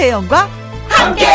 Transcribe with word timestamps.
김혜영과 0.00 0.48
함께. 0.88 1.26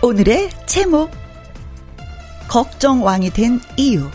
오늘의 0.00 0.50
제목 0.66 1.10
걱정왕이 2.46 3.30
된 3.30 3.60
이유 3.76 4.08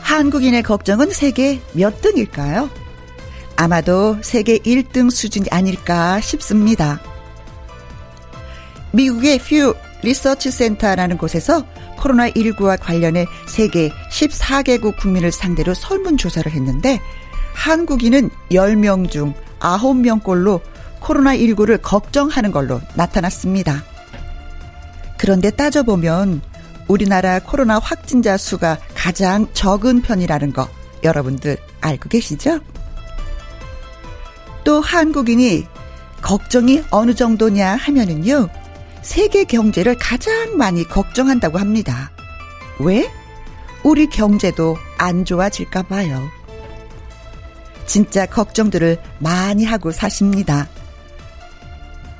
한국인의 0.00 0.62
걱정은 0.62 1.10
세계 1.10 1.60
몇 1.74 2.00
등일까요? 2.00 2.70
아마도 3.56 4.16
세계 4.22 4.56
1등 4.56 5.10
수준이 5.10 5.48
아닐까 5.50 6.18
싶습니다. 6.22 6.98
미국의 8.92 9.38
퓨 9.38 9.74
리서치 10.02 10.50
센터라는 10.50 11.18
곳에서 11.18 11.64
코로나19와 12.02 12.78
관련해 12.80 13.26
세계 13.46 13.90
14개국 14.10 14.96
국민을 14.96 15.32
상대로 15.32 15.74
설문조사를 15.74 16.50
했는데 16.50 17.00
한국인은 17.54 18.30
10명 18.50 19.10
중 19.10 19.34
9명꼴로 19.60 20.60
코로나19를 21.00 21.80
걱정하는 21.80 22.50
걸로 22.50 22.80
나타났습니다. 22.94 23.84
그런데 25.18 25.50
따져보면 25.50 26.40
우리나라 26.88 27.38
코로나 27.38 27.78
확진자 27.78 28.36
수가 28.36 28.78
가장 28.94 29.46
적은 29.52 30.02
편이라는 30.02 30.52
거 30.52 30.68
여러분들 31.04 31.56
알고 31.80 32.08
계시죠? 32.08 32.60
또 34.64 34.80
한국인이 34.80 35.66
걱정이 36.20 36.82
어느 36.90 37.14
정도냐 37.14 37.76
하면은요, 37.76 38.48
세계 39.02 39.44
경제를 39.44 39.96
가장 39.98 40.56
많이 40.56 40.84
걱정한다고 40.84 41.58
합니다. 41.58 42.10
왜? 42.78 43.10
우리 43.82 44.08
경제도 44.08 44.76
안 44.96 45.24
좋아질까 45.24 45.82
봐요. 45.82 46.28
진짜 47.84 48.26
걱정들을 48.26 48.96
많이 49.18 49.64
하고 49.64 49.90
사십니다. 49.90 50.68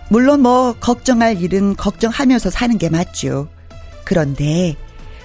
물론 0.09 0.43
뭐 0.43 0.75
걱정할 0.79 1.41
일은 1.41 1.77
걱정하면서 1.77 2.51
사는 2.51 2.77
게 2.77 2.91
맞죠. 2.91 3.49
그런데 4.05 4.77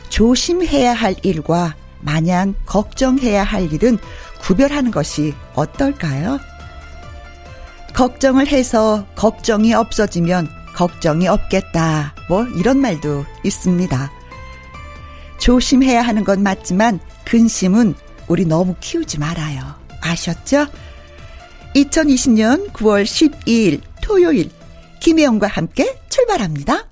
조심해야 0.10 0.94
할 0.94 1.16
일과 1.24 1.76
마냥 2.00 2.54
걱정해야 2.66 3.44
할 3.44 3.74
일은 3.74 3.98
구별하는 4.40 4.92
것이 4.92 5.34
어떨까요? 5.56 6.40
걱정을 7.94 8.48
해서 8.48 9.06
걱정이 9.16 9.74
없어지면 9.74 10.57
걱정이 10.78 11.28
없겠다. 11.28 12.14
뭐 12.30 12.46
이런 12.56 12.80
말도 12.80 13.26
있습니다. 13.44 14.12
조심해야 15.40 16.04
하는 16.04 16.24
건 16.24 16.44
맞지만 16.44 17.00
근심은 17.26 17.96
우리 18.28 18.46
너무 18.46 18.76
키우지 18.80 19.18
말아요. 19.18 19.74
아셨죠? 20.02 20.68
2020년 21.76 22.72
9월 22.74 23.04
12일 23.04 23.82
토요일 24.04 24.52
김혜영과 25.00 25.48
함께 25.48 26.00
출발합니다. 26.10 26.88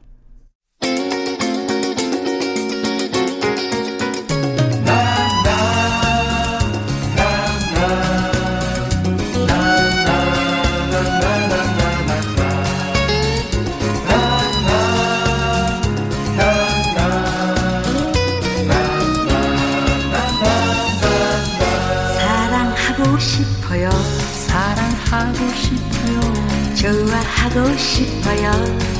좋아하고 26.85 27.77
싶어요. 27.77 28.51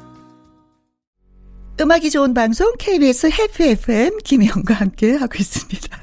음악이 1.80 2.10
좋은 2.10 2.34
방송 2.34 2.74
KBS 2.78 3.28
해피 3.28 3.70
FM 3.70 4.18
김혜영과 4.18 4.74
함께 4.74 5.16
하고 5.16 5.34
있습니다. 5.38 5.98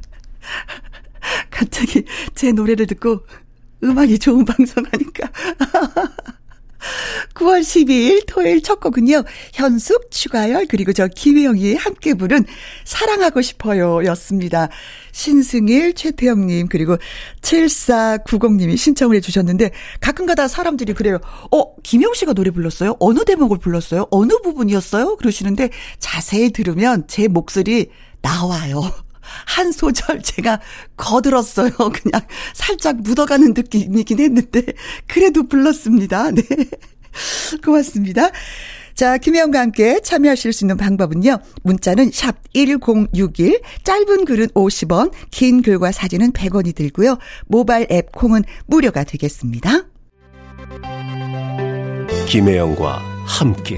갑자기 1.52 2.03
제 2.34 2.52
노래를 2.52 2.88
듣고 2.88 3.25
음악이 3.84 4.19
좋은 4.19 4.44
방송 4.44 4.84
하니까 4.91 5.30
9월 7.34 7.62
12일 7.62 8.23
토요일 8.28 8.62
첫 8.62 8.79
곡은요. 8.79 9.23
현숙, 9.53 10.12
추가열, 10.12 10.68
그리고 10.68 10.94
저 10.94 11.07
김혜영이 11.07 11.75
함께 11.75 12.13
부른 12.13 12.46
사랑하고 12.84 13.41
싶어요 13.41 14.03
였습니다. 14.06 14.69
신승일, 15.12 15.94
최태영님, 15.94 16.68
그리고 16.68 16.97
7490님이 17.41 18.78
신청을 18.78 19.16
해주셨는데 19.18 19.72
가끔가다 20.01 20.47
사람들이 20.47 20.94
그래요. 20.94 21.19
어, 21.51 21.75
김영 21.84 22.13
씨가 22.13 22.34
노래 22.34 22.51
불렀어요? 22.51 22.96
어느 23.00 23.23
대목을 23.23 23.59
불렀어요? 23.59 24.07
어느 24.12 24.34
부분이었어요? 24.44 25.16
그러시는데 25.17 25.69
자세히 26.00 26.52
들으면 26.52 27.06
제 27.07 27.28
목소리 27.28 27.90
나와요. 28.22 29.04
한 29.46 29.72
소절 29.72 30.22
제가 30.22 30.59
거들었어요. 30.97 31.72
그냥 31.78 32.22
살짝 32.53 33.02
묻어가는 33.02 33.53
느낌이긴 33.53 34.19
했는데, 34.19 34.63
그래도 35.08 35.47
불렀습니다. 35.47 36.31
네. 36.31 36.44
고맙습니다. 37.64 38.30
자, 38.96 39.18
김혜영과 39.18 39.59
함께 39.59 40.00
참여하실 40.00 40.53
수 40.53 40.64
있는 40.64 40.78
방법은요. 40.78 41.40
문자는 41.64 42.12
샵 42.14 42.38
1061, 42.53 43.62
짧은 43.84 44.24
글은 44.24 44.47
50원, 44.50 45.12
긴 45.31 45.62
글과 45.62 45.91
사진은 45.91 46.31
100원이 46.31 46.74
들고요. 46.74 47.18
모바일 47.47 47.88
앱 47.91 48.14
콩은 48.14 48.44
무료가 48.68 49.03
되겠습니다. 49.03 49.84
김혜영과 52.28 53.00
함께. 53.25 53.78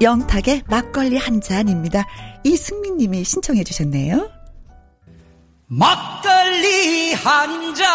영탁의 0.00 0.62
막걸리 0.66 1.16
한 1.18 1.40
잔입니다. 1.40 2.06
이승민 2.44 2.96
님이 2.96 3.22
신청해 3.22 3.64
주셨네요. 3.64 4.30
막걸리 5.66 7.12
한 7.14 7.74
잔. 7.74 7.86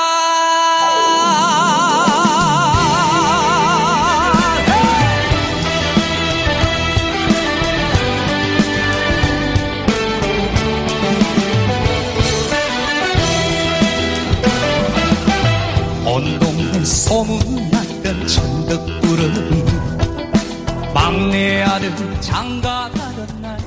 온 16.07 16.39
동네 16.39 16.85
소문났던 16.85 18.27
천덕꾸러기 18.27 19.84
막내 20.95 21.61
아들 21.61 21.91
장가 22.21 22.89
가던 22.89 23.41
날. 23.41 23.57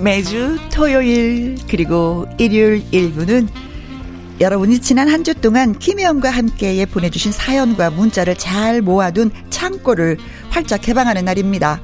매주 0.00 0.58
토요일 0.72 1.56
그리고 1.68 2.26
일요일 2.38 2.82
일부는 2.90 3.48
여러분이 4.40 4.80
지난 4.80 5.08
한 5.08 5.22
주 5.24 5.32
동안 5.34 5.78
김혜영과 5.78 6.28
함께 6.28 6.84
보내주신 6.84 7.32
사연과 7.32 7.90
문자를 7.90 8.36
잘 8.36 8.82
모아둔 8.82 9.30
창고를 9.64 10.18
활짝 10.50 10.80
개방하는 10.82 11.24
날입니다. 11.24 11.80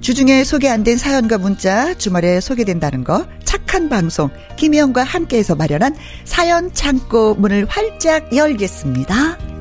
주중에 0.00 0.44
소개 0.44 0.68
안 0.68 0.82
된 0.82 0.96
사연과 0.96 1.38
문자 1.38 1.94
주말에 1.94 2.40
소개된다는 2.40 3.04
거 3.04 3.26
착한 3.44 3.88
방송 3.88 4.28
김혜영과 4.56 5.04
함께해서 5.04 5.54
마련한 5.54 5.94
사연 6.24 6.72
창고 6.72 7.34
문을 7.34 7.66
활짝 7.68 8.34
열겠습니다. 8.36 9.55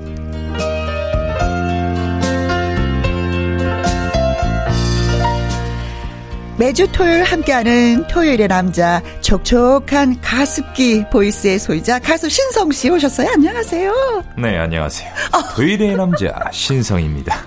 매주 6.57 6.89
토요일 6.89 7.23
함께하는 7.23 8.07
토요일의 8.07 8.47
남자 8.47 9.01
촉촉한 9.19 10.21
가습기 10.21 11.03
보이스의 11.11 11.59
소유자 11.59 11.99
가수 11.99 12.29
신성 12.29 12.71
씨 12.71 12.89
오셨어요. 12.89 13.29
안녕하세요. 13.29 14.23
네, 14.37 14.57
안녕하세요. 14.57 15.11
토요일의 15.53 15.97
남자 15.97 16.33
신성입니다. 16.53 17.43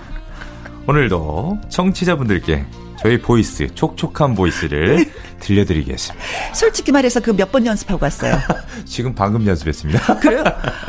오늘도 0.87 1.59
청취자분들께 1.69 2.65
저희 3.01 3.17
voice, 3.21 3.67
촉촉한 3.75 4.35
voice를 4.35 5.05
들려드리겠습니다. 5.39 6.25
솔직히 6.53 6.91
말해서 6.91 7.19
그 7.21 7.31
몇 7.31 7.49
번 7.49 7.65
연습하고 7.65 8.03
왔어요. 8.05 8.37
지금 8.85 9.15
방금 9.15 9.45
연습했습니다. 9.47 10.19
그래요? 10.19 10.43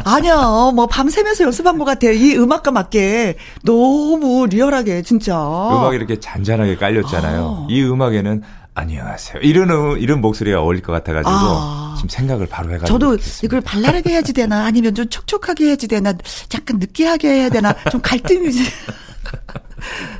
아니야, 0.05 0.35
뭐 0.75 0.87
밤새면서 0.87 1.45
연습한 1.45 1.79
것 1.79 1.85
같아요. 1.85 2.11
이 2.13 2.37
음악과 2.37 2.73
맞게 2.73 3.37
너무 3.63 4.47
리얼하게 4.47 5.03
진짜. 5.03 5.37
음악이 5.37 5.97
이렇게 5.97 6.19
잔잔하게 6.19 6.77
깔렸잖아요. 6.77 7.65
아. 7.65 7.67
이 7.71 7.83
음악에는 7.83 8.43
안녕하세요. 8.75 9.41
이런 9.43 9.71
음- 9.71 9.99
이런 9.99 10.21
목소리가 10.21 10.61
어울릴 10.61 10.83
것 10.83 10.93
같아가지고 10.93 11.31
아. 11.33 11.95
지금 11.97 12.09
생각을 12.09 12.47
바로 12.47 12.71
해가지고. 12.75 12.87
저도 12.99 13.15
이렇게 13.15 13.25
이걸 13.45 13.61
발랄하게 13.61 14.11
해야지 14.11 14.33
되나 14.33 14.65
아니면 14.65 14.95
좀 14.95 15.09
촉촉하게 15.09 15.67
해야지 15.67 15.87
되나 15.87 16.13
약간 16.55 16.79
느끼하게 16.79 17.29
해야 17.29 17.49
되나 17.49 17.73
좀 17.91 18.01
갈등이 18.01 18.49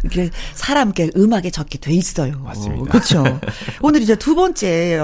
이게 0.05 0.31
사람께 0.55 1.11
음악에 1.17 1.51
적게 1.51 1.79
돼 1.79 1.93
있어요. 1.93 2.39
맞습니다. 2.41 2.91
그렇죠. 2.91 3.25
오늘 3.83 4.03
이제 4.03 4.17
두 4.17 4.35
번째 4.35 4.99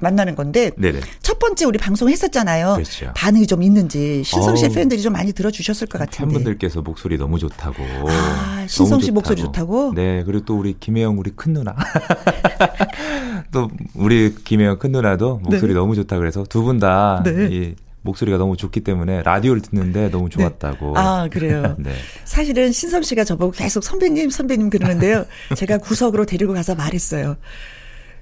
만나는 0.00 0.34
건데 0.34 0.72
네네. 0.76 1.00
첫 1.20 1.38
번째 1.38 1.64
우리 1.66 1.78
방송 1.78 2.08
했었잖아요. 2.08 2.74
그렇죠. 2.74 3.12
반응이 3.14 3.46
좀 3.46 3.62
있는지 3.62 4.22
신성 4.24 4.56
씨. 4.56 4.68
팬들이 4.68 5.00
좀 5.02 5.12
많이 5.12 5.32
들어주셨을 5.32 5.86
것 5.86 5.98
같은데. 5.98 6.32
팬분들께서 6.32 6.82
목소리 6.82 7.16
너무 7.16 7.38
좋다고. 7.38 7.82
아, 8.08 8.66
신성 8.68 9.00
씨 9.00 9.10
목소리 9.10 9.40
좋다고? 9.42 9.92
네, 9.94 10.24
그리고 10.24 10.44
또 10.44 10.58
우리 10.58 10.76
김혜영 10.78 11.18
우리 11.18 11.30
큰 11.30 11.52
누나. 11.52 11.76
또 13.52 13.70
우리 13.94 14.34
김혜영 14.34 14.78
큰 14.78 14.92
누나도 14.92 15.40
목소리 15.42 15.74
네. 15.74 15.78
너무 15.78 15.94
좋다 15.94 16.16
그래서 16.18 16.44
두 16.44 16.62
분다 16.62 17.22
네. 17.24 17.74
이 18.02 18.04
목소리가 18.04 18.36
너무 18.38 18.56
좋기 18.56 18.80
때문에 18.80 19.22
라디오를 19.22 19.62
듣는데 19.62 20.10
너무 20.10 20.28
좋았다고. 20.28 20.98
아, 20.98 21.28
그래요? 21.30 21.76
네. 21.78 21.92
사실은 22.24 22.72
신성 22.72 23.02
씨가 23.02 23.24
저보고 23.24 23.52
계속 23.52 23.82
선배님, 23.84 24.30
선배님 24.30 24.70
그러는데요. 24.70 25.24
제가 25.56 25.78
구석으로 25.78 26.26
데리고 26.26 26.52
가서 26.52 26.74
말했어요. 26.74 27.36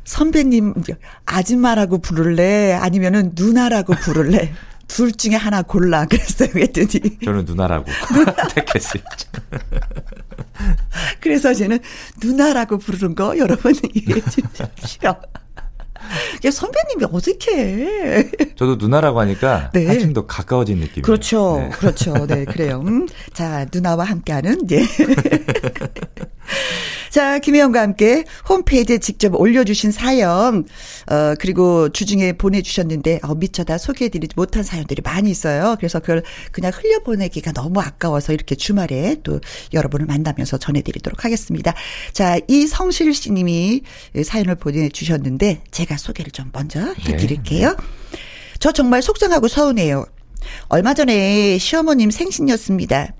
선배님, 0.05 0.75
아줌마라고 1.25 1.99
부를래? 1.99 2.73
아니면은 2.73 3.33
누나라고 3.35 3.95
부를래? 3.95 4.53
둘 4.87 5.13
중에 5.13 5.37
하나 5.37 5.63
골라. 5.63 6.05
그랬어요. 6.07 6.49
그랬더니. 6.51 7.19
저는 7.25 7.45
누나라고 7.45 7.87
택했어요. 8.55 9.03
그래서 11.21 11.55
저는 11.55 11.79
누나라고 12.23 12.79
부르는 12.79 13.15
거 13.15 13.39
여러분 13.39 13.73
이해해 13.95 14.21
주십시오. 14.23 15.15
야, 16.45 16.51
선배님이 16.51 17.05
어떻게 17.13 18.31
저도 18.57 18.77
누나라고 18.77 19.21
하니까 19.21 19.71
네. 19.73 19.87
한층 19.87 20.13
더 20.13 20.27
가까워진 20.27 20.79
느낌이에요. 20.79 21.03
그렇죠. 21.03 21.59
네. 21.59 21.71
그렇죠. 21.71 22.27
네, 22.27 22.45
그래요. 22.45 22.83
음. 22.87 23.07
자, 23.33 23.67
누나와 23.73 24.05
함께하는, 24.05 24.63
예. 24.71 24.81
자, 27.11 27.39
김혜영과 27.39 27.81
함께 27.81 28.25
홈페이지에 28.49 28.99
직접 28.99 29.35
올려주신 29.35 29.91
사연, 29.91 30.65
어, 31.11 31.35
그리고 31.39 31.89
주중에 31.89 32.35
보내주셨는데, 32.35 33.21
어, 33.23 33.35
미처 33.35 33.65
다 33.65 33.79
소개해드리지 33.79 34.35
못한 34.37 34.63
사연들이 34.63 35.03
많이 35.03 35.31
있어요. 35.31 35.77
그래서 35.79 35.99
그걸 36.01 36.23
그냥 36.53 36.73
흘려보내기가 36.75 37.53
너무 37.53 37.81
아까워서 37.81 38.33
이렇게 38.33 38.55
주말에 38.55 39.17
또 39.23 39.41
여러분을 39.73 40.07
만나면서 40.07 40.59
전해드리도록 40.59 41.25
하겠습니다. 41.25 41.75
자, 42.13 42.39
이성실 42.47 43.13
씨님이 43.15 43.83
사연을 44.25 44.55
보내주셨는데, 44.55 45.63
제가 45.71 45.97
소개를 45.97 46.31
좀 46.31 46.51
먼저 46.53 46.81
해드릴게요. 46.81 47.77
저 48.61 48.73
정말 48.73 49.03
속상하고 49.03 49.49
서운해요. 49.49 50.05
얼마 50.69 50.95
전에 50.95 51.59
시어머님 51.59 52.11
생신이었습니다. 52.11 53.15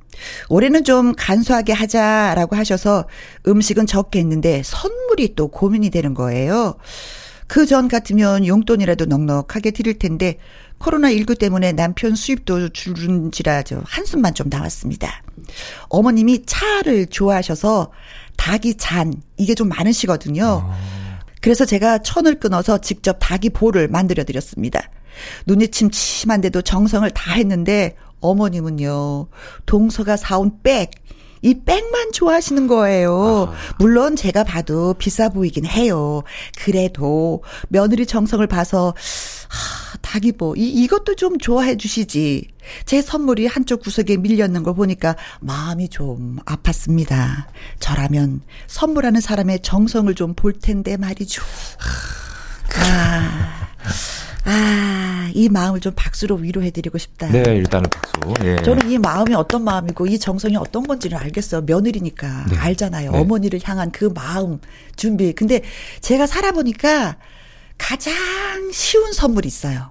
올해는 0.49 0.85
좀 0.85 1.15
간소하게 1.17 1.73
하자라고 1.73 2.57
하셔서 2.57 3.07
음식은 3.47 3.87
적게 3.87 4.19
했는데 4.21 4.63
선물이 4.65 5.35
또 5.35 5.49
고민이 5.49 5.91
되는 5.91 6.15
거예요. 6.15 6.77
그 7.47 7.67
전 7.67 7.89
같으면 7.89 8.47
용돈이라도 8.47 9.07
넉넉하게 9.07 9.73
드릴 9.73 9.99
텐데 9.99 10.39
코로나19 10.79 11.39
때문에 11.39 11.73
남편 11.73 12.15
수입도 12.15 12.69
줄은지라 12.71 13.63
저 13.65 13.83
한숨만 13.85 14.35
좀 14.35 14.49
나왔습니다. 14.49 15.23
어머님이 15.89 16.45
차를 16.47 17.07
좋아하셔서 17.07 17.91
닭이 18.37 18.77
잔 18.77 19.13
이게 19.37 19.55
좀 19.55 19.69
많으시거든요. 19.69 20.73
그래서 21.41 21.65
제가 21.65 21.99
천을 21.99 22.39
끊어서 22.39 22.79
직접 22.79 23.17
닭이 23.19 23.51
볼을 23.51 23.89
만들어 23.89 24.25
드렸습니다. 24.25 24.89
눈이 25.47 25.69
침침한데도 25.69 26.63
정성을 26.63 27.11
다 27.11 27.33
했는데 27.35 27.97
어머님은요. 28.21 29.29
동서가 29.67 30.17
사온 30.17 30.63
백, 30.63 30.91
이 31.43 31.55
백만 31.65 32.13
좋아하시는 32.13 32.67
거예요. 32.67 33.53
물론 33.79 34.15
제가 34.15 34.45
봐도 34.45 34.93
비싸 34.95 35.31
보이긴 35.31 35.65
해요. 35.65 36.23
그래도 36.59 37.43
며느리 37.69 38.05
정성을 38.05 38.47
봐서 38.47 38.95
하, 39.49 39.97
닭이보 40.03 40.57
이 40.59 40.69
이것도 40.69 41.17
좀 41.17 41.39
좋아해 41.39 41.77
주시지. 41.79 42.47
제 42.85 43.01
선물이 43.01 43.47
한쪽 43.47 43.81
구석에 43.81 44.19
밀렸는 44.19 44.63
걸 44.63 44.75
보니까 44.75 45.17
마음이 45.41 45.89
좀 45.89 46.39
아팠습니다. 46.45 47.47
저라면 47.81 48.43
선물하는 48.67 49.21
사람의 49.23 49.61
정성을 49.63 50.15
좀 50.15 50.35
볼 50.35 50.53
텐데 50.53 50.97
말이죠. 50.99 51.43
아, 52.77 53.69
아, 54.45 55.31
이 55.35 55.49
마음을 55.49 55.81
좀 55.81 55.93
박수로 55.95 56.37
위로해드리고 56.37 56.99
싶다. 56.99 57.29
네, 57.29 57.41
일단은 57.57 57.89
박수. 57.91 58.13
예. 58.45 58.57
저는 58.63 58.91
이 58.91 58.99
마음이 58.99 59.35
어떤 59.35 59.65
마음이고 59.65 60.07
이 60.07 60.19
정성이 60.19 60.57
어떤 60.57 60.83
건지는 60.87 61.19
알겠어요. 61.19 61.63
며느리니까 61.63 62.47
네. 62.51 62.57
알잖아요. 62.57 63.13
네. 63.13 63.19
어머니를 63.19 63.61
향한 63.63 63.91
그 63.91 64.07
마음 64.07 64.59
준비. 64.97 65.33
근데 65.35 65.63
제가 66.01 66.27
살아보니까 66.27 67.17
가장 67.79 68.13
쉬운 68.73 69.13
선물이 69.13 69.47
있어요. 69.47 69.91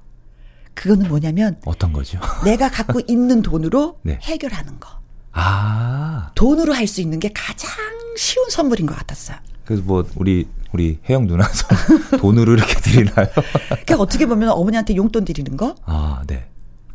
그거는 0.74 1.08
뭐냐면 1.10 1.58
어떤 1.66 1.94
거죠? 1.94 2.20
내가 2.44 2.70
갖고 2.70 3.02
있는 3.08 3.42
돈으로 3.42 4.00
네. 4.04 4.20
해결하는 4.22 4.80
거. 4.80 5.00
아, 5.32 6.32
돈으로 6.36 6.74
할 6.74 6.88
수 6.88 7.02
있는 7.02 7.20
게 7.20 7.30
가장 7.34 7.70
쉬운 8.18 8.50
선물인 8.50 8.88
것 8.88 8.98
같았어요. 8.98 9.38
그래서 9.64 9.84
뭐 9.86 10.04
우리 10.16 10.48
우리 10.72 11.00
혜영 11.10 11.26
누나서 11.28 11.68
돈으로 12.20 12.54
이렇게 12.54 12.76
드리나요? 12.76 13.28
그러니까 13.68 13.96
어떻게 13.98 14.26
보면 14.26 14.50
어머니한테 14.50 14.96
용돈 14.96 15.26
드리는 15.26 15.56
거 15.58 15.76
아, 15.86 16.22
네. 16.28 16.46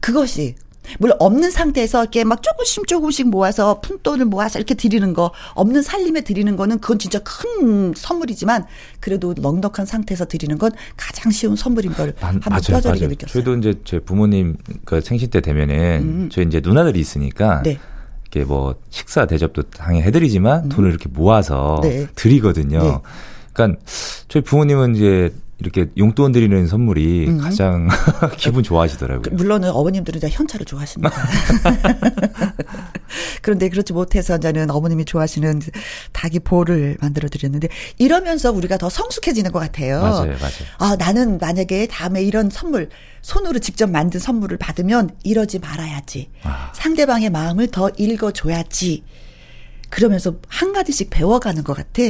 그것이 0.00 0.54
물론 0.98 1.16
없는 1.18 1.50
상태에서 1.50 2.02
이렇게 2.02 2.24
막 2.24 2.42
조금씩 2.42 2.86
조금씩 2.86 3.30
모아서 3.30 3.80
푼돈을 3.80 4.26
모아서 4.26 4.58
이렇게 4.58 4.74
드리는 4.74 5.14
거 5.14 5.32
없는 5.54 5.80
살림에 5.82 6.20
드리는 6.20 6.54
거는 6.56 6.78
그건 6.80 6.98
진짜 6.98 7.20
큰 7.20 7.94
선물이지만 7.96 8.66
그래도 9.00 9.32
넉넉한 9.34 9.86
상태에서 9.86 10.26
드리는 10.26 10.58
건 10.58 10.72
가장 10.98 11.32
쉬운 11.32 11.56
선물인 11.56 11.94
걸 11.94 12.12
만- 12.20 12.34
한번 12.42 12.60
뼈저리게. 12.60 13.06
느꼈어요. 13.06 13.32
저희도 13.44 13.56
이제 13.60 13.80
제 13.84 13.98
부모님 13.98 14.56
그 14.84 15.00
생신 15.00 15.30
때 15.30 15.40
되면은 15.40 15.74
음. 16.02 16.28
저희 16.30 16.44
이제 16.44 16.60
누나들이 16.62 17.00
있으니까 17.00 17.62
네. 17.62 17.78
이렇게 18.30 18.44
뭐 18.46 18.74
식사 18.90 19.24
대접도 19.26 19.62
당연히 19.70 20.02
해드리지만 20.02 20.68
돈을 20.68 20.90
이렇게 20.90 21.08
모아서 21.08 21.76
음. 21.76 21.88
네. 21.88 22.06
드리거든요. 22.14 22.78
네. 22.82 22.98
그러니까 23.54 23.80
저희 24.28 24.42
부모님은 24.42 24.96
이제 24.96 25.32
이렇게 25.58 25.86
용돈 25.96 26.32
드리는 26.32 26.66
선물이 26.66 27.28
음. 27.28 27.38
가장 27.38 27.88
기분 28.36 28.62
좋아하시더라고요. 28.62 29.36
물론 29.36 29.64
어머님들은 29.64 30.18
이제 30.18 30.28
현찰을 30.28 30.66
좋아하십니다. 30.66 31.14
그런데 33.40 33.68
그렇지 33.68 33.92
못해서 33.92 34.38
저는 34.38 34.70
어머님이 34.70 35.04
좋아하시는 35.04 35.62
닭이 36.12 36.40
볼을 36.40 36.96
만들어 37.00 37.28
드렸는데 37.28 37.68
이러면서 37.98 38.50
우리가 38.50 38.76
더 38.76 38.90
성숙해지는 38.90 39.52
것 39.52 39.60
같아요. 39.60 40.00
맞아요, 40.00 40.32
맞아요. 40.32 40.64
아, 40.78 40.96
나는 40.96 41.38
만약에 41.38 41.86
다음에 41.86 42.22
이런 42.22 42.50
선물, 42.50 42.88
손으로 43.22 43.60
직접 43.60 43.90
만든 43.90 44.18
선물을 44.18 44.58
받으면 44.58 45.10
이러지 45.22 45.60
말아야지. 45.60 46.30
아. 46.42 46.72
상대방의 46.74 47.30
마음을 47.30 47.70
더 47.70 47.90
읽어줘야지. 47.96 49.04
그러면서 49.90 50.34
한 50.48 50.72
가지씩 50.72 51.10
배워가는 51.10 51.62
것 51.64 51.74
같아. 51.76 52.02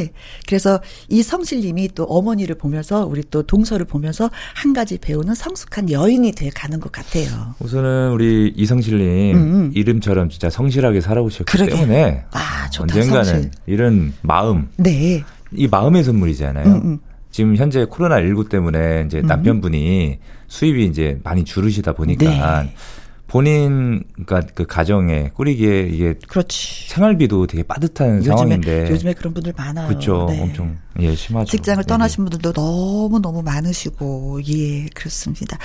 그래서 0.47 0.81
이 1.09 1.23
성실님이 1.23 1.91
또 1.95 2.05
어머니를 2.05 2.57
보면서 2.57 3.05
우리 3.07 3.23
또 3.31 3.43
동서를 3.43 3.87
보면서 3.87 4.31
한 4.55 4.73
가지 4.73 4.99
배우는 4.99 5.35
성숙한 5.35 5.91
여인이 5.91 6.33
돼 6.33 6.51
가는 6.55 6.81
것 6.81 6.91
같아요. 6.93 7.55
우선은 7.61 8.13
우리 8.13 8.53
이성실님 8.57 9.37
음, 9.37 9.41
음. 9.43 9.71
이름처럼 9.75 10.29
진짜 10.31 10.49
성실하게 10.51 11.01
살아오셨기 11.01 11.45
그러게. 11.51 11.73
때문에 11.73 12.25
아, 12.31 12.69
좋다, 12.71 12.95
언젠가는 12.95 13.25
성실. 13.25 13.51
이런 13.67 14.15
마음 14.23 14.69
네. 14.77 15.23
이 15.53 15.69
마음의 15.69 16.05
선물이잖아요. 16.05 16.67
음, 16.67 16.81
음. 16.85 16.99
지금 17.31 17.57
현재 17.57 17.85
코로나 17.85 18.21
19 18.21 18.49
때문에 18.49 19.05
이제 19.07 19.21
남편분이 19.21 20.19
수입이 20.47 20.87
이제 20.87 21.19
많이 21.25 21.45
줄으시다 21.45 21.93
보니까 21.93 22.63
네. 22.63 22.75
본인 23.35 24.05
그러니까 24.25 24.53
그 24.55 24.65
가정에 24.65 25.31
꾸리기에 25.35 25.89
이게 25.91 26.15
그렇지. 26.29 26.89
생활비도 26.89 27.49
되게 27.49 27.65
빠듯한 27.65 28.19
요즘에 28.19 28.37
상황인데 28.37 28.91
요즘에 28.93 29.13
그런 29.13 29.35
분들 29.35 29.55
많아요. 29.57 29.89
그렇죠. 29.89 30.27
네. 30.31 30.41
엄청 30.41 30.79
예 31.01 31.17
심하죠. 31.17 31.51
직장을 31.51 31.83
네, 31.83 31.87
떠나신 31.89 32.27
분들도 32.27 32.53
너무 32.53 33.19
너무 33.19 33.43
많으시고 33.43 34.41
예 34.47 34.87
그렇습니다. 34.95 35.59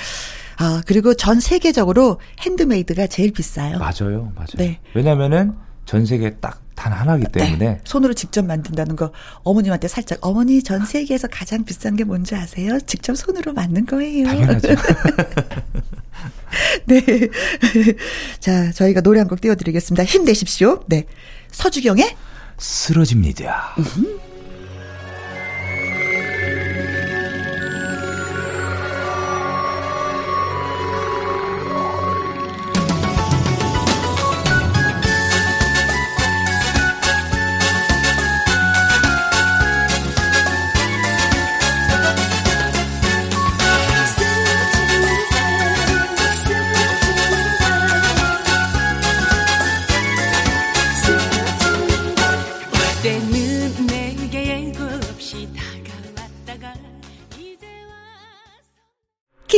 아 0.58 0.82
그리고 0.88 1.14
전 1.14 1.40
세계적으로 1.40 2.20
핸드메이드가 2.40 3.06
제일 3.06 3.32
비싸요. 3.32 3.74
네. 3.74 3.78
맞아요, 3.78 4.32
맞아요. 4.34 4.48
네. 4.58 4.80
왜냐면은 4.96 5.54
전 5.90 6.06
세계 6.06 6.30
딱단 6.36 6.94
하나기 6.94 7.26
때문에 7.32 7.58
네, 7.58 7.82
손으로 7.84 8.14
직접 8.14 8.46
만든다는 8.46 8.96
거 8.96 9.12
어머님한테 9.42 9.88
살짝 9.88 10.20
어머니 10.22 10.62
전 10.62 10.86
세계에서 10.86 11.28
가장 11.30 11.66
비싼 11.66 11.96
게 11.96 12.04
뭔지 12.04 12.36
아세요? 12.36 12.78
직접 12.86 13.16
손으로 13.16 13.54
만든 13.54 13.88
거예요. 13.88 14.28
당연하죠. 14.28 14.68
네. 16.86 17.02
자, 18.40 18.72
저희가 18.72 19.02
노래 19.02 19.18
한 19.20 19.28
곡 19.28 19.42
띄워드리겠습니다. 19.42 20.04
힘내십시오. 20.04 20.84
네. 20.86 21.06
서주경의 21.50 22.16
쓰러집니다. 22.60 23.74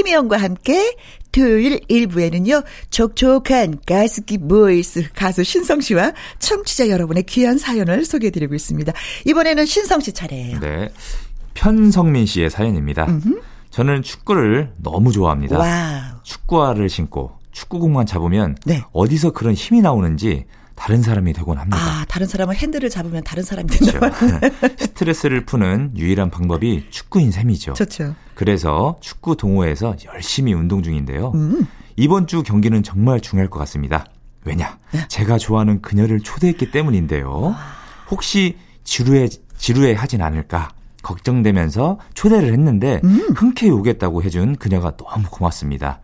김혜영과 0.01 0.37
함께 0.37 0.95
토요일 1.31 1.79
1부에는요, 1.81 2.63
촉촉한 2.89 3.81
허스키 3.85 4.39
보이스 4.39 5.07
가수 5.13 5.43
신성 5.43 5.79
씨와 5.79 6.13
청취자 6.39 6.89
여러분의 6.89 7.23
귀한 7.23 7.59
사연을 7.59 8.03
소개해드리고 8.05 8.55
있습니다. 8.55 8.91
이번에는 9.27 9.63
신성 9.65 9.99
씨 9.99 10.11
차례예요. 10.11 10.59
네. 10.59 10.89
편성민 11.53 12.25
씨의 12.25 12.49
사연입니다. 12.49 13.07
저는 13.69 14.01
축구를 14.01 14.73
너무 14.77 15.11
좋아합니다. 15.11 15.59
와우. 15.59 16.23
축구화를 16.23 16.89
신고 16.89 17.37
축구공만 17.51 18.07
잡으면 18.07 18.57
네. 18.65 18.81
어디서 18.93 19.31
그런 19.33 19.53
힘이 19.53 19.81
나오는지 19.81 20.45
다른 20.81 21.03
사람이 21.03 21.33
되곤 21.33 21.59
합니다. 21.59 21.77
아, 21.77 22.05
다른 22.07 22.25
사람은 22.25 22.55
핸들을 22.55 22.89
잡으면 22.89 23.23
다른 23.23 23.43
사람이 23.43 23.69
된다. 23.69 23.99
그렇죠. 23.99 24.39
스트레스를 24.79 25.45
푸는 25.45 25.91
유일한 25.95 26.31
방법이 26.31 26.87
축구인 26.89 27.29
셈이죠. 27.29 27.73
좋죠. 27.73 28.15
그래서 28.33 28.97
축구 28.99 29.37
동호회에서 29.37 29.95
열심히 30.11 30.53
운동 30.53 30.81
중인데요. 30.81 31.33
음. 31.35 31.67
이번 31.97 32.25
주 32.25 32.41
경기는 32.41 32.81
정말 32.81 33.21
중요할 33.21 33.47
것 33.51 33.59
같습니다. 33.59 34.05
왜냐? 34.43 34.79
네. 34.91 35.07
제가 35.07 35.37
좋아하는 35.37 35.83
그녀를 35.83 36.19
초대했기 36.19 36.71
때문인데요. 36.71 37.55
혹시 38.09 38.57
지루해 38.83 39.29
지루해 39.57 39.93
하진 39.93 40.23
않을까 40.23 40.69
걱정되면서 41.03 41.99
초대를 42.15 42.51
했는데 42.53 43.01
음. 43.03 43.27
흔쾌히 43.35 43.71
오겠다고 43.71 44.23
해준 44.23 44.55
그녀가 44.55 44.97
너무 44.97 45.27
고맙습니다. 45.29 46.01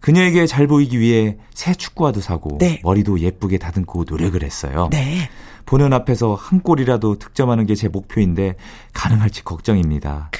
그녀에게 0.00 0.46
잘 0.46 0.66
보이기 0.66 0.98
위해 1.00 1.36
새 1.54 1.74
축구화도 1.74 2.20
사고 2.20 2.58
네. 2.58 2.80
머리도 2.84 3.20
예쁘게 3.20 3.58
다듬고 3.58 4.04
노력을 4.08 4.40
했어요. 4.42 4.88
네. 4.92 5.28
보는 5.66 5.92
앞에서 5.92 6.34
한 6.34 6.60
골이라도 6.60 7.18
득점하는 7.18 7.66
게 7.66 7.74
제 7.74 7.88
목표인데 7.88 8.54
가능할지 8.92 9.42
걱정입니다. 9.44 10.30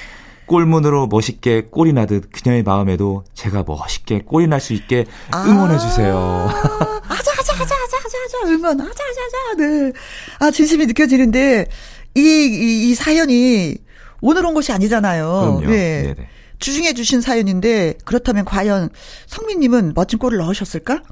골문으로 0.47 1.09
멋있게 1.09 1.63
골이 1.73 1.93
나듯 1.93 2.31
그녀의 2.31 2.63
마음에도 2.63 3.25
제가 3.35 3.65
멋있게 3.67 4.21
골이 4.25 4.47
날 4.47 4.61
수 4.61 4.73
있게 4.75 5.05
응원해 5.35 5.77
주세요. 5.79 6.17
아, 6.17 7.01
아자, 7.09 7.33
아자, 7.33 7.53
아자, 7.55 7.63
아자, 7.75 7.97
아자, 8.05 8.19
아자, 8.25 8.49
응원, 8.53 8.81
아자, 8.81 8.91
아자, 8.91 9.21
아자, 9.53 9.57
네. 9.57 9.93
아, 10.39 10.51
진심이 10.53 10.87
느껴지는데, 10.87 11.67
이, 12.15 12.21
이, 12.21 12.91
이 12.91 12.95
사연이 12.95 13.75
오늘 14.21 14.47
온 14.47 14.55
것이 14.55 14.71
아니잖아요. 14.73 15.27
그럼요. 15.59 15.61
네. 15.73 16.03
네네. 16.03 16.29
주중에 16.59 16.95
주신 16.95 17.21
사연인데, 17.21 17.95
그렇다면 18.05 18.45
과연 18.45 18.89
성민님은 19.27 19.93
멋진 19.95 20.19
골을 20.19 20.39
넣으셨을까? 20.39 21.03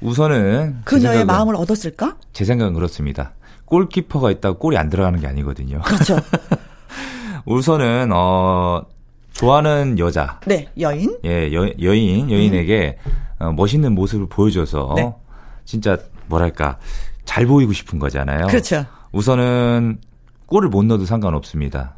우선은 0.00 0.76
제 0.80 0.84
그녀의 0.84 1.22
생각은- 1.22 1.26
마음을 1.26 1.56
얻었을까? 1.56 2.16
제 2.32 2.44
생각은 2.44 2.74
그렇습니다. 2.74 3.32
골키퍼가 3.66 4.30
있다고 4.32 4.58
골이 4.58 4.76
안 4.76 4.90
들어가는 4.90 5.18
게 5.20 5.26
아니거든요. 5.26 5.80
그렇죠. 5.82 6.18
우선은 7.46 8.10
어 8.12 8.82
좋아하는 9.32 9.98
여자, 9.98 10.38
네, 10.46 10.68
여인. 10.78 11.18
예 11.24 11.52
여, 11.52 11.68
여인 11.82 12.30
여인에게 12.30 12.98
어, 13.40 13.52
멋있는 13.52 13.94
모습을 13.94 14.28
보여줘서 14.28 14.90
음. 14.92 14.94
네. 14.96 15.14
진짜 15.64 15.98
뭐랄까 16.26 16.78
잘 17.24 17.46
보이고 17.46 17.72
싶은 17.72 17.98
거잖아요. 17.98 18.46
그렇죠. 18.46 18.84
우선은 19.12 19.98
골을 20.46 20.68
못 20.68 20.84
넣어도 20.84 21.04
상관없습니다. 21.06 21.96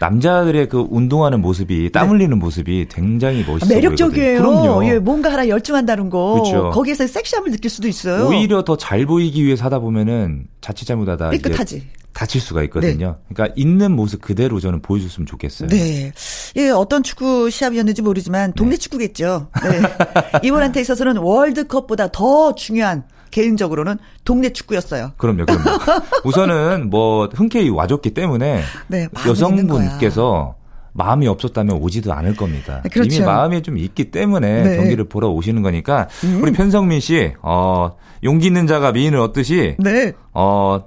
남자들의 0.00 0.68
그 0.68 0.86
운동하는 0.90 1.40
모습이 1.40 1.90
땀 1.92 2.10
흘리는 2.10 2.38
모습이 2.38 2.86
굉장히 2.90 3.44
멋있어 3.44 3.66
네. 3.66 3.76
매력적이에요. 3.76 4.38
보이거든요. 4.42 4.62
그럼요. 4.74 4.86
예, 4.86 4.98
뭔가 4.98 5.32
하나 5.32 5.48
열중한다는 5.48 6.08
거. 6.10 6.34
그렇죠. 6.34 6.70
거기에서 6.70 7.06
섹시함을 7.06 7.50
느낄 7.50 7.70
수도 7.70 7.88
있어요. 7.88 8.26
오히려 8.28 8.62
더 8.64 8.76
잘 8.76 9.04
보이기 9.06 9.44
위해 9.44 9.56
사다 9.56 9.80
보면은 9.80 10.44
자칫 10.60 10.84
잘못하다 10.86 11.32
이제 11.34 11.42
삐끗하지. 11.42 11.82
다칠 12.12 12.40
수가 12.40 12.62
있거든요. 12.64 13.18
그러니까 13.28 13.54
있는 13.56 13.92
모습 13.92 14.20
그대로 14.22 14.58
저는 14.60 14.82
보여줬으면 14.82 15.26
좋겠어요. 15.26 15.68
네. 15.68 16.12
예, 16.56 16.70
어떤 16.70 17.02
축구 17.04 17.48
시합이었는지 17.50 18.02
모르지만 18.02 18.52
동네 18.54 18.76
축구겠죠. 18.76 19.48
네. 19.62 20.40
이분한테 20.46 20.80
있어서는 20.80 21.18
월드컵보다 21.18 22.08
더 22.10 22.54
중요한 22.54 23.04
개인적으로는 23.30 23.98
동네 24.24 24.52
축구였어요. 24.52 25.12
그럼요, 25.16 25.46
그럼요. 25.46 25.78
우선은 26.24 26.90
뭐 26.90 27.28
흔쾌히 27.32 27.68
와줬기 27.68 28.10
때문에 28.14 28.62
네, 28.88 29.08
여성분께서 29.26 30.56
마음이 30.92 31.28
없었다면 31.28 31.76
오지도 31.76 32.12
않을 32.12 32.34
겁니다. 32.34 32.82
그렇죠. 32.90 33.14
이미 33.14 33.24
마음이 33.24 33.62
좀 33.62 33.78
있기 33.78 34.10
때문에 34.10 34.62
네. 34.62 34.70
음. 34.70 34.76
경기를 34.78 35.04
보러 35.04 35.28
오시는 35.28 35.62
거니까 35.62 36.08
우리 36.42 36.52
편성민 36.52 37.00
씨, 37.00 37.32
어, 37.42 37.96
용기 38.24 38.46
있는 38.48 38.66
자가 38.66 38.92
미인을 38.92 39.18
얻듯이 39.20 39.76
네. 39.78 40.12
어, 40.32 40.84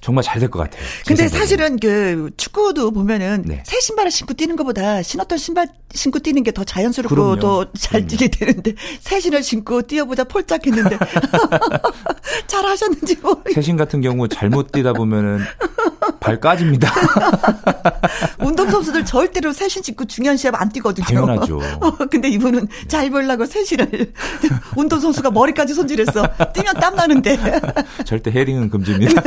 정말 0.00 0.24
잘 0.24 0.40
될 0.40 0.48
것 0.50 0.58
같아요. 0.60 0.82
제 0.82 1.02
근데 1.08 1.28
생각에는. 1.28 1.38
사실은 1.38 1.78
그 1.78 2.30
축구도 2.36 2.90
보면은 2.90 3.42
네. 3.46 3.62
새 3.66 3.78
신발을 3.80 4.10
신고 4.10 4.32
뛰는 4.34 4.56
것보다 4.56 5.02
신었던 5.02 5.36
신발 5.38 5.68
신고 5.92 6.18
뛰는 6.18 6.42
게 6.42 6.52
더 6.52 6.64
자연스럽고. 6.64 7.36
더 7.38 7.66
잘. 7.78 8.06
뛰게 8.06 8.28
되는데 8.28 8.74
새 9.00 9.20
신을 9.20 9.42
신고 9.42 9.82
뛰어보자 9.82 10.24
폴짝했는데 10.24 10.98
잘 12.46 12.64
하셨는지 12.64 13.16
모르겠 13.22 13.52
세신 13.54 13.76
같은 13.76 14.00
경우 14.00 14.26
잘못 14.28 14.72
뛰다 14.72 14.92
보면은 14.94 15.40
발 16.18 16.40
까집니다. 16.40 16.90
운동 18.40 18.70
선수들 18.70 19.04
절대로 19.04 19.52
새신 19.52 19.82
신고 19.82 20.04
중요한 20.04 20.36
시합 20.36 20.60
안 20.60 20.68
뛰거든요. 20.70 21.04
당연하죠. 21.04 21.58
어, 21.80 21.90
근데 22.10 22.28
이분은 22.30 22.68
잘 22.88 23.10
보려고 23.10 23.44
새 23.46 23.64
신을 23.64 24.12
운동 24.76 24.98
선수가 25.00 25.30
머리까지 25.30 25.74
손질했어. 25.74 26.26
뛰면 26.54 26.74
땀 26.80 26.94
나는데. 26.96 27.38
절대 28.04 28.30
헤링은 28.30 28.70
금지입니다. 28.70 29.22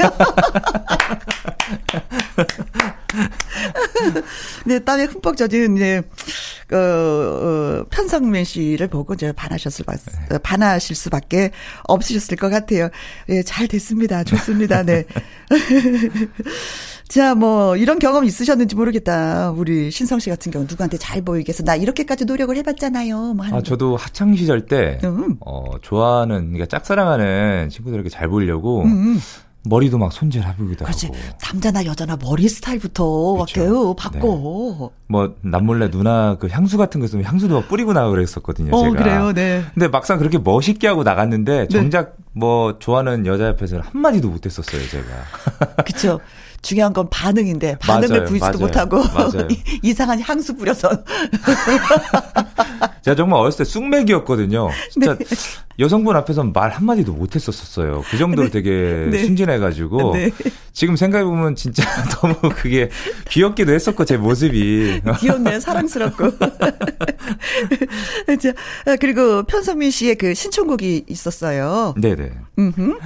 네, 4.66 4.80
땀에 4.80 5.04
흠뻑 5.06 5.38
젖은 5.38 5.76
네, 5.76 6.02
어, 6.72 6.76
어, 6.78 7.86
편성민 7.90 8.44
씨를 8.44 8.88
보고 8.88 9.14
이제 9.14 9.32
반하셨을 9.32 9.86
바- 9.86 9.94
어, 9.94 10.38
반하실 10.42 10.96
수밖에 10.96 11.52
없으셨을 11.88 12.38
것 12.38 12.50
같아요. 12.50 12.90
예, 13.30 13.44
잘 13.44 13.68
됐습니다. 13.68 14.24
좋습니다. 14.24 14.82
네. 14.84 15.04
자, 17.08 17.36
뭐 17.36 17.78
이런 17.78 18.00
경험 18.00 18.26
있으셨는지 18.26 18.76
모르겠다. 18.76 19.52
우리 19.52 19.92
신성 19.92 20.18
씨 20.20 20.30
같은 20.32 20.52
경우 20.52 20.66
누구한테 20.68 20.98
잘 20.98 21.22
보이게 21.22 21.52
해서 21.52 21.62
나 21.64 21.76
이렇게까지 21.76 22.26
노력을 22.26 22.56
해봤잖아요. 22.58 23.34
뭐 23.36 23.46
하는 23.46 23.58
아, 23.58 23.62
저도 23.62 23.96
학창 23.98 24.36
시절 24.36 24.66
때, 24.66 24.98
음. 25.04 25.36
어, 25.46 25.64
좋아하는, 25.82 26.54
그러니까 26.54 26.66
짝사랑하는 26.66 27.70
친구들에게 27.70 28.10
잘 28.10 28.28
보이려고, 28.30 28.82
음, 28.84 28.88
음. 29.16 29.20
머리도 29.66 29.98
막 29.98 30.12
손질해보기도 30.12 30.84
그렇지. 30.86 31.08
하고. 31.08 31.18
남자나 31.42 31.86
여자나 31.86 32.18
머리 32.18 32.50
스타일부터 32.50 33.46
그쵸. 33.46 33.62
이렇게 33.62 33.96
바꿔. 33.98 34.92
뭐 35.08 35.36
남몰래 35.42 35.90
누나 35.90 36.36
그 36.40 36.48
향수 36.50 36.78
같은 36.78 37.00
거 37.00 37.06
있으면 37.06 37.24
향수도 37.26 37.62
막 37.62 37.68
뿌리고 37.70 37.94
나가 37.94 38.10
그랬었거든요. 38.10 38.76
어, 38.76 38.84
제가. 38.90 39.04
그래요, 39.04 39.32
네. 39.34 39.64
근데 39.74 39.88
막상 39.88 40.18
그렇게 40.18 40.38
멋있게 40.38 40.88
하고 40.88 41.04
나갔는데 41.04 41.68
정작 41.70 42.18
뭐 42.34 42.78
좋아하는 42.80 43.26
여자 43.26 43.48
옆에서는 43.48 43.84
한 43.84 44.02
마디도 44.02 44.28
못했었어요, 44.30 44.82
제가. 44.90 45.06
그쵸. 45.86 46.20
중요한 46.62 46.94
건 46.94 47.10
반응인데 47.10 47.78
반응을 47.80 48.08
맞아요, 48.08 48.24
보이지도 48.30 48.46
맞아요, 48.52 48.60
못하고 48.60 49.04
맞아요. 49.14 49.48
이상한 49.84 50.22
향수 50.22 50.56
뿌려서 50.56 50.90
제가 53.04 53.16
정말 53.16 53.40
어렸을 53.42 53.60
때 53.60 53.64
쑥맥이었거든요. 53.66 54.70
진짜 54.90 55.18
네. 55.18 55.26
여성분 55.80 56.16
앞에서 56.16 56.44
말 56.44 56.70
한마디도 56.70 57.14
못했었어요. 57.14 58.04
그 58.10 58.18
정도로 58.18 58.50
되게 58.50 59.08
네. 59.12 59.26
순진해가지고. 59.26 60.14
네. 60.14 60.30
지금 60.72 60.96
생각해보면 60.96 61.56
진짜 61.56 61.84
너무 62.22 62.36
그게 62.56 62.90
귀엽기도 63.30 63.74
했었고, 63.74 64.06
제 64.06 64.18
모습이. 64.18 65.02
귀엽네요. 65.20 65.60
사랑스럽고. 65.60 66.38
자, 68.40 68.54
아, 68.86 68.96
그리고 69.00 69.44
편성민 69.44 69.92
씨의 69.92 70.16
그 70.16 70.34
신청곡이 70.34 71.06
있었어요. 71.08 71.94
네네. 72.00 72.32
음흠. 72.58 72.98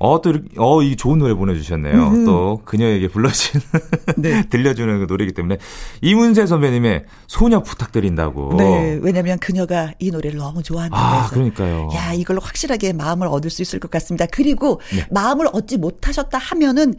어, 0.00 0.20
또, 0.20 0.30
이렇게, 0.30 0.48
어, 0.56 0.82
이 0.82 0.96
좋은 0.96 1.18
노래 1.18 1.34
보내주셨네요. 1.34 1.94
음흠. 1.94 2.24
또, 2.26 2.62
그녀에게 2.64 3.08
불러주는, 3.08 3.64
네. 4.18 4.44
들려주는 4.48 4.98
그 5.00 5.06
노래이기 5.08 5.32
때문에. 5.32 5.58
이문세 6.02 6.46
선배님의 6.46 7.04
소녀 7.26 7.62
부탁드린다고. 7.62 8.54
네. 8.58 8.98
왜냐면 9.02 9.38
그녀가 9.46 9.92
이 10.00 10.10
노래를 10.10 10.38
너무 10.38 10.60
좋아한다고 10.60 11.00
아. 11.00 11.28
그러니까요. 11.28 11.88
야, 11.94 12.12
이걸로 12.12 12.40
확실하게 12.40 12.92
마음을 12.94 13.28
얻을 13.28 13.48
수 13.48 13.62
있을 13.62 13.78
것 13.78 13.92
같습니다. 13.92 14.26
그리고 14.26 14.80
네. 14.92 15.06
마음을 15.12 15.46
얻지 15.52 15.76
못하셨다 15.76 16.36
하면은 16.36 16.96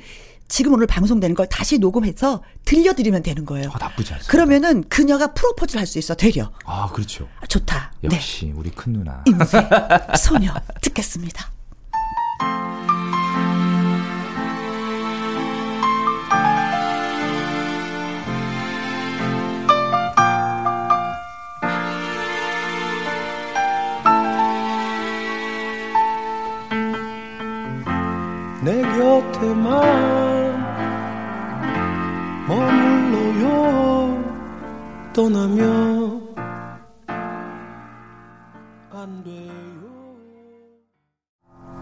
지금 0.47 0.71
오늘 0.71 0.87
방송되는 0.87 1.35
걸 1.35 1.47
다시 1.49 1.77
녹음해서 1.77 2.41
들려드리면 2.63 3.21
되는 3.23 3.45
거예요. 3.45 3.67
어, 3.67 3.73
나쁘지 3.77 4.13
않습니다. 4.13 4.31
그러면은 4.31 4.85
그녀가 4.87 5.33
프로포즈를 5.33 5.81
할 5.81 5.87
수 5.87 5.99
있어, 5.99 6.15
되려. 6.15 6.49
아, 6.63 6.89
그렇죠. 6.93 7.27
아, 7.41 7.45
좋다. 7.47 7.91
네. 7.99 8.15
역시, 8.15 8.53
우리 8.55 8.69
큰 8.71 8.93
누나. 8.93 9.25
임세 9.27 9.67
소녀 10.17 10.53
듣겠습니다. 10.81 11.51
곁에만 29.07 30.67
머물러요 32.45 34.23
떠나면 35.13 36.35
안 38.91 39.23
돼요 39.23 39.47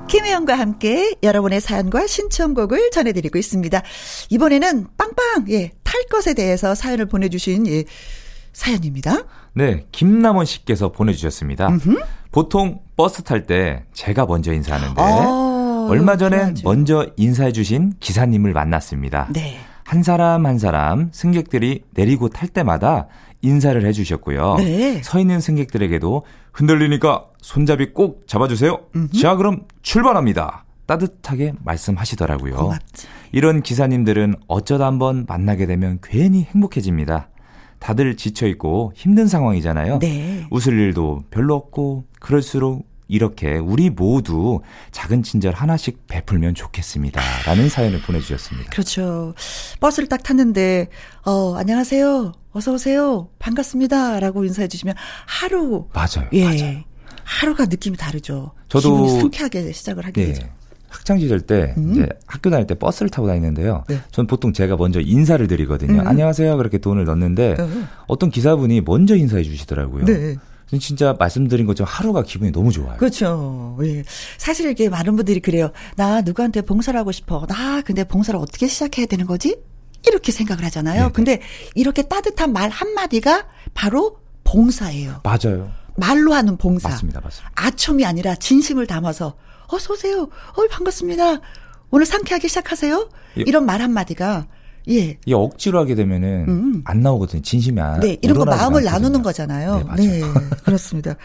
김혜영과 0.07 0.53
함께 0.53 1.15
여러분의 1.23 1.61
사연과 1.61 2.05
신청곡을 2.05 2.91
전해드리고 2.91 3.39
있습니다. 3.39 3.81
이번에는 4.29 4.87
빵빵, 4.95 5.45
예, 5.49 5.71
탈 5.83 6.05
것에 6.11 6.35
대해서 6.35 6.75
사연을 6.75 7.07
보내주신, 7.07 7.65
예, 7.67 7.85
사연입니다. 8.53 9.23
네, 9.53 9.87
김남원 9.91 10.45
씨께서 10.45 10.91
보내주셨습니다. 10.91 11.69
보통 12.31 12.81
버스 12.95 13.23
탈 13.23 13.47
때 13.47 13.83
제가 13.93 14.25
먼저 14.27 14.53
인사하는데 14.53 15.01
아, 15.01 15.54
얼마 15.89 16.17
전에 16.17 16.37
그래야죠. 16.37 16.67
먼저 16.67 17.07
인사해 17.17 17.51
주신 17.51 17.93
기사님을 17.99 18.53
만났습니다. 18.53 19.29
네. 19.33 19.57
한 19.83 20.01
사람 20.03 20.45
한 20.45 20.57
사람 20.57 21.09
승객들이 21.11 21.83
내리고 21.91 22.29
탈 22.29 22.49
때마다 22.49 23.07
인사를 23.41 23.85
해 23.85 23.91
주셨고요. 23.91 24.55
네. 24.57 25.01
서 25.03 25.19
있는 25.19 25.39
승객들에게도 25.39 26.23
흔들리니까 26.53 27.25
손잡이 27.41 27.93
꼭 27.93 28.27
잡아주세요. 28.27 28.79
자, 29.21 29.35
그럼 29.35 29.65
출발합니다. 29.83 30.65
따뜻하게 30.87 31.53
말씀하시더라고요. 31.63 32.55
고맙지. 32.55 33.07
이런 33.31 33.61
기사님들은 33.61 34.35
어쩌다 34.47 34.85
한번 34.87 35.25
만나게 35.27 35.65
되면 35.65 35.99
괜히 36.01 36.43
행복해집니다. 36.43 37.29
다들 37.79 38.17
지쳐있고 38.17 38.93
힘든 38.95 39.27
상황이잖아요. 39.27 39.99
네. 39.99 40.47
웃을 40.49 40.73
일도 40.79 41.23
별로 41.29 41.55
없고 41.55 42.05
그럴수록 42.19 42.87
이렇게 43.07 43.57
우리 43.57 43.89
모두 43.89 44.61
작은 44.91 45.23
친절 45.23 45.53
하나씩 45.53 46.07
베풀면 46.07 46.55
좋겠습니다. 46.55 47.21
라는 47.45 47.69
사연을 47.69 48.01
보내주셨습니다. 48.01 48.71
그렇죠. 48.71 49.33
버스를 49.79 50.09
딱 50.09 50.23
탔는데, 50.23 50.87
어, 51.25 51.55
안녕하세요. 51.55 52.31
어서오세요. 52.51 53.29
반갑습니다. 53.39 54.19
라고 54.19 54.43
인사해 54.45 54.67
주시면 54.67 54.95
하루, 55.27 55.87
맞아요. 55.93 56.29
예. 56.33 56.45
맞아요. 56.45 56.83
하루가 57.23 57.65
느낌이 57.65 57.97
다르죠. 57.97 58.51
저도- 58.69 58.81
기분이 58.83 59.19
상쾌하게 59.19 59.71
시작을 59.71 60.05
하게 60.05 60.21
네. 60.25 60.33
되죠. 60.33 60.47
학창 60.89 61.19
시절 61.19 61.41
때 61.41 61.73
음. 61.77 61.91
이제 61.91 62.07
학교 62.25 62.49
다닐 62.49 62.65
때 62.67 62.75
버스를 62.75 63.09
타고 63.09 63.27
다니는데요. 63.27 63.83
네. 63.89 63.99
전 64.11 64.27
보통 64.27 64.53
제가 64.53 64.77
먼저 64.77 65.01
인사를 65.01 65.45
드리거든요. 65.47 66.01
음. 66.01 66.07
안녕하세요. 66.07 66.55
그렇게 66.55 66.77
돈을 66.77 67.03
넣는데 67.05 67.55
어. 67.59 67.67
어떤 68.07 68.29
기사분이 68.29 68.81
먼저 68.81 69.15
인사해 69.15 69.43
주시더라고요. 69.43 70.05
네. 70.05 70.35
전 70.67 70.79
진짜 70.79 71.15
말씀드린 71.17 71.65
것처럼 71.67 71.87
하루가 71.91 72.23
기분이 72.23 72.51
너무 72.51 72.71
좋아요. 72.71 72.97
그렇죠. 72.97 73.77
예. 73.83 74.03
사실 74.37 74.65
이렇게 74.65 74.89
많은 74.89 75.15
분들이 75.15 75.39
그래요. 75.39 75.71
나 75.95 76.21
누구한테 76.21 76.61
봉사를 76.61 76.99
하고 76.99 77.11
싶어. 77.11 77.45
나 77.47 77.81
근데 77.81 78.03
봉사를 78.03 78.39
어떻게 78.39 78.67
시작해야 78.67 79.05
되는 79.05 79.25
거지? 79.25 79.57
이렇게 80.07 80.31
생각을 80.31 80.63
하잖아요. 80.65 81.01
네네. 81.01 81.11
근데 81.13 81.41
이렇게 81.75 82.03
따뜻한 82.03 82.51
말 82.53 82.69
한마디가 82.69 83.47
바로 83.73 84.19
봉사예요. 84.43 85.21
맞아요. 85.23 85.71
말로 85.97 86.33
하는 86.33 86.57
봉사. 86.57 86.89
맞습니다. 86.89 87.21
맞습니다. 87.21 87.51
아첨이 87.55 88.05
아니라 88.05 88.35
진심을 88.35 88.87
담아서 88.87 89.35
어서 89.67 89.93
오세요. 89.93 90.23
어 90.23 90.67
반갑습니다. 90.69 91.39
오늘 91.91 92.05
상쾌하게 92.05 92.47
시작하세요. 92.47 93.09
예. 93.37 93.43
이런 93.45 93.65
말 93.65 93.81
한마디가 93.81 94.47
예. 94.89 95.17
이 95.25 95.33
억지로 95.33 95.79
하게 95.79 95.95
되면은 95.95 96.45
음. 96.47 96.81
안 96.85 97.01
나오거든요. 97.01 97.41
진심이 97.41 97.79
안. 97.81 97.99
네, 97.99 98.17
이런 98.21 98.37
거 98.37 98.45
마음을 98.45 98.79
않거든요. 98.79 98.91
나누는 98.91 99.21
거잖아요. 99.23 99.83
네, 99.97 100.21
맞아요. 100.21 100.33
그렇습니다. 100.63 101.15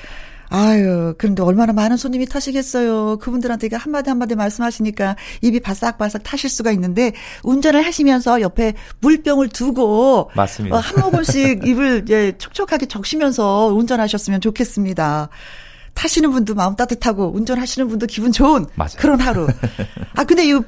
아유, 0.53 1.15
그런데 1.17 1.43
얼마나 1.43 1.73
많은 1.73 1.97
손님이 1.97 2.27
타시겠어요. 2.27 3.19
그분들한테 3.19 3.69
한마디 3.73 4.11
한마디 4.11 4.35
말씀하시니까 4.35 5.17
입이 5.43 5.61
바싹바싹 5.61 6.25
타실 6.25 6.51
수가 6.51 6.73
있는데 6.73 7.13
운전을 7.45 7.87
하시면서 7.87 8.41
옆에 8.41 8.75
물병을 8.99 9.49
두고 9.49 10.31
맞습니다. 10.35 10.77
어, 10.77 10.81
한 10.81 11.05
모금씩 11.05 11.65
입을 11.69 12.05
예, 12.11 12.33
촉촉하게 12.37 12.87
적시면서 12.87 13.67
운전하셨으면 13.67 14.41
좋겠습니다. 14.41 15.29
타시는 15.95 16.33
분도 16.33 16.55
마음 16.55 16.75
따뜻하고 16.75 17.33
운전하시는 17.33 17.87
분도 17.89 18.07
기분 18.07 18.33
좋은 18.33 18.67
맞아요. 18.75 18.91
그런 18.99 19.21
하루. 19.21 19.47
아 20.17 20.25
근데 20.25 20.49
이 20.49 20.61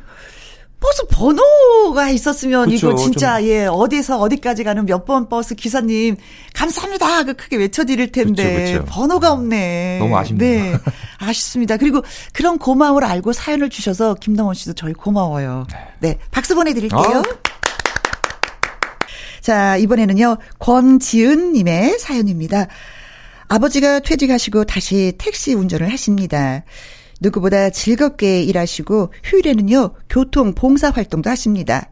버스 0.83 1.07
번호가 1.07 2.11
있었으면 2.11 2.69
그쵸, 2.69 2.91
이거 2.91 2.97
진짜 2.99 3.39
좀- 3.39 3.49
예 3.49 3.67
어디서 3.67 4.19
어디까지 4.19 4.65
가는 4.65 4.85
몇 4.85 5.05
번 5.07 5.29
버스 5.29 5.55
기사님 5.55 6.17
감사합니다 6.55 7.23
그 7.25 7.35
크게 7.35 7.57
외쳐드릴 7.57 8.13
텐데 8.13 8.73
그쵸, 8.73 8.85
그쵸. 8.85 8.93
번호가 8.93 9.33
없네. 9.33 9.99
너무 10.01 10.17
아쉽네요. 10.17 10.73
네, 10.73 10.79
아쉽습니다. 11.19 11.77
그리고 11.77 12.03
그런 12.33 12.59
고마움을 12.59 13.05
알고 13.05 13.33
사연을 13.33 13.71
주셔서 13.71 14.15
김동원 14.15 14.55
씨도 14.55 14.75
저희 14.75 14.93
고마워요. 14.93 15.67
네, 16.01 16.19
박수 16.31 16.55
보내드릴게요. 16.55 17.01
아. 17.01 17.23
자 19.41 19.77
이번에는요 19.77 20.37
권지은님의 20.59 21.99
사연입니다. 21.99 22.67
아버지가 23.49 24.01
퇴직하시고 24.01 24.65
다시 24.65 25.13
택시 25.19 25.53
운전을 25.55 25.91
하십니다. 25.93 26.63
누구보다 27.23 27.71
즐겁게 27.71 28.43
일하시고 28.43 29.13
휴일에는요 29.25 29.95
교통 30.09 30.55
봉사 30.55 30.91
활동도 30.91 31.31
하십니다. 31.31 31.89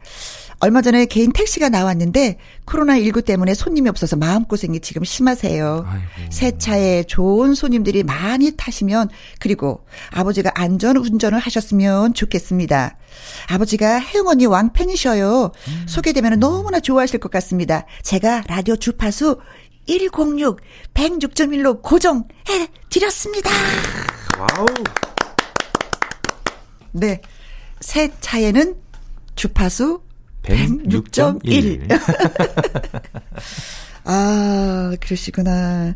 얼마 0.63 0.83
전에 0.83 1.07
개인 1.07 1.33
택시가 1.33 1.71
나왔는데 1.71 2.37
코로나19 2.67 3.25
때문에 3.25 3.55
손님이 3.55 3.89
없어서 3.89 4.17
마음고생이 4.17 4.81
지금 4.81 5.05
심하세요. 5.05 5.87
아이고. 5.89 6.05
새 6.31 6.59
차에 6.59 7.05
좋은 7.05 7.55
손님들이 7.55 8.03
많이 8.03 8.53
타시면 8.57 9.09
그리고 9.39 9.87
아버지가 10.11 10.51
안전 10.55 10.99
운전을 10.99 11.39
하셨으면 11.39 12.13
좋겠습니다. 12.13 12.99
아버지가 13.49 14.01
혜영 14.01 14.29
언니 14.29 14.45
왕팬이셔요. 14.45 15.53
소개되면 15.87 16.39
너무나 16.39 16.79
좋아하실 16.79 17.21
것 17.21 17.31
같습니다. 17.31 17.87
제가 18.03 18.43
라디오 18.47 18.77
주파수 18.77 19.39
106 19.87 20.61
106.1로 20.93 21.81
고정해 21.83 22.25
드렸습니다. 22.91 23.51
와우. 24.39 24.67
네. 26.93 27.21
새 27.81 28.11
차에는 28.21 28.77
주파수 29.35 30.03
106.1. 30.43 31.43
106.1. 31.43 32.01
아, 34.05 34.93
그러시구나. 35.01 35.95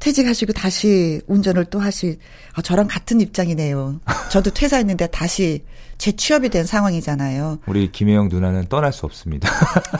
퇴직하시고 0.00 0.54
다시 0.54 1.20
운전을 1.26 1.66
또 1.66 1.78
하시, 1.78 2.18
아, 2.54 2.62
저랑 2.62 2.88
같은 2.88 3.20
입장이네요. 3.20 4.00
저도 4.30 4.50
퇴사했는데 4.50 5.08
다시 5.08 5.62
재취업이 5.98 6.48
된 6.48 6.64
상황이잖아요. 6.64 7.58
우리 7.66 7.92
김혜영 7.92 8.28
누나는 8.30 8.68
떠날 8.70 8.92
수 8.94 9.04
없습니다. 9.04 9.50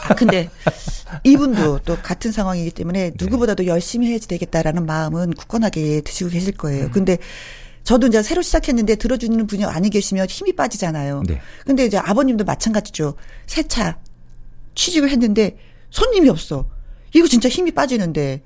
아, 0.08 0.14
근데 0.14 0.48
이분도 1.24 1.80
또 1.80 1.98
같은 2.02 2.32
상황이기 2.32 2.70
때문에 2.70 3.12
누구보다도 3.18 3.66
열심히 3.66 4.08
해야지 4.08 4.26
되겠다라는 4.26 4.86
마음은 4.86 5.34
굳건하게 5.34 6.00
드시고 6.00 6.30
계실 6.30 6.56
거예요. 6.56 6.86
음. 6.86 6.90
근데 6.90 7.18
저도 7.90 8.06
이제 8.06 8.22
새로 8.22 8.40
시작했는데 8.40 8.94
들어주는 8.94 9.48
분이 9.48 9.64
아니 9.64 9.90
계시면 9.90 10.28
힘이 10.28 10.52
빠지잖아요. 10.52 11.24
네. 11.26 11.40
근데 11.66 11.84
이제 11.86 11.98
아버님도 11.98 12.44
마찬가지죠. 12.44 13.16
새 13.48 13.64
차 13.64 13.98
취직을 14.76 15.10
했는데 15.10 15.58
손님이 15.90 16.28
없어. 16.28 16.70
이거 17.12 17.26
진짜 17.26 17.48
힘이 17.48 17.72
빠지는데 17.72 18.42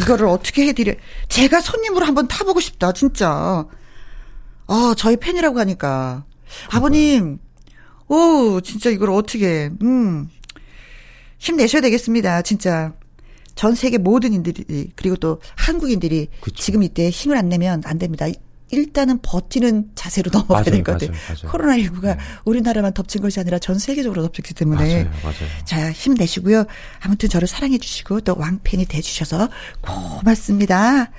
이거를 0.00 0.28
어떻게 0.28 0.66
해드려? 0.66 0.94
제가 1.28 1.60
손님으로 1.60 2.06
한번 2.06 2.26
타보고 2.26 2.58
싶다, 2.60 2.92
진짜. 2.92 3.66
아, 4.66 4.94
저희 4.96 5.18
팬이라고 5.18 5.58
하니까 5.58 6.24
아버님, 6.70 7.40
오, 8.08 8.62
진짜 8.62 8.88
이걸 8.88 9.10
어떻게? 9.10 9.70
음, 9.82 10.30
힘내셔야 11.38 11.82
되겠습니다, 11.82 12.40
진짜. 12.40 12.94
전 13.56 13.74
세계 13.74 13.98
모든 13.98 14.32
인들이 14.32 14.90
그리고 14.96 15.16
또 15.16 15.40
한국인들이 15.56 16.28
그쵸. 16.40 16.56
지금 16.56 16.82
이때 16.82 17.10
힘을 17.10 17.36
안 17.36 17.50
내면 17.50 17.82
안 17.84 17.98
됩니다. 17.98 18.26
일단은 18.74 19.20
버티는 19.22 19.90
자세로 19.94 20.30
넘어가야 20.32 20.64
맞아요, 20.70 20.82
될 20.98 21.10
맞아요. 21.10 21.52
코로나19가 21.52 22.02
네. 22.02 22.16
우리나라만 22.44 22.92
덮친 22.92 23.22
것이 23.22 23.40
아니라 23.40 23.58
전 23.58 23.78
세계적으로 23.78 24.22
덮쳤기 24.22 24.54
때문에 24.54 25.04
맞아요, 25.04 25.10
맞아요. 25.22 25.64
자, 25.64 25.90
힘내시고요. 25.92 26.64
아무튼 27.00 27.28
저를 27.28 27.48
사랑해 27.48 27.78
주시고 27.78 28.20
또 28.22 28.34
왕팬이 28.38 28.86
돼 28.86 29.00
주셔서 29.00 29.48
고맙습니다. 29.80 31.10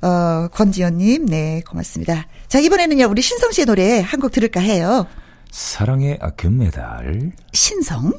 어, 0.00 0.48
권지연님, 0.52 1.26
네, 1.26 1.62
고맙습니다. 1.66 2.26
자, 2.46 2.58
이번에는요, 2.60 3.06
우리 3.06 3.20
신성 3.22 3.50
씨의 3.52 3.66
노래 3.66 4.00
한 4.00 4.20
곡 4.20 4.30
들을까 4.32 4.60
해요. 4.60 5.06
사랑의 5.50 6.18
아, 6.20 6.30
금메달. 6.30 7.32
신성. 7.52 8.12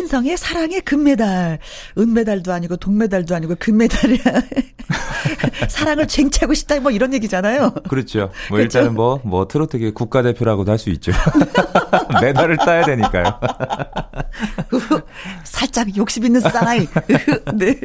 신성의 0.00 0.38
사랑의 0.38 0.80
금메달. 0.80 1.58
은메달도 1.98 2.52
아니고 2.52 2.76
동메달도 2.78 3.34
아니고 3.34 3.56
금메달이야. 3.58 4.20
사랑을 5.68 6.08
쟁취하고 6.08 6.54
싶다, 6.54 6.80
뭐 6.80 6.90
이런 6.90 7.12
얘기잖아요. 7.12 7.72
그렇죠. 7.88 8.30
뭐 8.48 8.56
그렇죠. 8.56 8.78
일단은 8.78 8.94
뭐, 8.94 9.20
뭐 9.24 9.46
트로트계 9.46 9.92
국가대표라고도 9.92 10.70
할 10.70 10.80
수 10.80 10.88
있죠. 10.90 11.12
메달을 12.22 12.56
따야 12.56 12.82
되니까요. 12.86 13.38
살짝 15.44 15.94
욕심 15.98 16.24
있는 16.24 16.40
사나이. 16.40 16.86
네. 17.54 17.78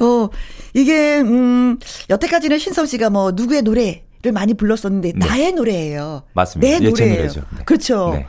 어, 0.00 0.28
이게, 0.74 1.20
음, 1.20 1.78
여태까지는 2.10 2.58
신성 2.58 2.84
씨가 2.84 3.08
뭐 3.08 3.32
누구의 3.32 3.62
노래 3.62 4.02
를 4.22 4.32
많이 4.32 4.54
불렀었는데, 4.54 5.12
네. 5.14 5.26
나의 5.26 5.52
노래예요. 5.52 6.22
맞습니다. 6.32 6.78
내 6.78 6.86
노래예요. 6.86 7.28
네. 7.28 7.64
그렇죠. 7.64 8.10
네. 8.12 8.26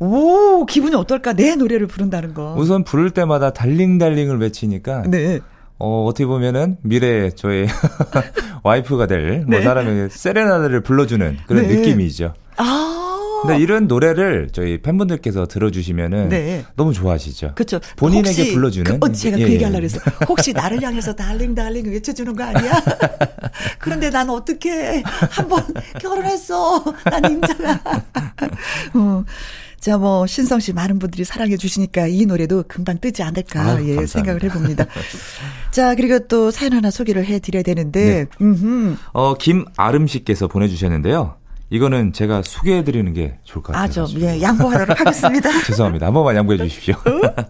오, 0.00 0.64
기분이 0.66 0.94
어떨까? 0.96 1.34
내 1.34 1.54
노래를 1.56 1.86
부른다는 1.86 2.32
거. 2.34 2.54
우선 2.56 2.84
부를 2.84 3.10
때마다 3.10 3.52
달링달링을 3.52 4.38
외치니까 4.40 5.02
네. 5.06 5.40
어, 5.78 6.04
어떻게 6.06 6.24
보면은 6.26 6.76
미래 6.82 7.30
저의 7.30 7.66
와이프가 8.64 9.06
될뭐 9.06 9.44
네. 9.48 9.62
사람에게 9.62 10.08
세레나데를 10.10 10.80
불러주는 10.82 11.38
그런 11.46 11.66
네. 11.66 11.76
느낌이죠. 11.76 12.34
아. 12.56 12.96
근데 13.42 13.58
이런 13.58 13.86
노래를 13.88 14.50
저희 14.52 14.82
팬분들께서 14.82 15.46
들어주시면은 15.46 16.28
네. 16.28 16.62
너무 16.76 16.92
좋아하시죠. 16.92 17.52
그렇죠. 17.54 17.80
본인에게 17.96 18.52
불러주는. 18.52 19.00
그, 19.00 19.06
어, 19.06 19.10
제가 19.12 19.38
예, 19.38 19.44
그 19.44 19.48
예. 19.48 19.54
얘기하려고 19.54 19.78
그랬어. 19.78 19.98
혹시 20.28 20.52
나를 20.52 20.82
향해서 20.82 21.14
달링 21.14 21.54
달링 21.54 21.86
외쳐주는 21.90 22.36
거 22.36 22.44
아니야? 22.44 22.72
그런데 23.80 24.10
난 24.10 24.28
어떻게 24.28 25.02
한 25.04 25.48
번 25.48 25.64
결혼했어. 25.98 26.84
난 27.04 27.32
임자가. 27.32 27.80
어. 28.94 29.24
자, 29.80 29.96
뭐, 29.96 30.26
신성 30.26 30.60
씨 30.60 30.74
많은 30.74 30.98
분들이 30.98 31.24
사랑해 31.24 31.56
주시니까 31.56 32.06
이 32.06 32.26
노래도 32.26 32.62
금방 32.68 32.98
뜨지 32.98 33.22
않을까, 33.22 33.60
아유, 33.62 33.88
예, 33.88 33.96
감사합니다. 33.96 34.06
생각을 34.06 34.42
해봅니다. 34.44 34.84
자, 35.72 35.94
그리고 35.94 36.18
또 36.28 36.50
사연 36.50 36.74
하나 36.74 36.90
소개를 36.90 37.24
해 37.24 37.38
드려야 37.38 37.62
되는데, 37.62 38.26
음흠. 38.42 38.96
어, 39.14 39.34
김아름 39.38 40.06
씨께서 40.06 40.48
보내주셨는데요. 40.48 41.36
이거는 41.70 42.12
제가 42.12 42.42
소개해 42.44 42.84
드리는 42.84 43.10
게 43.14 43.38
좋을 43.44 43.62
것 43.62 43.74
아, 43.74 43.86
같아요. 43.86 44.04
저, 44.06 44.20
예, 44.20 44.42
양보하도록 44.42 45.00
하겠습니다. 45.00 45.48
죄송합니다. 45.64 46.06
한 46.08 46.12
번만 46.12 46.36
양보해 46.36 46.58
주십시오. 46.58 46.94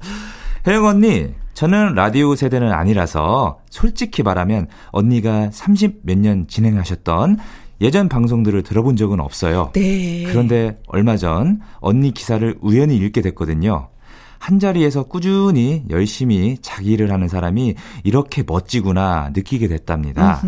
혜영 0.68 0.84
언니, 0.84 1.34
저는 1.54 1.94
라디오 1.94 2.36
세대는 2.36 2.70
아니라서 2.72 3.58
솔직히 3.70 4.22
말하면 4.22 4.68
언니가 4.92 5.50
30 5.50 6.00
몇 6.04 6.18
년 6.18 6.46
진행하셨던 6.46 7.38
예전 7.80 8.08
방송들을 8.08 8.62
들어본 8.62 8.96
적은 8.96 9.20
없어요. 9.20 9.70
네. 9.74 10.24
그런데 10.24 10.78
얼마 10.86 11.16
전 11.16 11.60
언니 11.80 12.12
기사를 12.12 12.56
우연히 12.60 12.96
읽게 12.96 13.22
됐거든요. 13.22 13.88
한 14.38 14.58
자리에서 14.58 15.02
꾸준히 15.02 15.84
열심히 15.90 16.56
자기 16.62 16.92
일을 16.92 17.12
하는 17.12 17.28
사람이 17.28 17.74
이렇게 18.04 18.42
멋지구나 18.46 19.30
느끼게 19.34 19.68
됐답니다. 19.68 20.42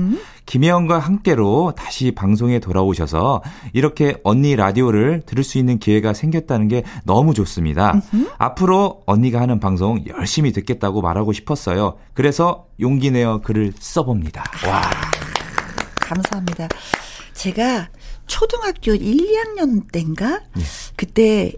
김혜영과 0.47 0.99
함께로 0.99 1.75
다시 1.77 2.11
방송에 2.11 2.59
돌아오셔서 2.59 3.43
이렇게 3.75 4.17
언니 4.25 4.57
라디오를 4.57 5.23
들을 5.27 5.45
수 5.45 5.59
있는 5.59 5.79
기회가 5.79 6.15
생겼다는 6.15 6.69
게 6.69 6.85
너무 7.05 7.35
좋습니다. 7.35 8.01
앞으로 8.39 9.03
언니가 9.05 9.43
하는 9.43 9.61
방송 9.61 10.03
열심히 10.09 10.53
듣겠다고 10.53 11.03
말하고 11.03 11.35
싶었어요. 11.35 11.97
그래서 12.15 12.67
용기 12.81 13.11
내어 13.11 13.43
글을 13.43 13.75
써봅니다. 13.79 14.43
와. 14.67 14.83
감사합니다. 16.01 16.69
제가 17.35 17.91
초등학교 18.27 18.95
1, 18.95 19.17
2학년 19.17 19.91
때인가? 19.91 20.41
그때 20.97 21.55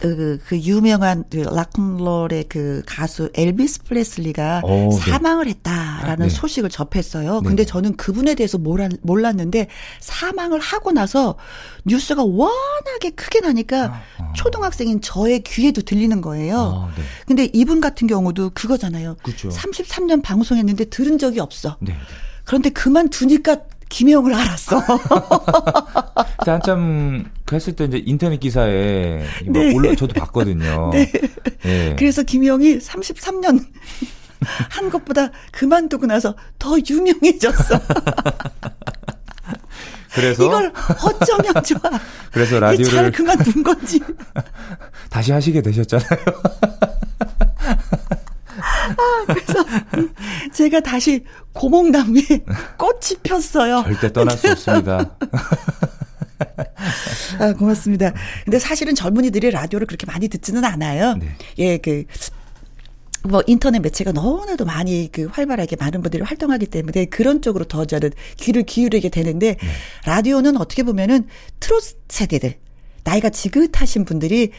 그, 0.00 0.38
그 0.46 0.58
유명한 0.58 1.24
그 1.30 1.38
락앤롤의 1.38 2.44
그 2.48 2.82
가수 2.86 3.30
엘비스 3.34 3.84
프레슬리가 3.84 4.62
오, 4.64 4.90
네. 4.90 4.98
사망을 4.98 5.46
했다라는 5.48 6.28
네. 6.28 6.34
소식을 6.34 6.70
접했어요. 6.70 7.40
네. 7.40 7.48
근데 7.48 7.64
저는 7.64 7.96
그분에 7.96 8.34
대해서 8.34 8.58
몰랐, 8.58 8.92
몰랐는데 9.02 9.68
사망을 10.00 10.60
하고 10.60 10.92
나서 10.92 11.36
뉴스가 11.84 12.24
워낙에 12.24 13.10
크게 13.14 13.40
나니까 13.40 14.02
초등학생인 14.34 15.00
저의 15.00 15.42
귀에도 15.42 15.80
들리는 15.82 16.20
거예요. 16.20 16.88
아, 16.90 16.94
네. 16.96 17.02
근데 17.26 17.50
이분 17.52 17.80
같은 17.80 18.06
경우도 18.06 18.50
그거잖아요. 18.50 19.16
그쵸. 19.22 19.48
33년 19.48 20.22
방송했는데 20.22 20.86
들은 20.86 21.18
적이 21.18 21.40
없어. 21.40 21.76
네. 21.80 21.94
그런데 22.44 22.70
그만두니까 22.70 23.60
김혜영을 23.88 24.34
알았어. 24.34 24.82
그때 26.38 26.50
한참 26.50 27.24
그 27.44 27.54
했을 27.54 27.74
때 27.74 27.84
이제 27.84 28.02
인터넷 28.04 28.38
기사에 28.38 29.24
막 29.46 29.52
네. 29.52 29.74
올라 29.74 29.94
저도 29.94 30.14
봤거든요. 30.14 30.90
네. 30.94 31.10
예. 31.64 31.96
그래서 31.98 32.22
김혜영이 32.22 32.78
33년 32.78 33.64
한 34.70 34.90
것보다 34.90 35.30
그만두고 35.52 36.06
나서 36.06 36.34
더 36.58 36.76
유명해졌어. 36.78 37.80
그래서 40.12 40.46
이걸 40.46 40.72
어쩌면 41.04 41.64
좋아. 41.64 42.00
그래서 42.32 42.58
잘 42.58 42.60
라디오를 42.60 43.12
그만둔 43.12 43.62
건지. 43.62 44.00
다시 45.10 45.32
하시게 45.32 45.60
되셨잖아요. 45.62 46.18
그래서 49.26 49.64
제가 50.52 50.80
다시 50.80 51.24
고목나무에 51.52 52.22
꽃이 52.78 53.20
폈어요. 53.22 53.82
절대 53.84 54.12
떠날 54.12 54.36
수 54.36 54.50
없습니다. 54.50 55.16
아, 57.38 57.52
고맙습니다. 57.54 58.12
근데 58.44 58.58
사실은 58.58 58.94
젊은이들이 58.94 59.50
라디오를 59.50 59.86
그렇게 59.86 60.06
많이 60.06 60.28
듣지는 60.28 60.64
않아요. 60.64 61.14
네. 61.14 61.28
예, 61.58 61.78
그, 61.78 62.04
뭐 63.22 63.42
인터넷 63.46 63.80
매체가 63.80 64.12
너무나도 64.12 64.64
많이 64.64 65.10
그 65.10 65.26
활발하게 65.26 65.76
많은 65.76 66.02
분들이 66.02 66.22
활동하기 66.22 66.66
때문에 66.66 67.06
그런 67.06 67.42
쪽으로 67.42 67.64
더 67.64 67.84
저는 67.84 68.10
귀를 68.36 68.62
기울이게 68.62 69.08
되는데 69.08 69.56
네. 69.56 69.68
라디오는 70.04 70.56
어떻게 70.56 70.82
보면은 70.82 71.26
트롯 71.60 71.82
세대들 72.08 72.54
나이가 73.04 73.30
지긋하신 73.30 74.04
분들이 74.04 74.52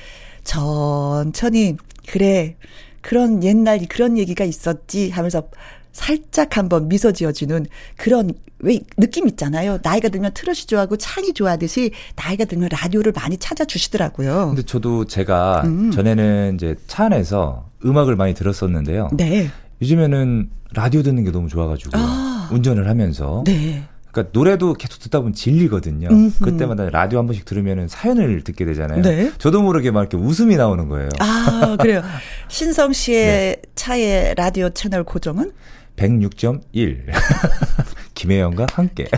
천천히 0.43 1.77
그래 2.07 2.55
그런 3.01 3.43
옛날 3.43 3.79
그런 3.87 4.17
얘기가 4.17 4.43
있었지 4.43 5.09
하면서 5.09 5.43
살짝 5.91 6.57
한번 6.57 6.87
미소 6.87 7.11
지어주는 7.11 7.65
그런 7.95 8.31
왜 8.59 8.79
느낌 8.97 9.27
있잖아요. 9.27 9.79
나이가 9.83 10.09
들면 10.09 10.31
트롯이 10.33 10.65
좋아하고 10.67 10.97
창이 10.97 11.33
좋아하듯이 11.33 11.91
나이가 12.15 12.45
들면 12.45 12.69
라디오를 12.71 13.13
많이 13.13 13.37
찾아주시더라고요. 13.37 14.47
근데 14.49 14.61
저도 14.63 15.05
제가 15.05 15.63
음. 15.65 15.91
전에는 15.91 16.55
이제 16.55 16.75
차 16.87 17.05
안에서 17.05 17.69
음악을 17.85 18.15
많이 18.15 18.33
들었었는데요. 18.33 19.09
네. 19.13 19.49
요즘에는 19.81 20.49
라디오 20.73 21.03
듣는 21.03 21.23
게 21.23 21.31
너무 21.31 21.47
좋아가지고 21.49 21.91
아. 21.93 22.49
운전을 22.51 22.87
하면서 22.89 23.43
네. 23.45 23.83
그러니까 24.17 24.31
노래도 24.33 24.73
계속 24.73 24.99
듣다 24.99 25.19
보면 25.19 25.33
질리거든요. 25.33 26.07
음흠. 26.09 26.43
그때마다 26.43 26.89
라디오 26.89 27.19
한 27.19 27.27
번씩 27.27 27.45
들으면은 27.45 27.87
사연을 27.87 28.43
듣게 28.43 28.65
되잖아요. 28.65 29.03
네. 29.03 29.31
저도 29.37 29.61
모르게 29.61 29.91
막 29.91 30.01
이렇게 30.01 30.17
웃음이 30.17 30.57
나오는 30.57 30.89
거예요. 30.89 31.09
아, 31.19 31.77
그래요. 31.79 32.01
신성 32.49 32.93
씨의 32.93 33.25
네. 33.25 33.61
차의 33.75 34.33
라디오 34.35 34.71
채널 34.71 35.03
고정은? 35.03 35.51
106.1 35.97 37.03
김혜영과 38.15 38.65
함께. 38.71 39.07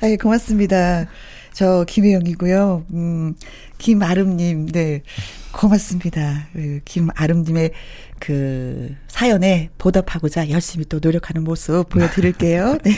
아 0.00 0.06
고맙습니다. 0.20 1.06
저 1.52 1.84
김혜영이고요. 1.88 2.86
음, 2.92 3.34
김아름님, 3.82 4.66
네. 4.68 5.02
고맙습니다. 5.50 6.46
그 6.52 6.80
김아름님의 6.84 7.72
그 8.20 8.94
사연에 9.08 9.70
보답하고자 9.76 10.50
열심히 10.50 10.86
또 10.86 11.00
노력하는 11.02 11.42
모습 11.42 11.88
보여드릴게요. 11.88 12.78
네. 12.84 12.92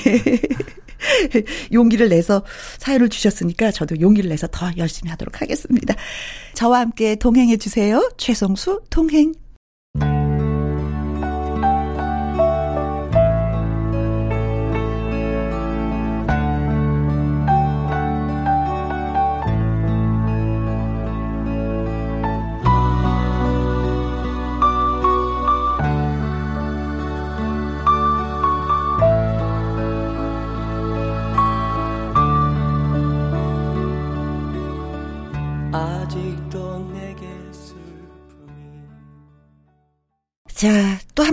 용기를 1.72 2.10
내서 2.10 2.44
사연을 2.78 3.08
주셨으니까 3.08 3.70
저도 3.70 3.98
용기를 3.98 4.28
내서 4.28 4.46
더 4.46 4.70
열심히 4.76 5.10
하도록 5.10 5.40
하겠습니다. 5.40 5.94
저와 6.52 6.80
함께 6.80 7.16
동행해 7.16 7.56
주세요. 7.56 8.10
최성수 8.18 8.82
동행. 8.90 9.32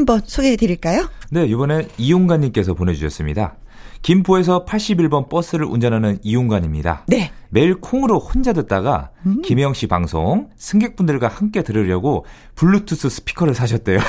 한번 0.02 0.22
소개해 0.26 0.56
드릴까요? 0.56 1.08
네, 1.30 1.46
이번에 1.46 1.88
이용관님께서 1.98 2.74
보내주셨습니다. 2.74 3.56
김포에서 4.02 4.66
81번 4.66 5.30
버스를 5.30 5.66
운전하는 5.66 6.18
이용관입니다. 6.24 7.06
네. 7.08 7.32
매일 7.50 7.76
콩으로 7.76 8.18
혼자 8.18 8.52
듣다가 8.52 9.12
김혜영 9.44 9.76
씨 9.76 9.86
방송 9.86 10.50
승객분들과 10.56 11.28
함께 11.28 11.62
들으려고 11.62 12.26
블루투스 12.56 13.10
스피커를 13.10 13.54
사셨대요. 13.54 14.00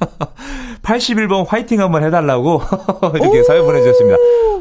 81번 0.86 1.46
화이팅 1.46 1.80
한번 1.80 2.04
해달라고 2.04 2.62
이렇게 3.20 3.42
사연 3.42 3.64
보내주셨습니다. 3.66 4.16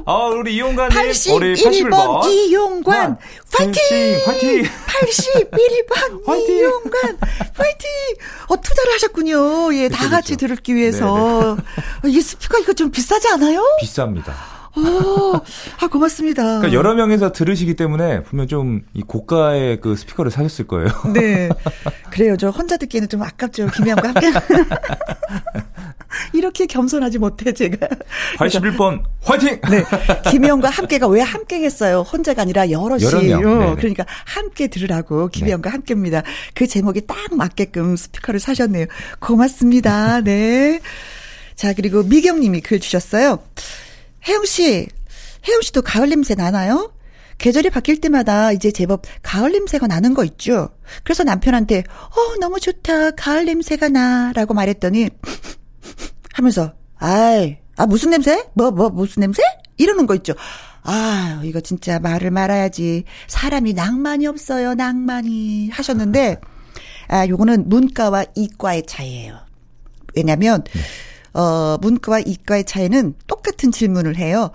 아, 0.08 0.28
우리 0.28 0.56
이용관님, 0.56 0.98
우리 0.98 1.54
81번 1.54 1.90
81번 1.90 2.26
이용관 2.26 3.18
파이팅! 3.52 4.20
화이팅! 4.26 4.64
81번 4.64 6.26
화이팅! 6.28 6.56
이용관 6.58 7.18
파이팅! 7.56 7.90
어 8.48 8.56
투자를 8.60 8.94
하셨군요. 8.94 9.74
예, 9.76 9.90
다 9.90 9.98
그쵸, 10.00 10.10
같이 10.10 10.34
그쵸. 10.34 10.40
들을 10.48 10.56
기 10.58 10.76
위해서. 10.76 11.14
어, 11.14 11.58
이 12.06 12.22
스피커 12.22 12.60
이거 12.60 12.74
좀 12.74 12.92
비싸지 12.92 13.28
않아요? 13.30 13.64
비쌉니다. 13.82 14.32
어, 14.76 15.42
아 15.82 15.88
고맙습니다. 15.88 16.44
그러니까 16.44 16.74
여러 16.74 16.94
명에서 16.96 17.32
들으시기 17.32 17.76
때문에 17.76 18.24
분명 18.24 18.48
좀 18.48 18.82
이 18.94 19.02
고가의 19.02 19.82
그 19.82 19.96
스피커를 19.96 20.32
사셨을 20.32 20.68
거예요. 20.68 20.88
네. 21.14 21.50
그래요. 22.12 22.36
저 22.38 22.50
혼자 22.50 22.78
듣기에는 22.78 23.10
좀 23.10 23.22
아깝죠. 23.24 23.68
김혜영과 23.68 24.10
함께. 24.10 24.32
이렇게 26.34 26.66
겸손하지 26.66 27.20
못해, 27.20 27.52
제가. 27.52 27.88
81번 28.38 29.04
화이팅! 29.22 29.60
네. 29.70 29.84
김혜영과 30.32 30.70
함께가 30.70 31.08
왜 31.08 31.22
함께 31.22 31.62
했어요? 31.62 32.02
혼자가 32.02 32.44
아니라 32.44 32.70
여럿이. 32.70 33.04
여러 33.04 33.22
명. 33.22 33.72
어. 33.72 33.76
그러니까 33.76 34.06
함께 34.26 34.68
들으라고 34.68 35.28
김혜영과 35.28 35.72
함께입니다. 35.72 36.24
그 36.54 36.68
제목이 36.68 37.02
딱 37.06 37.18
맞게끔 37.36 37.96
스피커를 37.98 38.40
사셨네요. 38.40 38.86
고맙습니다. 39.20 40.22
네. 40.22 40.80
자, 41.56 41.74
그리고 41.74 42.04
미경 42.04 42.40
님이 42.40 42.62
글 42.62 42.80
주셨어요. 42.80 43.40
혜영 44.28 44.46
씨, 44.46 44.88
혜영 45.48 45.62
씨도 45.62 45.82
가을 45.82 46.10
냄새 46.10 46.36
나나요? 46.36 46.92
계절이 47.38 47.70
바뀔 47.70 48.00
때마다 48.00 48.52
이제 48.52 48.72
제법 48.72 49.04
가을 49.22 49.52
냄새가 49.52 49.88
나는 49.88 50.14
거 50.14 50.24
있죠? 50.24 50.70
그래서 51.04 51.24
남편한테, 51.24 51.80
어, 51.80 52.38
너무 52.40 52.60
좋다. 52.60 53.12
가을 53.12 53.46
냄새가 53.46 53.90
나. 53.90 54.32
라고 54.34 54.54
말했더니, 54.54 55.10
하면서, 56.34 56.74
아이, 56.98 57.58
아, 57.76 57.86
무슨 57.86 58.12
냄새? 58.12 58.48
뭐, 58.54 58.72
뭐, 58.72 58.90
무슨 58.90 59.22
냄새? 59.22 59.44
이러는 59.78 60.08
거 60.08 60.16
있죠. 60.16 60.34
아, 60.84 61.42
이거 61.44 61.60
진짜 61.60 62.00
말을 62.00 62.32
말아야지. 62.32 63.04
사람이 63.28 63.74
낭만이 63.74 64.28
없어요, 64.28 64.76
낭만이. 64.76 65.70
하셨는데, 65.70 66.40
아, 67.10 67.28
요거는 67.28 67.68
문과와 67.68 68.26
이과의 68.36 68.86
차이예요. 68.88 69.38
왜냐면, 70.16 70.64
어, 71.36 71.78
문과와 71.82 72.20
이과의 72.22 72.64
차이는 72.64 73.14
똑같은 73.28 73.72
질문을 73.72 74.16
해요. 74.18 74.52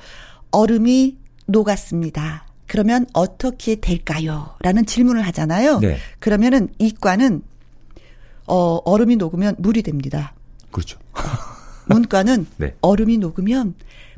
얼음이 0.51 1.19
녹았습니다. 1.47 2.47
그러면 2.67 3.07
어떻게 3.13 3.77
될까요? 3.77 4.55
라는 4.61 4.87
질문을 4.87 5.23
하잖아요. 5.27 5.81
네. 5.81 5.99
그러면은 6.21 6.69
이과는, 6.79 7.43
어, 8.47 8.77
얼음이 8.85 9.17
녹으면 9.17 9.57
물이 9.59 9.83
됩니다. 9.83 10.33
그렇죠. 10.71 10.99
문과는 11.87 12.47
네. 12.57 12.75
얼음이 12.81 13.19
녹으면 13.19 13.75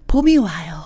봄이 0.07 0.37
와요. 0.37 0.83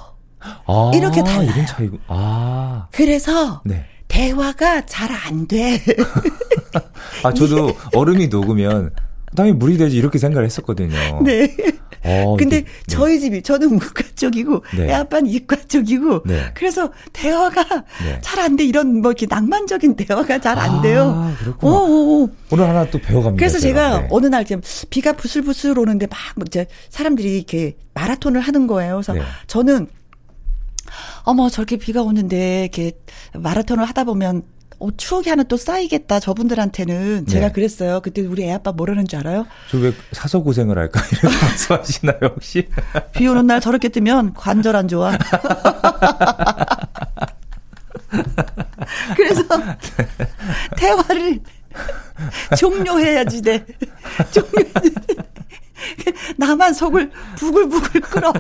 아, 0.67 0.93
이렇게 0.95 1.23
달라요. 1.25 1.51
이런 1.51 1.67
차이고. 1.67 1.99
아, 2.07 2.87
그래서 2.93 3.61
네. 3.65 3.85
대화가 4.09 4.87
잘 4.87 5.11
안 5.11 5.47
돼. 5.49 5.83
아, 7.25 7.35
저도 7.35 7.73
얼음이 7.95 8.29
녹으면 8.29 8.93
당연히 9.37 9.57
물이 9.57 9.77
되지 9.77 9.97
이렇게 9.97 10.19
생각을 10.19 10.45
했었거든요. 10.47 10.97
네. 11.23 11.55
어, 12.03 12.37
근데 12.39 12.63
네. 12.63 12.67
저희 12.89 13.21
집이 13.21 13.43
저는 13.43 13.69
문과 13.69 14.03
쪽이고 14.17 14.65
네. 14.77 14.89
애 14.89 14.93
아빠는 14.95 15.31
이과 15.31 15.57
쪽이고 15.69 16.23
네. 16.25 16.51
그래서 16.55 16.91
대화가 17.13 17.63
네. 18.05 18.19
잘안 18.23 18.57
돼. 18.57 18.65
이런 18.65 19.01
뭐 19.01 19.13
이렇게 19.13 19.27
낭만적인 19.27 19.95
대화가 19.97 20.41
잘안 20.41 20.71
아, 20.71 20.83
돼요. 20.83 21.33
그렇구나. 21.39 21.73
오오오. 21.73 22.31
오늘 22.51 22.69
하나 22.69 22.91
또 22.91 22.99
배워갑니다. 22.99 23.39
그래서 23.39 23.59
제가 23.61 24.01
네. 24.01 24.09
어느 24.11 24.27
날 24.27 24.45
지금 24.45 24.63
비가 24.91 25.13
부슬부슬 25.13 25.79
오는데 25.79 26.07
막 26.07 26.19
이제 26.47 26.67
사람들이 26.91 27.37
이렇게 27.37 27.77
마라톤을 27.95 28.41
하는 28.41 28.67
거예요. 28.67 28.97
그래서 28.97 29.13
네. 29.13 29.23
저는 29.47 29.87
어머 31.23 31.49
저렇게 31.49 31.77
비가 31.77 32.03
오는데 32.03 32.63
이렇게 32.63 32.93
마라톤을 33.35 33.85
하다 33.85 34.05
보면 34.05 34.43
어, 34.79 34.89
추억이 34.97 35.29
하나 35.31 35.43
또 35.43 35.57
쌓이겠다 35.57 36.21
저분들한테는 36.21 37.27
제가 37.27 37.47
네. 37.49 37.53
그랬어요. 37.53 38.01
그때 38.01 38.21
우리 38.23 38.43
애 38.45 38.53
아빠 38.53 38.73
뭐라는 38.73 39.07
줄 39.09 39.19
알아요? 39.21 39.47
저 39.71 39.79
왜 39.79 39.93
사서 40.13 40.41
고생을 40.41 40.77
할까 40.79 41.01
이렇게 41.13 41.29
말씀하시나요 41.29 42.19
혹시? 42.35 42.69
비 43.13 43.27
오는 43.27 43.47
날 43.47 43.61
저렇게 43.61 43.89
뜨면 43.89 44.35
관절 44.35 44.77
안 44.77 44.87
좋아. 44.89 45.17
그래서 49.17 49.43
대화를 50.77 51.41
종료해야지 52.59 53.43
돼. 53.43 53.65
종료해야지 54.33 54.95
돼. 54.95 55.15
나만 56.37 56.73
속을 56.75 57.11
부글부글 57.37 58.01
끓어. 58.03 58.33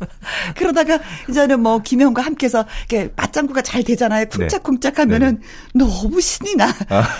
그러다가 0.56 0.98
이제는 1.28 1.60
뭐 1.60 1.80
김영과 1.82 2.22
함께해서 2.22 2.64
이렇게 2.90 3.12
맞장구가 3.16 3.62
잘 3.62 3.82
되잖아요. 3.82 4.26
쿵짝쿵짝 4.26 4.98
하면은 4.98 5.40
너무 5.74 6.20
신이 6.20 6.56
나. 6.56 6.72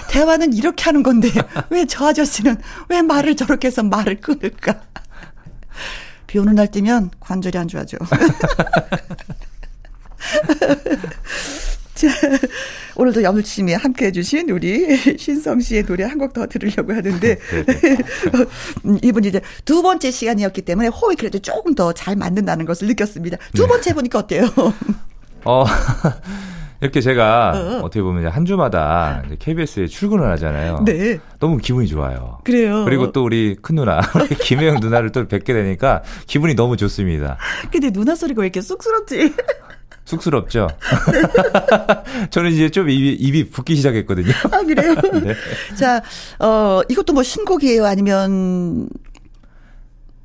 대화는 0.08 0.52
이렇게 0.52 0.84
하는 0.84 1.02
건데 1.02 1.28
왜 1.70 1.84
저 1.86 2.06
아저씨는 2.08 2.56
왜 2.88 3.02
말을 3.02 3.36
저렇게 3.36 3.68
해서 3.68 3.82
말을 3.82 4.20
끊을까? 4.20 4.80
비 6.26 6.38
오는 6.38 6.54
날 6.54 6.70
뛰면 6.70 7.10
관절이 7.20 7.56
안 7.58 7.68
좋아져. 7.68 7.96
자, 12.08 12.38
오늘도 12.96 13.22
열심히 13.22 13.74
함께 13.74 14.06
해주신 14.06 14.50
우리 14.50 14.96
신성 15.18 15.60
씨의 15.60 15.84
노래 15.84 16.04
한 16.04 16.18
곡 16.18 16.32
더 16.32 16.46
들으려고 16.46 16.92
하는데, 16.92 17.36
음, 18.84 18.98
이분이 19.02 19.28
이제 19.28 19.40
두 19.64 19.82
번째 19.82 20.10
시간이었기 20.10 20.62
때문에 20.62 20.88
호흡이 20.88 21.16
그래도 21.16 21.38
조금 21.38 21.74
더 21.74 21.92
잘 21.92 22.16
맞는다는 22.16 22.64
것을 22.66 22.88
느꼈습니다. 22.88 23.36
두 23.54 23.66
번째 23.66 23.90
해보니까 23.90 24.18
어때요? 24.20 24.48
어, 25.44 25.64
이렇게 26.80 27.00
제가 27.00 27.52
어. 27.54 27.76
어. 27.78 27.82
떻게 27.82 28.02
보면 28.02 28.26
한 28.32 28.44
주마다 28.44 29.22
KBS에 29.38 29.86
출근을 29.86 30.28
하잖아요. 30.32 30.82
네. 30.84 31.18
너무 31.38 31.58
기분이 31.58 31.86
좋아요. 31.86 32.38
그래요. 32.44 32.84
그리고 32.84 33.12
또 33.12 33.24
우리 33.24 33.56
큰 33.60 33.76
누나, 33.76 34.00
우리 34.14 34.34
김혜영 34.34 34.80
누나를 34.80 35.12
또 35.12 35.26
뵙게 35.28 35.52
되니까 35.52 36.02
기분이 36.26 36.54
너무 36.54 36.76
좋습니다. 36.76 37.36
근데 37.70 37.90
누나 37.90 38.14
소리가 38.14 38.40
왜 38.40 38.46
이렇게 38.46 38.60
쑥스럽지? 38.60 39.32
쑥스럽죠? 40.04 40.68
저는 42.30 42.52
이제 42.52 42.70
좀 42.70 42.90
입이, 42.90 43.14
입이 43.14 43.50
붓기 43.50 43.74
시작했거든요. 43.76 44.32
아, 44.50 44.58
그래요? 44.62 44.94
네. 45.24 45.34
자, 45.76 46.02
어, 46.38 46.82
이것도 46.88 47.12
뭐 47.12 47.22
신곡이에요? 47.22 47.86
아니면, 47.86 48.88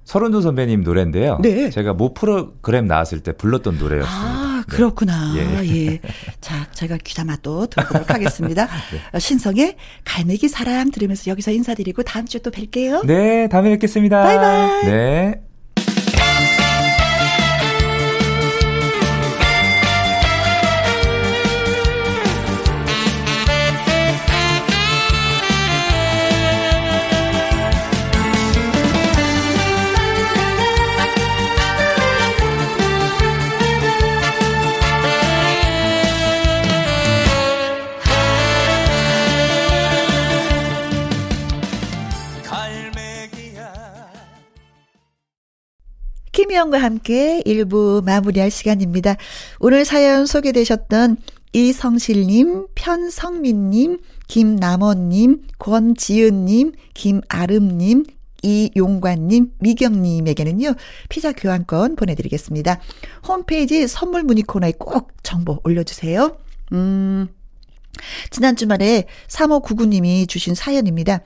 서른도 0.04 0.42
선배님 0.42 0.82
노래인데요. 0.82 1.38
네. 1.42 1.70
제가 1.70 1.94
모 1.94 2.14
프로그램 2.14 2.88
나왔을 2.88 3.22
때 3.22 3.32
불렀던 3.32 3.78
노래였습니다. 3.78 4.28
아, 4.28 4.64
네. 4.68 4.76
그렇구나. 4.76 5.36
예. 5.38 5.68
예. 5.68 6.00
자, 6.42 6.68
제가 6.74 6.98
귀담아 6.98 7.38
또 7.44 7.68
들어보도록 7.68 8.10
하겠습니다. 8.10 8.66
네. 8.92 9.00
어, 9.14 9.20
신성의 9.20 9.76
갈매기 10.06 10.50
사랑 10.50 10.92
들으면서 10.92 11.30
여기서 11.30 11.52
인사드리고 11.52 12.04
다음 12.04 12.26
주에 12.26 12.42
또 12.42 12.50
뵐게요. 12.50 13.06
네, 13.06 13.48
다음에 13.50 13.70
뵙겠습니다. 13.70 14.24
바이바이. 14.24 14.86
네. 14.88 15.42
김희영과 46.40 46.82
함께 46.82 47.42
1부 47.46 48.02
마무리할 48.06 48.50
시간입니다. 48.50 49.18
오늘 49.60 49.84
사연 49.84 50.26
소개되셨던 50.26 51.18
이성실님, 51.52 52.68
편성민님, 52.76 54.00
김남원님, 54.30 55.48
권지은님, 55.60 56.72
김아름님, 56.94 58.06
이용관님, 58.42 59.52
미경님에게는요, 59.60 60.76
피자 61.10 61.34
교환권 61.34 61.98
보내드리겠습니다. 61.98 62.80
홈페이지 63.28 63.86
선물 63.90 64.24
문의 64.24 64.44
코너에 64.44 64.72
꼭 64.80 65.12
정보 65.24 65.60
올려주세요. 65.66 66.38
음, 66.72 67.28
지난 68.30 68.56
주말에 68.56 69.06
3599님이 69.28 70.28
주신 70.28 70.56
사연입니다. 70.56 71.22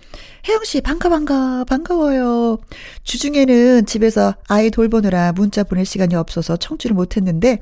혜영 0.46 0.64
씨, 0.66 0.82
반가, 0.82 1.08
반가, 1.08 1.64
반가워요. 1.64 2.58
주중에는 3.04 3.86
집에서 3.86 4.36
아이 4.50 4.70
돌보느라 4.70 5.32
문자 5.32 5.64
보낼 5.64 5.86
시간이 5.86 6.16
없어서 6.16 6.58
청취를 6.58 6.94
못했는데, 6.94 7.60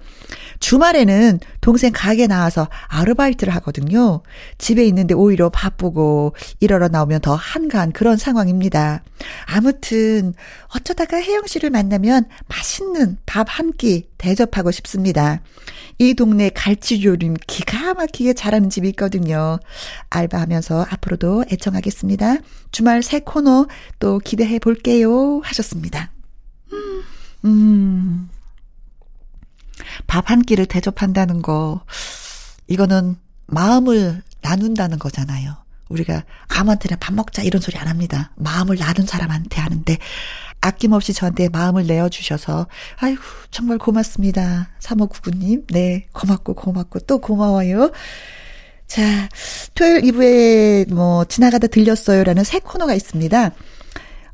주말에는 0.60 1.40
동생 1.62 1.92
가게 1.94 2.26
나와서 2.26 2.68
아르바이트를 2.88 3.54
하거든요. 3.56 4.24
집에 4.58 4.84
있는데 4.86 5.14
오히려 5.14 5.50
바쁘고, 5.50 6.36
일하러 6.60 6.88
나오면 6.88 7.22
더 7.22 7.36
한가한 7.36 7.92
그런 7.92 8.18
상황입니다. 8.18 9.04
아무튼, 9.46 10.34
어쩌다가 10.74 11.18
혜영 11.22 11.46
씨를 11.46 11.70
만나면 11.70 12.26
맛있는 12.48 13.18
밥 13.28 13.48
한 13.50 13.72
끼 13.78 14.10
대접하고 14.18 14.72
싶습니다. 14.72 15.42
이 15.98 16.14
동네 16.14 16.50
갈치조림 16.50 17.36
기가 17.48 17.94
막히게 17.94 18.34
잘하는 18.34 18.70
집이 18.70 18.90
있거든요. 18.90 19.60
알바하면서 20.10 20.88
앞으로도 20.90 21.46
애청하겠습니다. 21.52 22.38
주말 22.72 23.04
새 23.04 23.20
코너 23.20 23.68
또 24.00 24.20
기대해 24.20 24.60
볼게요. 24.60 25.42
하셨습니다. 25.44 26.12
음, 26.72 27.04
음. 27.46 28.30
밥 30.08 30.30
한 30.30 30.42
끼를 30.42 30.66
대접한다는 30.66 31.42
거, 31.42 31.84
이거는 32.68 33.18
마음을 33.48 34.22
나눈다는 34.42 35.00
거잖아요. 35.00 35.58
우리가 35.90 36.24
아무한테나 36.48 36.98
밥 36.98 37.14
먹자 37.14 37.42
이런 37.44 37.62
소리 37.62 37.78
안 37.78 37.88
합니다. 37.88 38.32
마음을 38.36 38.78
나눈 38.78 39.06
사람한테 39.06 39.60
하는데, 39.60 39.98
아낌없이 40.62 41.14
저한테 41.14 41.50
마음을 41.50 41.86
내어주셔서, 41.88 42.68
아이고, 42.98 43.22
정말 43.50 43.78
고맙습니다. 43.78 44.70
3599님. 44.80 45.66
네, 45.74 46.08
고맙고, 46.14 46.54
고맙고, 46.54 47.00
또 47.02 47.18
고마워요. 47.20 47.92
자, 48.92 49.30
토요일 49.74 50.02
2부에 50.02 50.94
뭐, 50.94 51.24
지나가다 51.24 51.68
들렸어요라는 51.68 52.44
새 52.44 52.60
코너가 52.60 52.94
있습니다. 52.94 53.52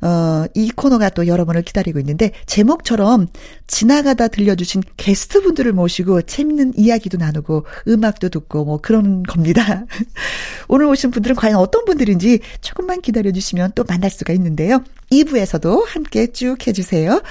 어, 0.02 0.46
이 0.56 0.72
코너가 0.72 1.12
또 1.12 1.28
여러분을 1.28 1.62
기다리고 1.62 2.00
있는데, 2.00 2.32
제목처럼 2.48 3.28
지나가다 3.68 4.30
들려주신 4.30 4.82
게스트분들을 4.98 5.74
모시고 5.74 6.24
재밌는 6.24 6.74
이야기도 6.76 7.20
나누고, 7.20 7.68
음악도 7.88 8.30
듣고, 8.30 8.66
뭐 8.66 8.80
그런 8.82 9.22
겁니다. 9.22 9.86
오늘 10.68 10.88
오신 10.88 11.12
분들은 11.12 11.36
과연 11.36 11.58
어떤 11.58 11.86
분들인지 11.86 12.40
조금만 12.62 13.02
기다려주시면 13.02 13.74
또 13.76 13.84
만날 13.84 14.10
수가 14.10 14.34
있는데요. 14.34 14.84
2부에서도 15.12 15.86
함께 15.86 16.32
쭉 16.32 16.66
해주세요. 16.66 17.22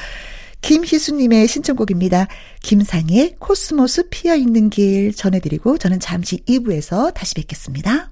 김희수님의 0.66 1.46
신청곡입니다. 1.46 2.26
김상의 2.60 3.36
코스모스 3.38 4.08
피어있는 4.10 4.70
길 4.70 5.14
전해드리고, 5.14 5.78
저는 5.78 6.00
잠시 6.00 6.38
2부에서 6.44 7.14
다시 7.14 7.34
뵙겠습니다. 7.34 8.10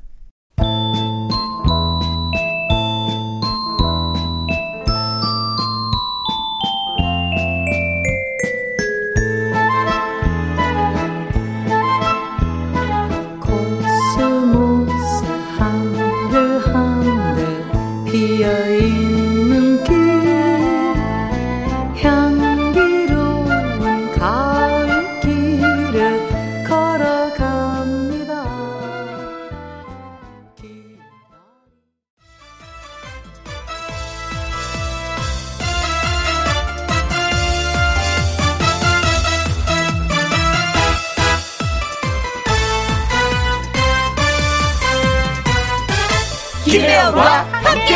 김혜영과 47.05 47.43
함께. 47.53 47.95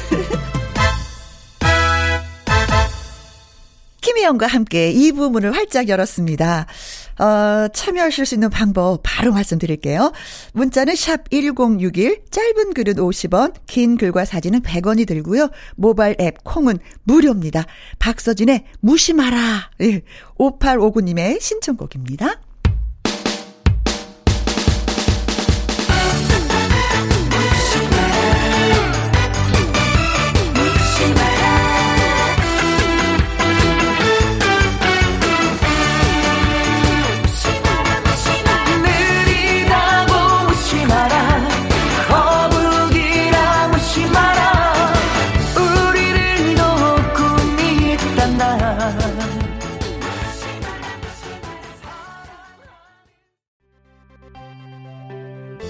김혜영과 4.00 4.46
함께 4.46 4.90
2부 4.90 5.30
문을 5.30 5.54
활짝 5.54 5.90
열었습니다. 5.90 6.66
어, 7.18 7.68
참여하실 7.68 8.24
수 8.24 8.34
있는 8.34 8.48
방법 8.48 9.00
바로 9.02 9.32
말씀드릴게요. 9.32 10.12
문자는 10.54 10.96
샵 10.96 11.28
1061, 11.28 12.22
짧은 12.30 12.72
글은 12.72 12.94
50원, 12.94 13.52
긴 13.66 13.98
글과 13.98 14.24
사진은 14.24 14.62
100원이 14.62 15.06
들고요. 15.06 15.50
모바일 15.76 16.16
앱 16.18 16.42
콩은 16.42 16.78
무료입니다. 17.02 17.66
박서진의 17.98 18.64
무심하라. 18.80 19.72
예, 19.82 20.00
5859님의 20.38 21.42
신청곡입니다. 21.42 22.40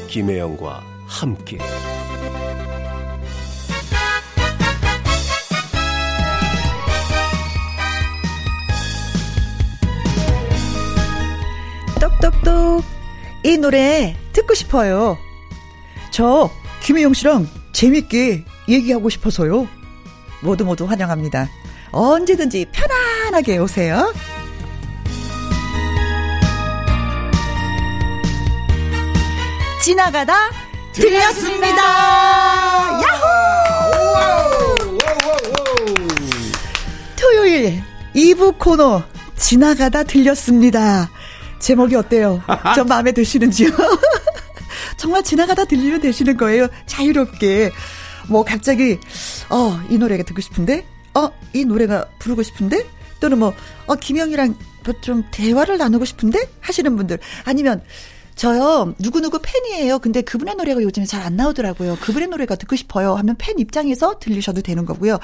김혜영과 0.09 0.83
함께 1.07 1.59
똑똑똑. 12.01 12.83
이 13.45 13.59
노래 13.59 14.17
듣고 14.33 14.55
싶어요. 14.55 15.19
저 16.11 16.51
김혜영 16.81 17.13
씨랑 17.13 17.47
재밌게 17.73 18.45
얘기하고 18.69 19.11
싶어서요. 19.11 19.69
모두 20.43 20.65
모두 20.65 20.87
환영합니다. 20.87 21.49
언제든지 21.93 22.67
편안하게 22.73 23.59
오세요. 23.59 24.13
지나가다 29.89 30.51
들렸습니다. 30.93 31.83
야호! 33.01 33.25
토요일 37.17 37.83
2부 38.15 38.59
코너 38.59 39.03
지나가다 39.37 40.03
들렸습니다. 40.03 41.11
제목이 41.59 41.95
어때요? 41.95 42.43
좀 42.77 42.87
마음에 42.87 43.13
드시는지요? 43.13 43.71
정말 44.99 45.23
지나가다 45.23 45.65
들리면 45.65 46.03
되시는 46.03 46.37
거예요. 46.37 46.69
자유롭게. 46.85 47.71
뭐 48.29 48.45
갑자기 48.45 48.99
어, 49.49 49.81
이 49.89 49.97
노래가 49.97 50.23
듣고 50.23 50.43
싶은데? 50.43 50.87
어, 51.15 51.31
이 51.55 51.65
노래가 51.65 52.05
부르고 52.19 52.43
싶은데? 52.43 52.85
또는 53.21 53.39
뭐 53.39 53.55
어, 53.87 53.95
김영이랑 53.95 54.55
뭐좀 54.85 55.25
대화를 55.31 55.79
나누고 55.79 56.05
싶은데? 56.05 56.47
하시는 56.61 56.95
분들 56.95 57.21
아니면 57.47 57.83
저요 58.39 58.95
누구누구 59.01 59.41
팬이에요. 59.43 59.99
근데 59.99 60.23
그분의 60.23 60.55
노래가 60.55 60.81
요즘에 60.81 61.05
잘 61.07 61.19
안 61.19 61.35
나오더라고요. 61.35 61.97
그분의 62.01 62.29
노래가 62.29 62.55
듣고 62.55 62.77
싶어요. 62.77 63.15
하면 63.17 63.35
팬 63.37 63.59
입장에서 63.59 64.21
들리셔도 64.21 64.63
되는 64.63 64.87
거고요. 64.87 65.19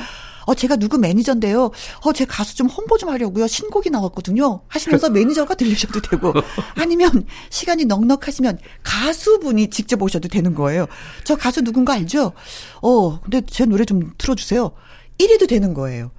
어 0.47 0.55
제가 0.55 0.75
누구 0.75 0.99
매니저인데요. 0.99 1.71
어제 2.05 2.25
가수 2.25 2.57
좀 2.57 2.67
홍보 2.67 2.99
좀 2.99 3.11
하려고요. 3.11 3.47
신곡이 3.47 3.91
나왔거든요. 3.91 4.63
하시면서 4.67 5.09
매니저가 5.11 5.55
들리셔도 5.55 6.03
되고 6.03 6.35
아니면 6.75 7.25
시간이 7.51 7.85
넉넉하시면 7.85 8.59
가수분이 8.83 9.71
직접 9.71 10.03
오셔도 10.03 10.27
되는 10.29 10.53
거예요. 10.57 10.87
저 11.23 11.37
가수 11.37 11.63
누군가 11.63 11.93
알죠? 11.93 12.33
어 12.83 13.21
근데 13.21 13.41
제 13.47 13.65
노래 13.65 13.85
좀 13.85 14.13
틀어주세요. 14.19 14.73
이래도 15.19 15.47
되는 15.47 15.73
거예요. 15.73 16.11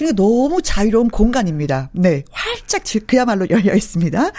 그리고 0.00 0.14
너무 0.14 0.62
자유로운 0.62 1.10
공간입니다. 1.10 1.90
네. 1.92 2.24
활짝 2.30 2.86
지- 2.86 3.00
그야말로 3.00 3.46
열려 3.50 3.74
있습니다. 3.74 4.30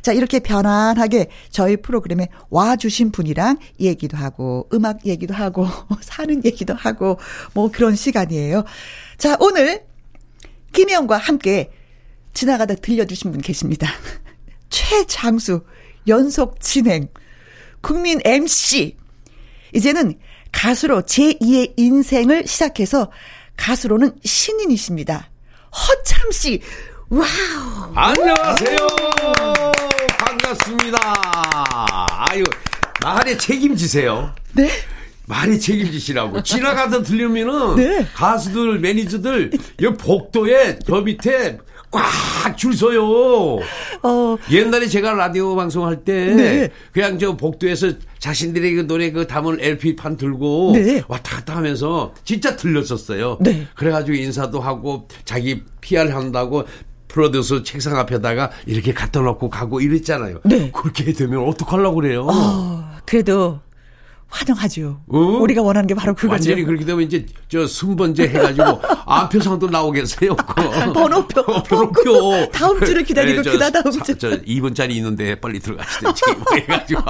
자, 0.00 0.12
이렇게 0.14 0.40
편안하게 0.40 1.26
저희 1.50 1.76
프로그램에 1.76 2.28
와주신 2.48 3.12
분이랑 3.12 3.58
얘기도 3.78 4.16
하고, 4.16 4.66
음악 4.72 5.04
얘기도 5.04 5.34
하고, 5.34 5.66
사는 6.00 6.42
얘기도 6.42 6.72
하고, 6.72 7.18
뭐 7.52 7.70
그런 7.70 7.96
시간이에요. 7.96 8.64
자, 9.18 9.36
오늘 9.40 9.84
김혜영과 10.72 11.18
함께 11.18 11.70
지나가다 12.32 12.76
들려주신 12.76 13.30
분 13.30 13.42
계십니다. 13.42 13.90
최장수 14.70 15.66
연속 16.08 16.60
진행 16.60 17.08
국민 17.82 18.20
MC 18.24 18.96
이제는 19.74 20.14
가수로 20.50 21.02
제2의 21.02 21.74
인생을 21.76 22.46
시작해서 22.46 23.10
가수로는 23.60 24.12
신인이십니다. 24.24 25.28
허참 25.70 26.32
씨. 26.32 26.62
와우. 27.10 27.92
안녕하세요. 27.94 28.78
반갑습니다. 30.18 30.98
아유, 32.30 32.42
말에 33.02 33.36
책임지세요. 33.36 34.34
네. 34.54 34.70
말에 35.26 35.58
책임지시라고. 35.58 36.42
지나가다 36.42 37.02
들리면은 37.02 37.76
네. 37.76 38.06
가수들, 38.14 38.78
매니저들 38.80 39.50
여기 39.82 39.96
복도에 39.96 40.78
저 40.86 41.02
밑에 41.02 41.58
꽉 41.90 42.56
줄 42.56 42.74
서요. 42.74 43.58
어, 44.02 44.36
옛날에 44.50 44.86
제가 44.86 45.12
라디오 45.14 45.54
방송할 45.56 46.04
때 46.04 46.34
네. 46.34 46.68
그냥 46.92 47.18
저 47.18 47.36
복도에서 47.36 47.92
자신들의 48.18 48.74
그 48.74 48.86
노래 48.86 49.10
그 49.10 49.26
담은 49.26 49.58
LP판 49.60 50.16
들고 50.16 50.72
네. 50.74 51.02
왔다 51.08 51.36
갔다 51.36 51.56
하면서 51.56 52.12
진짜 52.24 52.56
들렸었어요. 52.56 53.38
네. 53.40 53.66
그래가지고 53.74 54.16
인사도 54.16 54.60
하고 54.60 55.08
자기 55.24 55.62
PR 55.80 56.10
한다고 56.10 56.64
프로듀서 57.08 57.62
책상 57.62 57.96
앞에다가 57.96 58.50
이렇게 58.66 58.92
갖다 58.92 59.20
놓고 59.20 59.50
가고 59.50 59.80
이랬잖아요. 59.80 60.40
네. 60.44 60.70
그렇게 60.70 61.12
되면 61.12 61.48
어떡하려고 61.48 61.96
그래요? 61.96 62.26
어, 62.30 62.90
그래도 63.06 63.60
환영하죠. 64.30 65.00
어? 65.08 65.18
우리가 65.18 65.62
원하는 65.62 65.86
게 65.86 65.94
바로 65.94 66.14
그거죠. 66.14 66.32
완전히 66.32 66.64
그렇게 66.64 66.84
되면 66.84 67.02
이제 67.02 67.26
저 67.48 67.66
순번제 67.66 68.28
해가지고 68.28 68.80
안표상도 69.06 69.68
나오겠어요. 69.68 70.36
번호표. 70.94 71.40
어, 71.52 71.62
번호표. 71.64 72.50
다음 72.52 72.80
주를 72.84 73.02
기다리고 73.02 73.38
네, 73.38 73.42
저 73.42 73.50
그다 73.52 73.70
다음 73.70 73.90
사- 73.92 74.04
주. 74.04 74.16
저 74.18 74.30
2분짜리 74.42 74.90
있는데 74.92 75.34
빨리 75.40 75.58
들어가시든지 75.58 76.22
뭐 76.38 76.44
해가지고 76.56 77.02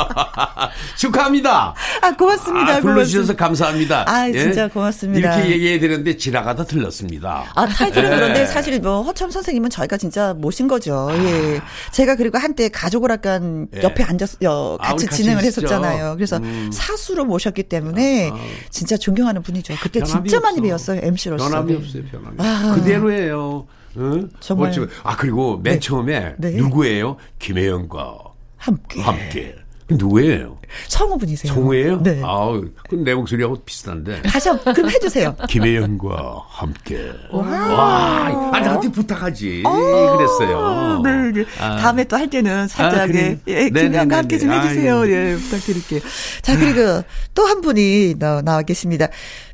축하합니다. 0.97 1.75
아, 2.01 2.17
고맙습니다. 2.17 2.77
아, 2.77 2.81
불러주셔서 2.81 3.35
고맙습니다. 3.37 3.45
감사합니다. 3.45 4.01
예? 4.01 4.05
아, 4.07 4.33
진짜 4.33 4.69
고맙습니다. 4.69 5.35
이렇게 5.37 5.51
얘기해야 5.53 5.81
되는데 5.81 6.17
지나가다 6.17 6.65
들렸습니다. 6.65 7.45
아, 7.55 7.67
타이틀은 7.67 8.11
예. 8.13 8.15
그런데 8.17 8.47
사실 8.47 8.81
뭐 8.81 9.03
허참 9.03 9.31
선생님은 9.31 9.71
저희가 9.71 9.97
진짜 9.97 10.35
모신 10.35 10.69
거죠. 10.69 11.09
예. 11.13 11.61
제가 11.93 12.17
그리고 12.17 12.39
한때 12.39 12.69
가족오락관 12.69 13.69
예. 13.77 13.83
옆에 13.83 14.03
앉아서 14.05 14.39
어, 14.47 14.77
아, 14.81 14.89
같이 14.89 15.07
같이 15.07 15.23
진행을 15.23 15.43
했었죠. 15.45 15.67
했었잖아요. 15.67 16.15
그래서 16.17 16.37
음. 16.39 16.71
사수 16.73 17.10
로 17.15 17.25
모셨기 17.25 17.65
때문에 17.65 18.31
아. 18.33 18.39
진짜 18.71 18.97
존경하는 18.97 19.43
분이죠. 19.43 19.75
그때 19.83 20.01
진짜 20.03 20.41
많이 20.41 20.59
없어. 20.71 20.93
배웠어요. 20.93 21.01
MC로서. 21.09 21.49
변함이 21.49 21.75
없어요, 21.77 22.03
변함이. 22.11 22.37
아. 22.39 22.75
그대로예요. 22.75 23.67
응? 23.97 24.29
정말. 24.41 24.71
어쩌- 24.71 24.87
아, 25.03 25.17
그리고 25.17 25.59
맨 25.59 25.75
네. 25.75 25.81
처음에 25.81 26.35
네. 26.39 26.51
누구예요? 26.53 27.17
김혜영과 27.39 28.19
함께. 28.57 29.01
함께. 29.03 29.55
누구예요? 29.97 30.59
성우분이세요. 30.89 31.53
성우예요? 31.53 32.03
네. 32.03 32.21
아우, 32.25 32.65
그럼 32.89 33.05
내 33.05 33.13
목소리하고 33.15 33.57
비슷한데. 33.65 34.23
다시 34.23 34.49
한 34.49 34.59
번 34.63 34.73
그럼 34.75 34.91
해주세요. 34.91 35.35
김혜영과 35.49 36.45
함께. 36.49 37.11
와, 37.33 38.51
아, 38.53 38.61
나한테 38.61 38.89
부탁하지. 38.93 39.65
그랬어요. 39.65 41.01
네, 41.03 41.33
네. 41.33 41.45
아. 41.59 41.77
다음에 41.79 42.05
또 42.05 42.17
할 42.17 42.29
때는 42.31 42.69
살짝 42.69 43.01
아? 43.11 43.15
예, 43.15 43.39
예, 43.49 43.55
네네네네. 43.71 43.89
김영과 43.89 44.17
함께 44.19 44.39
좀 44.39 44.53
해주세요. 44.53 45.01
아유. 45.01 45.11
예, 45.13 45.37
부탁드릴게요. 45.37 46.01
자 46.43 46.57
그리고 46.57 47.03
또 47.35 47.45
한 47.51 47.61
분이 47.63 48.15
나, 48.19 48.43
나와 48.43 48.63
계십니다. 48.63 49.09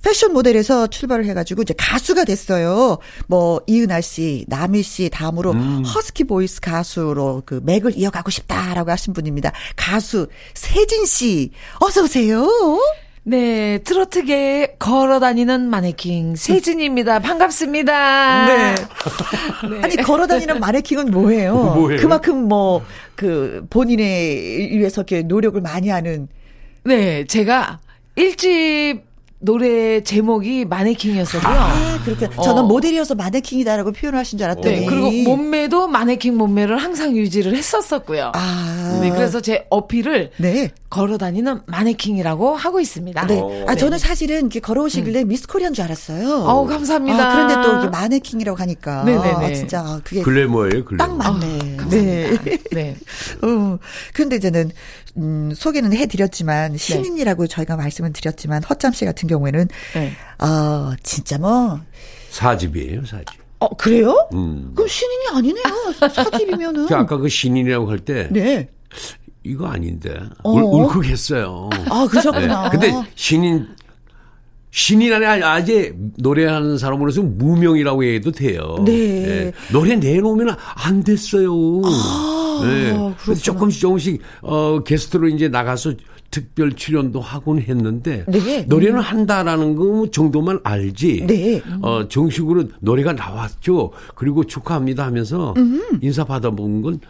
패션 0.06 0.32
모델에서 0.32 0.86
출발을 0.86 1.24
해가지고 1.24 1.62
이제 1.62 1.74
가수가 1.76 2.24
됐어요. 2.24 2.98
뭐 3.26 3.60
이은하 3.66 4.00
씨, 4.00 4.44
남희 4.46 4.82
씨 4.84 5.10
다음으로 5.10 5.50
음. 5.50 5.82
허스키 5.84 6.22
보이스 6.22 6.60
가수로 6.60 7.42
그 7.44 7.60
맥을 7.64 7.96
이어가고 7.98 8.30
싶다라고 8.30 8.92
하신 8.92 9.14
분입니다. 9.14 9.50
가수 9.74 10.28
세진 10.54 11.06
씨, 11.06 11.50
어서 11.80 12.04
오세요. 12.04 12.46
네, 13.24 13.78
트로트계에 13.78 14.76
걸어 14.78 15.18
다니는 15.18 15.68
마네킹 15.68 16.36
세진입니다. 16.36 17.18
반갑습니다. 17.18 18.46
네. 18.46 18.74
아니 19.82 19.96
걸어다니는 19.96 20.60
마네킹은 20.60 21.10
뭐예요? 21.10 21.54
뭐예요? 21.74 22.00
그만큼 22.00 22.46
뭐 22.46 22.84
그 23.16 23.66
본인에 23.70 24.04
위해서 24.70 25.00
이렇게 25.00 25.22
노력을 25.22 25.60
많이 25.60 25.88
하는 25.88 26.28
네, 26.84 27.24
제가 27.24 27.80
일집 28.14 29.02
노래 29.38 30.02
제목이 30.02 30.64
마네킹이었어요. 30.64 31.42
아, 31.44 32.00
그렇게. 32.04 32.28
저는 32.42 32.62
어. 32.62 32.66
모델이어서 32.66 33.14
마네킹이다라고 33.14 33.92
표현을 33.92 34.18
하신 34.18 34.38
줄 34.38 34.46
알았더니. 34.46 34.80
네, 34.80 34.86
그리고 34.86 35.10
몸매도 35.10 35.88
마네킹 35.88 36.36
몸매를 36.36 36.78
항상 36.78 37.14
유지를 37.16 37.54
했었었고요. 37.54 38.32
아. 38.34 38.98
네, 39.02 39.10
그래서 39.10 39.40
제 39.40 39.66
어필을 39.68 40.30
네. 40.38 40.70
걸어 40.88 41.18
다니는 41.18 41.60
마네킹이라고 41.66 42.56
하고 42.56 42.80
있습니다. 42.80 43.26
네. 43.26 43.38
어. 43.38 43.64
아, 43.68 43.74
저는 43.74 43.98
사실은 43.98 44.38
이렇게 44.40 44.60
걸어오시길래 44.60 45.24
미스 45.24 45.46
코리안 45.46 45.74
줄 45.74 45.84
알았어요. 45.84 46.44
어우, 46.44 46.66
감사합니다. 46.66 47.28
아, 47.28 47.32
그런데 47.34 47.54
또 47.56 47.72
이렇게 47.74 47.88
마네킹이라고 47.90 48.58
하니까. 48.58 49.04
네네네. 49.04 49.28
아, 49.28 49.52
진짜 49.52 49.80
아, 49.80 50.00
그게 50.02 50.22
글래머예요, 50.22 50.84
글래머. 50.84 50.96
딱 50.96 51.16
맞네. 51.16 51.46
아, 51.46 51.76
감사합니다. 51.82 51.88
네. 51.90 52.58
네. 52.72 52.96
어, 53.42 53.78
근데 54.14 54.36
이제는, 54.36 54.70
음, 55.18 55.52
소개는 55.54 55.92
해드렸지만, 55.92 56.76
신인이라고 56.76 57.46
저희가 57.46 57.76
말씀을 57.76 58.12
드렸지만, 58.12 58.62
허짬 58.64 58.92
씨 58.92 59.04
같은 59.04 59.28
경우 59.28 59.35
에는, 59.46 59.68
네. 59.94 60.12
아, 60.38 60.94
진짜 61.02 61.36
뭐, 61.38 61.80
사집이에요, 62.30 63.04
사집. 63.04 63.26
어, 63.58 63.68
그래요? 63.76 64.28
음. 64.34 64.72
그럼 64.74 64.86
신인이 64.88 65.24
아니네요. 65.32 65.64
사집이면은. 66.12 66.86
그 66.86 66.94
아까 66.94 67.16
그 67.16 67.28
신인이라고 67.28 67.90
할 67.90 67.98
때 68.00 68.28
네. 68.30 68.68
이거 69.42 69.66
아닌데 69.66 70.14
어. 70.42 70.50
울, 70.52 70.62
울컥했어요. 70.62 71.70
아, 71.88 72.06
그러셨구나. 72.10 72.64
네. 72.64 72.68
근데 72.70 73.08
신인 73.14 73.66
신인 74.70 75.12
안에 75.14 75.24
아직 75.42 75.94
노래하는 76.18 76.76
사람으로서 76.76 77.22
무명이라고 77.22 78.04
해도 78.04 78.30
돼요. 78.30 78.76
네. 78.84 79.52
노래 79.72 79.96
내놓으면 79.96 80.54
안 80.74 81.02
됐어요. 81.02 81.50
네. 82.62 82.92
그렇구나. 82.92 83.14
그래서 83.24 83.42
조금씩 83.42 83.80
조금씩 83.80 84.22
어 84.42 84.80
게스트로 84.80 85.28
이제 85.28 85.48
나가서 85.48 85.94
특별 86.30 86.72
출연도 86.72 87.20
하곤 87.20 87.60
했는데 87.60 88.24
네. 88.28 88.62
노래는 88.62 89.00
한다라는 89.00 89.76
거 89.76 90.10
정도만 90.10 90.60
알지. 90.64 91.26
네. 91.26 91.62
어 91.82 92.06
정식으로 92.08 92.64
노래가 92.80 93.12
나왔죠. 93.12 93.92
그리고 94.14 94.44
축하합니다 94.44 95.04
하면서 95.04 95.54
인사 96.00 96.24
받아본 96.24 96.82
건 96.82 97.00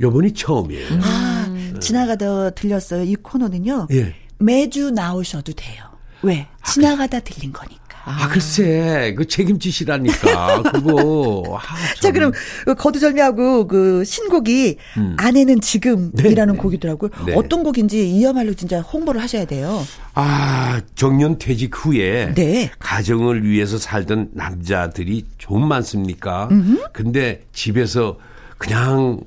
요번이 0.00 0.32
처음이에요. 0.32 0.86
아, 1.02 1.78
지나가다 1.80 2.50
들렸어요. 2.50 3.02
이 3.04 3.14
코너는요. 3.16 3.88
예. 3.92 4.14
매주 4.38 4.90
나오셔도 4.90 5.52
돼요. 5.52 5.84
왜? 6.22 6.46
지나가다 6.64 7.20
들린 7.20 7.52
거니까. 7.52 7.85
아, 8.08 8.28
글쎄, 8.28 9.14
그 9.16 9.26
책임지시라니까, 9.26 10.62
그거. 10.62 11.42
아, 11.58 11.60
자, 11.96 12.02
참. 12.02 12.12
그럼 12.12 12.32
그 12.64 12.76
거두절미하고 12.76 13.66
그 13.66 14.04
신곡이 14.04 14.76
아내는 15.16 15.60
지금이라는 15.60 16.12
네, 16.14 16.52
네. 16.52 16.58
곡이더라고요. 16.58 17.10
네. 17.26 17.34
어떤 17.34 17.64
곡인지 17.64 18.08
이야말로 18.08 18.54
진짜 18.54 18.80
홍보를 18.80 19.20
하셔야 19.20 19.44
돼요. 19.44 19.84
아, 20.14 20.80
정년 20.94 21.36
퇴직 21.36 21.72
후에 21.74 22.32
네. 22.36 22.70
가정을 22.78 23.44
위해서 23.44 23.76
살던 23.76 24.30
남자들이 24.34 25.26
좀 25.38 25.66
많습니까? 25.66 26.48
근데 26.92 27.42
집에서 27.52 28.18
그냥 28.56 29.18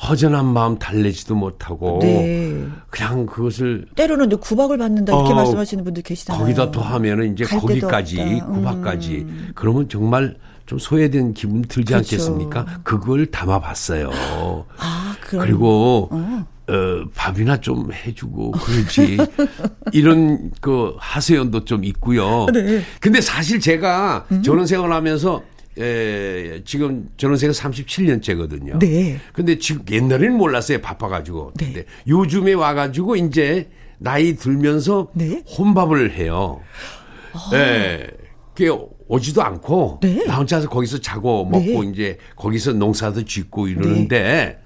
허전한 0.00 0.46
마음 0.46 0.78
달래지도 0.78 1.34
못하고 1.34 1.98
네. 2.00 2.64
그냥 2.88 3.26
그것을 3.26 3.86
때로는 3.96 4.28
구박을 4.38 4.78
받는다 4.78 5.12
이렇게 5.12 5.32
어, 5.32 5.36
말씀하시는 5.36 5.82
분들 5.82 6.02
계시잖아요. 6.04 6.40
거기다 6.40 6.70
더 6.70 6.80
하면은 6.80 7.32
이제 7.32 7.44
거기까지. 7.44 8.20
음. 8.20 8.52
구박까지 8.54 9.26
그러면 9.54 9.88
정말 9.88 10.36
좀 10.66 10.78
소외된 10.78 11.34
기분 11.34 11.62
들지 11.62 11.92
그렇죠. 11.94 12.14
않겠습니까? 12.14 12.80
그걸 12.84 13.26
담아봤어요. 13.26 14.10
아, 14.78 15.16
그럼. 15.20 15.46
그리고 15.46 16.10
어, 16.12 17.04
밥이나 17.14 17.56
좀 17.56 17.90
해주고 17.92 18.52
그러지 18.52 19.16
이런 19.92 20.50
그 20.60 20.94
하소연도 20.98 21.64
좀 21.64 21.84
있고요. 21.84 22.46
네. 22.52 22.82
근데 23.00 23.20
사실 23.20 23.58
제가 23.58 24.26
음. 24.30 24.42
결혼 24.42 24.66
생활하면서 24.66 25.42
에, 25.78 26.62
지금 26.64 27.08
결혼 27.16 27.36
생활 27.36 27.54
37년째거든요. 27.54 28.78
네. 28.78 29.18
근데 29.32 29.58
지금 29.58 29.84
옛날에는 29.88 30.36
몰랐어요. 30.36 30.80
바빠가지고. 30.80 31.52
네. 31.56 31.64
근데 31.66 31.84
요즘에 32.06 32.54
와가지고 32.54 33.16
이제 33.16 33.70
나이 33.98 34.34
들면서 34.36 35.08
네. 35.14 35.42
혼밥을 35.58 36.12
해요. 36.12 36.60
예. 37.52 38.06
그게 38.54 38.70
오지도 39.06 39.42
않고 39.42 40.00
네. 40.02 40.24
나 40.26 40.38
혼자서 40.38 40.68
거기서 40.68 41.00
자고 41.00 41.44
먹고 41.44 41.84
네. 41.84 41.90
이제 41.92 42.18
거기서 42.36 42.72
농사도 42.72 43.24
짓고 43.24 43.68
이러는데 43.68 44.58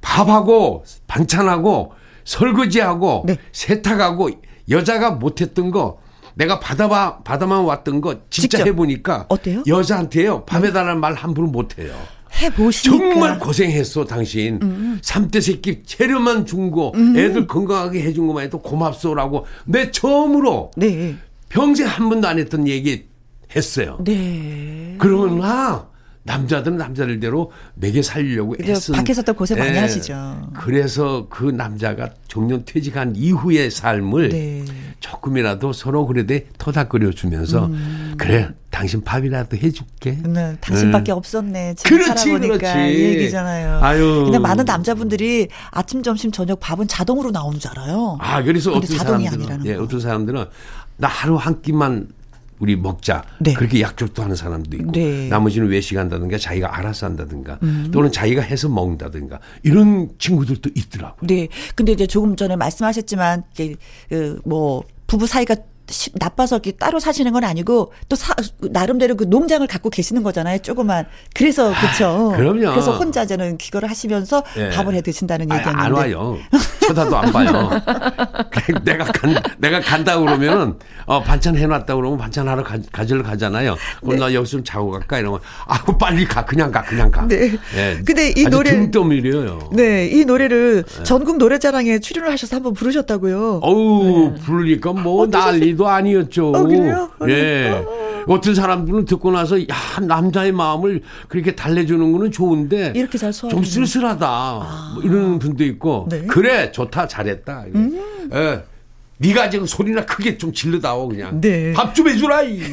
밥하고 0.00 0.84
반찬하고 1.06 1.92
설거지하고 2.24 3.24
네. 3.26 3.36
세탁하고 3.52 4.30
여자가 4.68 5.12
못했던 5.12 5.70
거 5.70 5.98
내가 6.34 6.58
받아봐 6.60 7.18
받아만 7.24 7.64
왔던 7.64 8.00
거 8.00 8.14
진짜 8.30 8.58
직접. 8.58 8.66
해보니까 8.66 9.26
어때요? 9.28 9.62
여자한테요 9.66 10.44
밥에달라는 10.44 11.00
말 11.00 11.14
함부로 11.14 11.46
못해요. 11.48 11.94
해보시니까. 12.40 13.04
음. 13.04 13.10
정말 13.10 13.38
고생했어 13.38 14.04
당신 14.04 14.60
삼 15.02 15.28
3대 15.28 15.40
새끼 15.42 15.82
재료만 15.84 16.46
준거 16.46 16.92
애들 17.16 17.46
건강하게 17.46 18.02
해준 18.02 18.26
것만 18.28 18.44
해도 18.44 18.60
고맙소라고 18.60 19.46
내 19.66 19.90
처음으로 19.90 20.70
네. 20.76 21.16
평생 21.48 21.86
한 21.88 22.08
번도 22.08 22.28
안 22.28 22.38
했던 22.38 22.68
얘기 22.68 23.06
했어요. 23.54 23.98
네. 24.04 24.94
그러면 24.98 25.42
아 25.42 25.86
남자들은 26.30 26.76
남자들대로 26.76 27.50
매개 27.74 28.02
살려고. 28.02 28.54
애쓴 28.60 28.94
밖에서 28.94 29.22
또 29.22 29.34
고생 29.34 29.58
많이 29.58 29.74
예. 29.74 29.78
하시죠. 29.80 30.50
그래서 30.54 31.26
그 31.28 31.44
남자가 31.44 32.10
정년 32.28 32.64
퇴직한 32.64 33.16
이후의 33.16 33.70
삶을 33.70 34.28
네. 34.28 34.64
조금이라도 35.00 35.72
서로 35.72 36.06
그래도 36.06 36.38
터닥거려 36.58 37.10
주면서 37.10 37.66
음. 37.66 38.14
그래 38.16 38.48
당신 38.70 39.02
밥이라도 39.02 39.56
해줄게. 39.56 40.18
네, 40.22 40.56
당신밖에 40.60 41.10
없었네. 41.10 41.74
지금 41.74 41.98
그렇지, 41.98 42.22
살아보니까 42.22 42.58
그렇지. 42.58 42.94
이 42.94 43.02
얘기잖아요. 43.02 43.80
아유. 43.82 44.22
근데 44.24 44.38
많은 44.38 44.64
남자분들이 44.64 45.48
아침, 45.70 46.02
점심, 46.02 46.30
저녁 46.30 46.60
밥은 46.60 46.86
자동으로 46.86 47.30
나오는 47.32 47.58
줄 47.58 47.70
알아요. 47.72 48.18
아, 48.20 48.42
그래서 48.42 48.70
어떤 48.70 48.96
사람들은 48.96 49.66
예, 49.66 49.74
거. 49.74 49.82
어떤 49.82 50.00
사람들은 50.00 50.44
나 50.98 51.08
하루 51.08 51.36
한 51.36 51.60
끼만 51.62 52.08
우리 52.60 52.76
먹자. 52.76 53.24
네. 53.40 53.54
그렇게 53.54 53.80
약속도 53.80 54.22
하는 54.22 54.36
사람도 54.36 54.76
있고 54.76 54.92
네. 54.92 55.24
음. 55.24 55.28
나머지는 55.30 55.68
외식한다든가 55.68 56.38
자기가 56.38 56.76
알아서 56.78 57.06
한다든가 57.06 57.58
또는 57.90 58.12
자기가 58.12 58.42
해서 58.42 58.68
먹는다든가 58.68 59.40
이런 59.62 60.10
친구들도 60.18 60.70
있더라고요. 60.76 61.26
네. 61.26 61.48
근데 61.74 61.92
이제 61.92 62.06
조금 62.06 62.36
전에 62.36 62.56
말씀하셨지만, 62.56 63.42
이제, 63.52 63.74
그, 64.08 64.40
뭐, 64.44 64.84
부부 65.06 65.26
사이가 65.26 65.54
시- 65.54 65.60
나빠서 66.14 66.56
이렇게 66.56 66.72
따로 66.72 67.00
사시는 67.00 67.32
건 67.32 67.44
아니고, 67.44 67.92
또 68.08 68.16
사, 68.16 68.34
나름대로 68.60 69.16
그 69.16 69.24
농장을 69.24 69.66
갖고 69.66 69.90
계시는 69.90 70.22
거잖아요. 70.22 70.58
조그만. 70.58 71.06
그래서, 71.34 71.72
그쵸. 71.80 72.30
아, 72.32 72.36
그럼요. 72.36 72.70
그래서 72.72 72.96
혼자 72.96 73.26
저는 73.26 73.58
그거를 73.58 73.90
하시면서 73.90 74.42
예. 74.56 74.70
밥을 74.70 74.94
해 74.94 75.00
드신다는 75.02 75.50
아, 75.50 75.56
얘기였는데. 75.56 75.84
안 75.86 75.92
와요. 75.92 76.38
쳐다도 76.86 77.16
안 77.16 77.32
봐요. 77.32 77.70
내가 78.84 79.04
간, 79.04 79.34
내가 79.58 79.80
간다 79.80 80.18
그러면은, 80.18 80.74
어, 81.06 81.22
반찬 81.22 81.56
해 81.56 81.66
놨다 81.66 81.94
그러면 81.94 82.18
반찬 82.18 82.48
하러 82.48 82.62
가, 82.62 82.78
가지러 82.92 83.22
가잖아요. 83.22 83.76
그럼 84.02 84.18
나 84.18 84.32
여기서 84.32 84.50
좀 84.52 84.64
자고 84.64 84.90
갈까? 84.90 85.18
이러면, 85.18 85.40
아우, 85.66 85.96
빨리 85.98 86.24
가. 86.24 86.44
그냥 86.44 86.70
가. 86.70 86.82
그냥 86.82 87.10
가. 87.10 87.26
네. 87.26 87.52
예. 87.76 87.98
근데 88.04 88.32
이 88.36 88.44
노래- 88.44 88.70
등 88.70 88.90
떠밀려요. 88.90 89.70
네, 89.72 90.06
이 90.06 90.24
노래를 90.24 90.84
전국 91.04 91.38
노래자랑에 91.38 91.98
출연을 92.00 92.30
하셔서 92.32 92.56
한번 92.56 92.74
부르셨다고요. 92.74 93.60
어우, 93.62 94.34
부르니까 94.44 94.92
뭐 94.92 95.26
난리도 95.26 95.79
아니었죠. 95.88 96.48
어, 96.48 96.62
그래요? 96.64 97.10
예. 97.28 97.84
어떤 98.26 98.54
사람들은 98.54 99.06
듣고 99.06 99.32
나서 99.32 99.60
야 99.62 99.66
남자의 100.06 100.52
마음을 100.52 101.02
그렇게 101.28 101.54
달래주는 101.54 102.12
거는 102.12 102.30
좋은데 102.30 102.92
이렇게 102.94 103.16
잘좀 103.18 103.32
소화하는 103.32 103.64
쓸쓸하다 103.64 104.90
뭐 104.94 105.02
이러는 105.02 105.38
분도 105.38 105.64
있고 105.64 106.06
네. 106.10 106.18
음. 106.18 106.26
그래 106.26 106.70
좋다 106.70 107.08
잘했다 107.08 107.64
예. 108.34 108.62
네가 109.22 109.50
지금 109.50 109.66
소리나 109.66 110.04
크게 110.06 110.38
좀 110.38 110.52
질러다오 110.52 111.08
그냥 111.08 111.40
네. 111.40 111.72
밥 111.72 111.92
좀 111.94 112.08
해주라 112.08 112.42
이뭐 112.42 112.66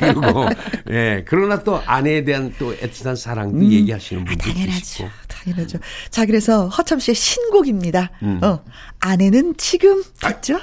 이러고 0.00 0.46
예 0.90 1.24
그러나 1.26 1.62
또 1.62 1.80
아내에 1.84 2.24
대한 2.24 2.52
또 2.58 2.74
애틋한 2.76 3.16
사랑도 3.16 3.62
얘기하시는 3.64 4.24
분도 4.24 4.44
음. 4.46 4.50
아, 4.50 4.52
당연하죠. 4.54 5.10
당연하죠. 5.28 5.78
자, 6.10 6.24
그래서 6.26 6.68
허참 6.68 7.00
씨의 7.00 7.14
신곡입니다. 7.14 8.10
음. 8.22 8.38
어, 8.42 8.60
아내는 9.00 9.54
지금 9.56 10.02
듣죠? 10.20 10.54
해 10.54 10.60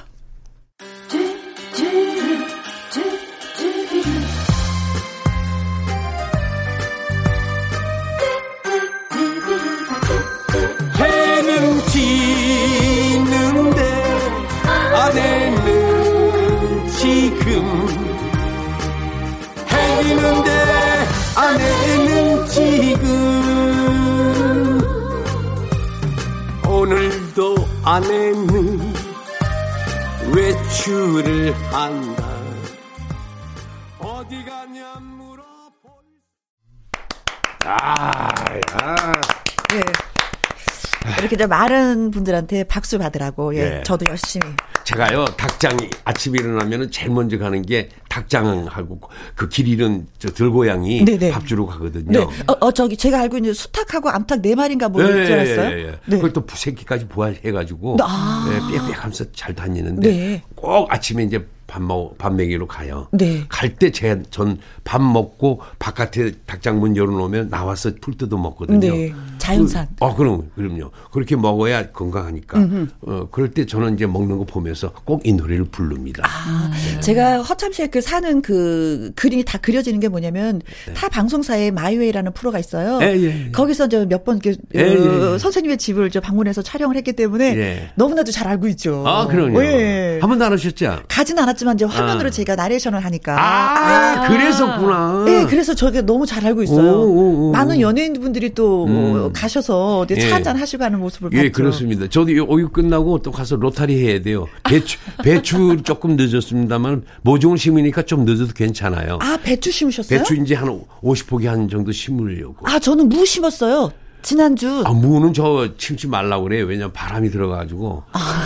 이렇게 41.29 41.37
좀 41.37 41.49
많은 41.49 42.11
분들한테 42.11 42.63
박수 42.63 42.97
받으라고, 42.97 43.55
예. 43.55 43.69
네. 43.69 43.83
저도 43.85 44.05
열심히. 44.07 44.47
제가요 44.83 45.25
닭장이 45.25 45.87
아침에 46.03 46.39
일어나면은 46.39 46.89
제일 46.89 47.11
먼저 47.11 47.37
가는 47.37 47.61
게 47.61 47.89
닭장하고 48.09 48.99
그 49.35 49.47
길 49.49 49.67
잃은 49.67 50.07
저 50.17 50.29
들고양이 50.29 51.05
네네. 51.05 51.31
밥 51.31 51.45
주러 51.45 51.65
가거든요. 51.65 52.11
네. 52.11 52.19
어, 52.47 52.53
어, 52.59 52.71
저기, 52.71 52.95
제가 52.97 53.19
알고 53.19 53.37
있는 53.37 53.53
수탉하고 53.53 54.09
암탉 54.09 54.41
네 54.41 54.55
마리인가 54.55 54.89
뭐, 54.89 55.03
있지 55.03 55.31
않았어요? 55.33 55.69
예, 55.77 55.83
예. 55.87 55.91
네. 56.05 56.15
그걸 56.15 56.33
또 56.33 56.43
새끼까지 56.49 57.07
부활해가지고 57.07 57.97
아. 58.01 58.49
예, 58.51 58.77
빽빽하면서 58.77 59.25
잘 59.33 59.53
다니는데 59.53 60.09
네. 60.09 60.43
꼭 60.55 60.91
아침에 60.91 61.23
이제 61.23 61.45
밥 61.69 61.81
먹, 61.83 62.17
밥 62.17 62.33
먹이러 62.33 62.65
가요. 62.67 63.07
네. 63.11 63.43
갈 63.47 63.69
때 63.77 63.91
제 63.91 64.17
전 64.31 64.57
밥 64.83 65.01
먹고 65.01 65.61
바깥에 65.77 66.31
닭장 66.47 66.79
문 66.79 66.97
열어놓으면 66.97 67.49
나와서 67.49 67.91
풀 68.01 68.17
뜯어 68.17 68.37
먹거든요. 68.37 68.79
네. 68.79 69.13
자연산. 69.37 69.87
그, 69.99 70.05
어, 70.05 70.15
그럼, 70.15 70.49
그럼요. 70.55 70.89
그렇게 71.11 71.35
먹어야 71.35 71.91
건강하니까. 71.91 72.59
어, 73.01 73.27
그럴 73.31 73.51
때 73.51 73.65
저는 73.67 73.93
이제 73.93 74.07
먹는 74.07 74.37
거 74.39 74.45
보면서 74.45 74.91
꼭 75.05 75.19
이 75.25 75.33
노래를 75.33 75.65
부릅니다. 75.65 76.23
아, 76.25 76.71
제가 77.01 77.41
허참 77.43 77.71
씨의 77.73 77.91
그 77.91 77.99
사는 78.01 78.41
그 78.41 79.11
그림이 79.15 79.43
다 79.43 79.57
그려지는 79.59 79.99
게 79.99 80.07
뭐냐면 80.07 80.61
타 80.95 81.07
방송사에 81.09 81.71
마이웨이라는 81.71 82.31
프로가 82.33 82.57
있어요. 82.57 82.97
네. 82.99 83.15
예, 83.17 83.21
예, 83.21 83.45
예. 83.47 83.51
거기서 83.51 83.85
이제 83.87 84.05
몇번 84.05 84.39
그, 84.39 84.55
예, 84.75 84.79
예, 84.79 85.33
예. 85.33 85.37
선생님의 85.37 85.77
집을 85.77 86.09
저 86.09 86.19
방문해서 86.21 86.61
촬영을 86.63 86.95
했기 86.95 87.13
때문에 87.13 87.57
예. 87.57 87.91
너무나도 87.95 88.31
잘 88.31 88.47
알고 88.47 88.67
있죠. 88.69 89.03
아, 89.05 89.27
그럼요. 89.27 89.61
예. 89.63 90.17
한 90.21 90.29
번도 90.29 90.45
안 90.45 90.53
하셨죠? 90.53 91.01
가진 91.09 91.37
않았지 91.37 91.58
만 91.65 91.69
않았지만 91.69 91.75
이제 91.75 91.85
화면으로 91.85 92.27
아. 92.27 92.31
제가 92.31 92.55
나레이션을 92.55 93.03
하니까. 93.03 93.35
아, 93.37 94.27
그랬었구나. 94.27 95.25
예, 95.27 95.45
그래서 95.45 95.73
저게 95.75 96.01
너무 96.01 96.25
잘 96.25 96.45
알고 96.45 96.63
있어요. 96.63 96.91
오, 96.91 97.05
오, 97.05 97.49
오. 97.49 97.51
많은 97.51 97.81
연예인분들이 97.81 98.53
또 98.53 98.85
음. 98.85 99.31
가셔서 99.33 100.05
이제 100.05 100.15
예. 100.17 100.29
차 100.29 100.35
한잔 100.35 100.57
하시고 100.57 100.83
하는 100.83 100.99
모습을 100.99 101.31
예, 101.33 101.43
봤죠. 101.43 101.51
그렇습니다. 101.51 102.07
저도 102.07 102.31
이 102.31 102.39
오육 102.39 102.73
끝나고 102.73 103.21
또 103.21 103.31
가서 103.31 103.55
로타리 103.55 104.03
해야 104.03 104.21
돼요. 104.21 104.47
배추, 104.63 104.97
배추 105.23 105.77
조금 105.83 106.15
늦었습니다만, 106.15 107.03
모종을 107.21 107.57
심으니까 107.57 108.03
좀 108.03 108.25
늦어도 108.25 108.53
괜찮아요. 108.53 109.19
아, 109.21 109.37
배추 109.41 109.71
심으셨어요? 109.71 110.19
배추 110.19 110.35
이제 110.35 110.55
한 110.55 110.69
50포기 111.03 111.45
한 111.45 111.67
정도 111.67 111.91
심으려고. 111.91 112.67
아, 112.67 112.79
저는 112.79 113.09
무 113.09 113.25
심었어요. 113.25 113.91
지난주. 114.21 114.83
아, 114.85 114.91
무는 114.91 115.33
저 115.33 115.69
침지 115.77 116.07
말라고 116.07 116.43
그래요. 116.43 116.65
왜냐면 116.65 116.91
바람이 116.91 117.29
들어가지고. 117.29 118.03
아. 118.11 118.43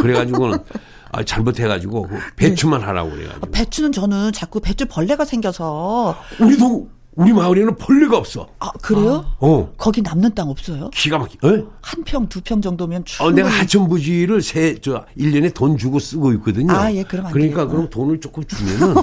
그래가지고는 0.00 0.58
아, 1.16 1.24
잘못해가지고 1.24 2.02
그 2.08 2.18
배추만 2.36 2.82
하라고 2.82 3.10
그래가지고. 3.10 3.50
배추는 3.50 3.92
저는 3.92 4.32
자꾸 4.32 4.60
배추 4.60 4.84
벌레가 4.86 5.24
생겨서. 5.24 6.14
우리도, 6.38 6.88
우리 7.14 7.32
마을에는 7.32 7.76
벌레가 7.76 8.18
없어. 8.18 8.46
아, 8.58 8.70
그래요? 8.82 9.24
어. 9.40 9.72
거기 9.78 10.02
남는 10.02 10.34
땅 10.34 10.50
없어요? 10.50 10.90
기가 10.90 11.16
막히, 11.16 11.38
어? 11.42 11.48
한 11.80 12.04
평, 12.04 12.28
두 12.28 12.42
평 12.42 12.60
정도면 12.60 13.00
어, 13.00 13.04
충분히. 13.06 13.36
내가 13.36 13.48
하천 13.48 13.88
부지를 13.88 14.42
세, 14.42 14.78
저, 14.82 15.06
1년에 15.18 15.54
돈 15.54 15.78
주고 15.78 15.98
쓰고 15.98 16.32
있거든요. 16.34 16.74
아, 16.74 16.92
예, 16.92 17.02
그럼 17.02 17.24
안 17.26 17.32
그러니까 17.32 17.60
되겠구나. 17.62 17.66
그럼 17.72 17.88
돈을 17.90 18.20
조금 18.20 18.44
주면은, 18.44 18.98
어, 19.00 19.02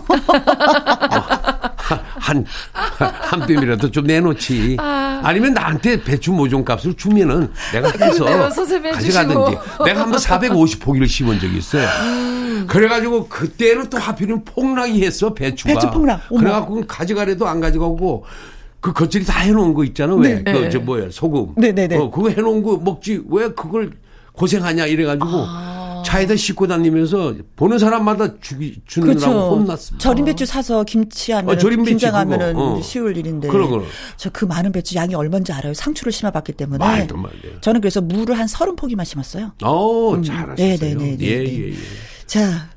한, 2.72 3.10
한 3.10 3.48
뼘이라도 3.48 3.92
좀 3.92 4.06
내놓지. 4.06 4.78
아. 4.80 5.32
니면 5.34 5.54
나한테 5.54 6.04
배추 6.04 6.32
모종 6.32 6.64
값을 6.66 6.96
주면은 6.96 7.50
내가 7.72 7.90
해서 7.90 8.26
그러네요. 8.26 8.50
선생님이 8.50 8.94
가져가든지. 8.94 9.58
내가 9.86 10.02
한번 10.02 10.20
450포기를 10.20 11.08
심은 11.08 11.40
적이 11.40 11.58
있어요. 11.58 11.88
그래가지고 12.68 13.28
그때는 13.28 13.90
또 13.90 13.98
하필이면 13.98 14.44
폭락이 14.46 15.04
했어, 15.04 15.34
배추가. 15.34 15.74
배추 15.74 15.90
폭락. 15.92 16.22
어머. 16.30 16.40
그래갖고 16.40 16.86
가져가래도 16.88 17.48
안 17.48 17.60
가져가고 17.60 18.26
그 18.80 18.92
겉절이 18.92 19.26
다 19.26 19.40
해놓은 19.40 19.74
거 19.74 19.84
있잖아, 19.86 20.14
왜? 20.16 20.44
그, 20.44 20.70
저 20.70 20.80
뭐야, 20.80 21.08
소금. 21.10 21.54
네, 21.56 21.72
네, 21.72 21.88
네. 21.88 21.98
어, 21.98 22.10
그거 22.12 22.30
해놓은 22.30 22.64
거 22.64 22.78
먹지 22.78 23.22
왜 23.30 23.48
그걸 23.50 23.92
고생하냐 24.34 24.88
이래가지고 24.88 25.26
차에다 26.14 26.36
싣고 26.36 26.68
다니면서 26.68 27.34
보는 27.56 27.80
사람마다 27.80 28.40
주기 28.40 28.80
주느라고 28.86 29.20
그렇죠. 29.20 29.56
혼났습니다. 29.56 29.98
절임 30.04 30.26
배추 30.26 30.46
사서 30.46 30.84
김치하면 30.84 31.56
어, 31.56 31.58
김장하면은 31.84 32.56
어. 32.56 32.82
쉬울 32.82 33.18
일인데. 33.18 33.48
그럼, 33.48 33.70
그럼. 33.70 33.86
저 34.18 34.30
그 34.34 34.46
많은 34.46 34.72
배추 34.72 34.96
양이 34.96 35.14
얼마인지 35.16 35.54
알아요. 35.54 35.74
상추를 35.74 36.12
심어봤기 36.12 36.54
때문에. 36.54 36.84
말도 36.84 37.16
안 37.16 37.24
돼요. 37.42 37.54
저는 37.62 37.82
그래서 37.82 38.02
무를 38.02 38.38
한 38.38 38.48
서른 38.48 38.76
포기만 38.76 39.06
심었어요. 39.06 39.54
어, 39.64 40.22
잘하셨어요. 40.22 40.56
네, 40.56 40.78
네, 40.78 40.96
네, 40.96 40.96
네, 40.96 41.18
예, 41.22 41.44
네. 41.44 41.60
예, 41.60 41.70
예. 41.70 41.76
자. 42.26 42.73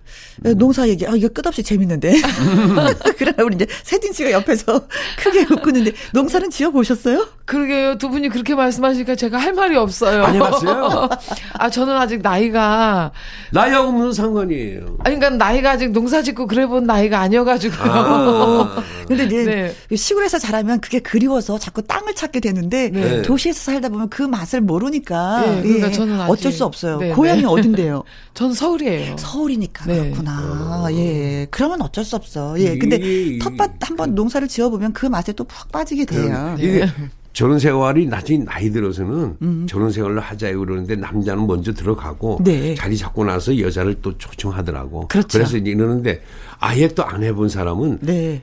농사 0.57 0.87
얘기, 0.89 1.07
아, 1.07 1.13
이거 1.15 1.29
끝없이 1.29 1.63
재밌는데. 1.63 2.15
그러나 3.19 3.43
우리 3.45 3.57
이제 3.57 3.67
세진 3.83 4.13
씨가 4.13 4.31
옆에서 4.33 4.83
크게 5.19 5.43
웃고 5.53 5.71
있는데, 5.71 5.93
농사는 6.13 6.51
지어 6.51 6.71
보셨어요? 6.71 7.27
그러게요. 7.47 7.97
두 7.99 8.11
분이 8.11 8.29
그렇게 8.29 8.55
말씀하시니까 8.55 9.15
제가 9.15 9.39
할 9.39 9.53
말이 9.53 9.77
없어요. 9.77 10.25
안 10.25 10.35
해봤어요? 10.35 11.09
아, 11.55 11.71
저는 11.71 11.97
아직 11.97 12.21
나이가, 12.23 13.13
나이하고 13.53 13.93
무슨 13.93 14.13
상관이에요? 14.13 14.99
아니, 15.05 15.17
그러니까 15.17 15.31
나이가 15.31 15.71
아직 15.73 15.91
농사 15.93 16.23
짓고 16.23 16.47
그래 16.49 16.67
본 16.67 16.85
나이가 16.85 17.21
아니어가지고요. 17.21 17.91
아, 17.93 18.83
근데 19.07 19.25
이제 19.25 19.45
네. 19.89 19.97
시골에서 19.97 20.39
자라면 20.39 20.81
그게 20.81 20.99
그리워서 20.99 21.59
자꾸 21.59 21.83
땅을 21.83 22.15
찾게 22.15 22.41
되는데, 22.41 22.91
네. 22.91 23.23
도시에서 23.23 23.61
살다 23.61 23.89
보면 23.91 24.09
그 24.11 24.23
맛을 24.23 24.61
모르니까. 24.61 25.41
네, 25.47 25.63
그러니까 25.63 25.89
예, 25.89 25.93
저는 25.93 26.21
아직- 26.21 26.33
어쩔 26.33 26.53
수 26.53 26.65
없어요. 26.65 26.99
네, 26.99 27.11
고향이 27.11 27.43
네. 27.43 27.47
어딘데요? 27.47 28.03
전 28.35 28.53
서울이에요. 28.53 29.17
서울이니까 29.19 29.85
네. 29.87 30.11
그렇구나. 30.27 30.89
예. 30.95 31.47
그러면 31.51 31.83
어쩔 31.83 32.05
수 32.05 32.17
없어. 32.17 32.59
예. 32.61 32.77
근데 32.79 32.97
이- 32.97 33.39
텃밭 33.39 33.73
한번 33.81 34.15
농사를 34.15 34.47
지어 34.49 34.69
보면 34.71 34.93
그 34.93 35.07
맛에 35.07 35.33
또 35.33 35.45
푹 35.45 35.71
빠지게 35.71 36.05
돼요. 36.07 36.57
이게 36.59 36.87
결혼 37.33 37.59
생활이 37.59 38.07
나중에 38.07 38.39
나이 38.45 38.71
들어서는 38.71 39.67
결혼 39.69 39.91
생활을 39.93 40.21
하자 40.21 40.53
그러는데 40.55 40.97
남자는 40.97 41.47
먼저 41.47 41.73
들어가고 41.73 42.41
네. 42.43 42.75
자리 42.75 42.97
잡고 42.97 43.25
나서 43.25 43.59
여자를 43.59 43.97
또 44.03 44.17
초청하더라고. 44.17 45.07
그렇죠. 45.09 45.39
래서 45.39 45.57
이러는데 45.59 46.23
아예 46.59 46.89
또 46.89 47.03
안 47.05 47.23
해본 47.23 47.49
사람은 47.51 47.99
네. 48.01 48.43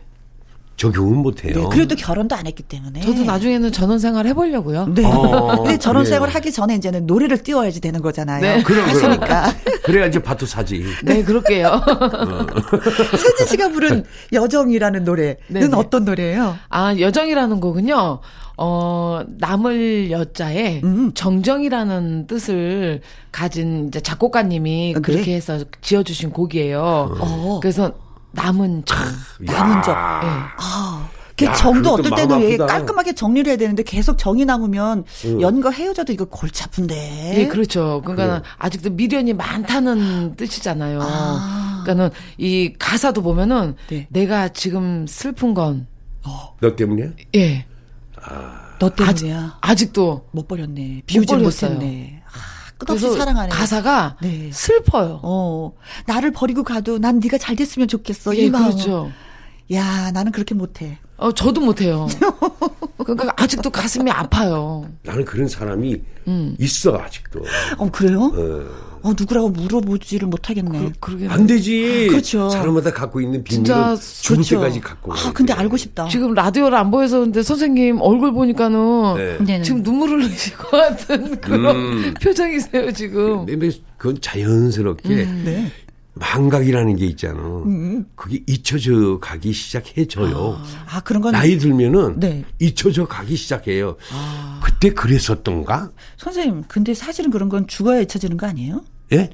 적용을 0.78 1.18
못 1.18 1.46
해요. 1.46 1.54
네. 1.56 1.64
그래도 1.72 1.96
결혼도 1.96 2.36
안 2.36 2.48
했기 2.48 2.64
때문에. 2.64 3.02
저도 3.02 3.24
나중에는 3.24 3.72
전원 3.72 4.00
생활 4.00 4.26
해보려고요. 4.28 4.88
네. 4.88 5.06
어, 5.06 5.64
근데. 5.64 5.78
생활을 5.80 6.34
하기 6.34 6.52
전에 6.52 6.76
이제는 6.76 7.06
노래를 7.06 7.44
띄워야지 7.44 7.80
되는 7.80 8.02
거잖아요. 8.02 8.42
네. 8.42 8.64
그럼, 8.64 8.86
그럼. 8.86 8.90
하시니까. 8.90 9.54
그래야지 9.84 10.20
밭도 10.20 10.46
사지. 10.46 10.84
네, 11.04 11.24
그럴게요. 11.24 11.82
세진 13.18 13.48
씨가 13.48 13.70
부른 13.70 14.04
여정이라는 14.32 15.04
노래는 15.04 15.36
네네. 15.48 15.76
어떤 15.76 16.06
노래예요? 16.06 16.58
아, 16.70 16.96
여정이라는 16.98 17.60
곡은요, 17.60 18.20
어, 18.58 19.22
남을 19.28 20.12
여자에 20.12 20.82
음. 20.84 21.12
정정이라는 21.14 22.28
뜻을 22.28 23.02
가진 23.32 23.88
이제 23.88 24.00
작곡가님이 24.00 24.96
아, 24.98 25.00
그래? 25.00 25.16
그렇게 25.16 25.36
해서 25.36 25.64
지어주신 25.82 26.32
곡이에요. 26.32 26.82
어. 27.20 27.60
그래서 27.62 27.94
남은 28.34 28.84
정. 28.86 28.98
남은 29.40 29.82
정. 29.84 29.94
예. 29.94 30.28
아. 30.58 31.10
그 31.36 31.46
야, 31.46 31.54
정도 31.54 31.94
어떨 31.94 32.12
때는 32.16 32.42
왜. 32.42 32.58
깔끔하게 32.58 33.14
정리를 33.14 33.50
해야 33.50 33.58
되는데 33.58 33.82
계속 33.82 34.18
정이 34.20 34.46
남으면 34.46 35.04
연거 35.42 35.72
헤어져도 35.72 36.14
이거 36.14 36.26
골치 36.26 36.64
아픈데. 36.64 37.34
예, 37.40 37.48
그렇죠. 37.48 38.04
그러니까 38.06 38.44
아직도 38.60 38.92
미련이 38.92 39.34
많다는 39.34 40.36
뜻이잖아요. 40.36 41.00
그러니까는 41.00 42.12
이 42.38 42.74
가사도 42.78 43.24
보면은 43.24 43.76
네. 43.90 44.08
내가 44.12 44.50
지금 44.50 45.08
슬픈 45.08 45.56
건너 45.56 46.76
때문이야? 46.78 47.08
예. 47.36 47.66
너 48.80 48.90
때문이야. 48.90 49.58
아직 49.62 49.92
도 49.92 50.28
못 50.32 50.48
버렸네. 50.48 51.02
비우지. 51.08 51.36
못했네. 51.36 52.23
아, 52.84 52.86
끝없이 52.86 53.18
사랑하네. 53.18 53.50
가사가 53.50 54.18
네. 54.22 54.50
슬퍼요. 54.52 55.20
어, 55.24 55.74
나를 56.06 56.32
버리고 56.32 56.64
가도 56.64 57.00
난 57.00 57.20
네가 57.20 57.38
잘 57.38 57.56
됐으면 57.56 57.88
좋겠어. 57.88 58.36
예, 58.38 58.44
이 58.44 58.50
마음. 58.50 58.72
그렇죠. 58.72 59.12
야, 59.72 60.12
나는 60.12 60.32
그렇게 60.32 60.56
못해. 60.56 61.00
어, 61.18 61.32
저도 61.32 61.62
못해요. 61.62 62.08
그러니까 62.98 63.34
아직도 63.38 63.70
가슴이 63.70 64.10
아파요. 64.12 64.86
나는 65.04 65.26
그런 65.26 65.48
사람이 65.48 66.02
음. 66.28 66.56
있어 66.60 66.98
아직도. 66.98 67.42
어, 67.78 67.90
그래요? 67.92 68.32
어. 68.36 68.94
어, 69.04 69.14
누구라고 69.18 69.50
물어보지를 69.50 70.30
못하겠네. 70.30 70.80
그, 70.80 70.92
그러게. 71.00 71.28
안 71.28 71.46
되지. 71.46 72.08
그렇죠. 72.10 72.50
사람마다 72.50 72.92
갖고 72.94 73.20
있는 73.20 73.44
진짜 73.44 73.74
비밀은 73.74 73.98
죽을 74.00 74.36
그렇죠. 74.38 74.56
때까지 74.56 74.80
갖고. 74.80 75.14
아, 75.14 75.34
근데 75.34 75.54
돼. 75.54 75.60
알고 75.60 75.76
싶다. 75.76 76.08
지금 76.08 76.34
라디오를 76.34 76.78
안 76.78 76.90
보여서 76.90 77.20
근데 77.20 77.44
선생님 77.44 78.00
얼굴 78.00 78.32
보니까는 78.32 79.46
네. 79.46 79.62
지금 79.62 79.84
눈물을 79.84 80.24
흘리실 80.24 80.56
것 80.56 80.72
같은 80.72 81.42
그런 81.42 81.76
음. 81.76 82.14
표정이세요, 82.24 82.94
지금. 82.94 83.46
근데 83.46 83.72
그건 83.98 84.18
자연스럽게 84.22 85.10
네. 85.10 85.72
망각이라는 86.16 86.96
게 86.96 87.06
있잖아. 87.08 87.42
음. 87.42 88.06
그게 88.16 88.42
잊혀져 88.48 89.18
가기 89.20 89.52
시작해져요. 89.52 90.62
아, 90.88 91.02
그런 91.02 91.22
건 91.22 91.32
나이 91.32 91.58
들면은 91.58 92.20
네. 92.20 92.44
잊혀져 92.60 93.08
가기 93.08 93.36
시작해요. 93.36 93.98
아. 94.12 94.60
그때 94.64 94.92
그랬었던가? 94.92 95.92
선생님, 96.18 96.64
근데 96.68 96.94
사실은 96.94 97.32
그런 97.32 97.50
건 97.50 97.68
죽어야 97.68 98.02
잊혀지는 98.02 98.38
거 98.38 98.48
아니에요? 98.48 98.84
예? 99.14 99.30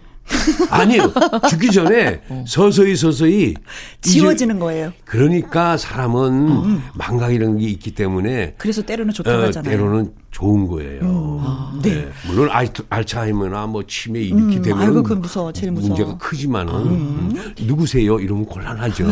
아니요. 0.69 1.11
죽기 1.49 1.71
전에 1.71 2.21
서서히 2.47 2.95
서서히 2.95 3.55
어. 3.57 3.61
지워지는 4.01 4.59
거예요. 4.59 4.93
그러니까 5.05 5.75
사람은 5.75 6.82
망각이라는 6.93 7.57
게 7.57 7.67
있기 7.67 7.95
때문에 7.95 8.53
그래서 8.57 8.82
때로는 8.84 9.13
좋다고 9.13 9.38
어, 9.38 9.45
하잖아요. 9.47 9.71
때로는 9.71 10.13
좋은 10.32 10.67
거예요. 10.67 11.71
네. 11.82 11.95
네. 11.95 12.09
물론 12.27 12.49
알, 12.51 12.67
알츠하이머나 12.89 13.65
뭐 13.67 13.84
치매 13.88 14.19
일으키 14.21 14.57
음, 14.57 14.61
되면 14.61 14.80
아이고, 14.82 15.01
그건 15.03 15.21
무서워. 15.21 15.51
제일 15.51 15.71
무서워. 15.71 15.89
문제가 15.89 16.17
크지만은 16.17 16.73
음, 16.75 17.53
누구세요? 17.61 18.19
이러면 18.19 18.45
곤란하죠. 18.45 19.07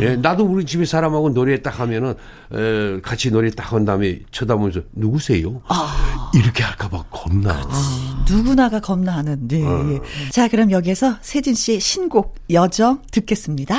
예, 0.00 0.16
나도 0.16 0.44
우리 0.44 0.64
집에 0.64 0.84
사람하고 0.84 1.32
노래 1.32 1.60
딱 1.62 1.78
하면은 1.80 2.14
에, 2.52 3.00
같이 3.02 3.30
노래 3.30 3.50
딱 3.50 3.68
한 3.72 3.84
다음에 3.84 4.18
쳐다보면서 4.30 4.80
누구세요? 4.94 5.60
이렇게 6.34 6.62
할까봐 6.62 7.04
겁나. 7.10 7.60
누구나가 8.28 8.80
겁나하는. 8.80 9.46
네. 9.46 9.62
어. 9.64 9.86
예. 9.92 10.30
자, 10.30 10.48
그럼 10.48 10.70
여기서 10.70 11.16
세진 11.20 11.54
씨의 11.54 11.80
신곡 11.80 12.34
여정 12.50 13.02
듣겠습니다. 13.10 13.76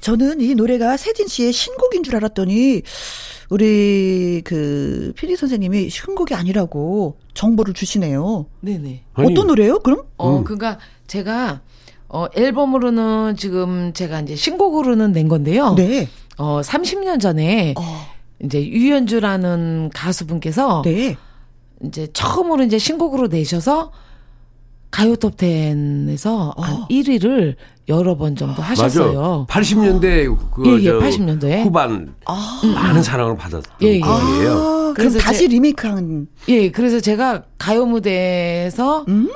저는 0.00 0.40
이 0.40 0.54
노래가 0.54 0.96
세진 0.96 1.26
씨의 1.26 1.52
신곡인 1.52 2.02
줄 2.02 2.16
알았더니 2.16 2.82
우리 3.50 4.42
그 4.44 5.12
PD 5.16 5.36
선생님이 5.36 5.90
신곡이 5.90 6.34
아니라고 6.34 7.18
정보를 7.34 7.74
주시네요. 7.74 8.46
네네. 8.60 9.04
아니, 9.14 9.32
어떤 9.32 9.46
노래요? 9.46 9.78
그럼? 9.80 10.02
어, 10.16 10.42
그러니까 10.44 10.78
제가 11.06 11.62
어 12.08 12.26
앨범으로는 12.34 13.36
지금 13.36 13.92
제가 13.92 14.20
이제 14.20 14.36
신곡으로는 14.36 15.12
낸 15.12 15.28
건데요. 15.28 15.74
네. 15.74 16.08
어 16.36 16.60
30년 16.60 17.20
전에 17.20 17.74
어, 17.76 18.06
이제 18.42 18.64
유연주라는 18.64 19.90
가수분께서 19.94 20.82
네. 20.84 21.16
이제 21.84 22.08
처음으로 22.12 22.64
이제 22.64 22.78
신곡으로 22.78 23.28
내셔서 23.28 23.92
가요 24.90 25.14
톱10에서 25.16 26.56
한 26.58 26.76
어. 26.82 26.86
1위를 26.88 27.56
여러 27.88 28.16
번 28.16 28.36
정도 28.36 28.60
하셨어요. 28.62 29.46
맞아. 29.48 29.60
80년대 29.60 30.36
그 30.54 30.66
예, 30.66 30.82
예, 30.82 30.84
저 30.84 30.98
80년도에. 30.98 31.62
후반 31.64 32.14
많은 32.74 33.02
사랑을 33.02 33.36
받았던 33.36 33.62
예, 33.82 33.94
예. 33.96 34.00
곡이에요. 34.00 34.52
아, 34.52 34.92
그래서 34.94 35.18
다시 35.18 35.40
제- 35.40 35.46
리메이크한. 35.48 36.26
예, 36.48 36.70
그래서 36.70 37.00
제가 37.00 37.44
가요 37.58 37.86
무대에서 37.86 39.04
음? 39.08 39.30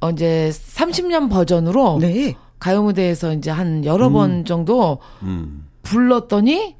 어 0.00 0.10
이제 0.10 0.50
30년 0.50 1.30
버전으로 1.30 1.98
네. 2.00 2.34
가요 2.58 2.82
무대에서 2.82 3.32
이제 3.34 3.50
한 3.50 3.84
여러 3.84 4.08
번 4.10 4.44
정도 4.46 4.98
음. 5.22 5.66
불렀더니 5.82 6.76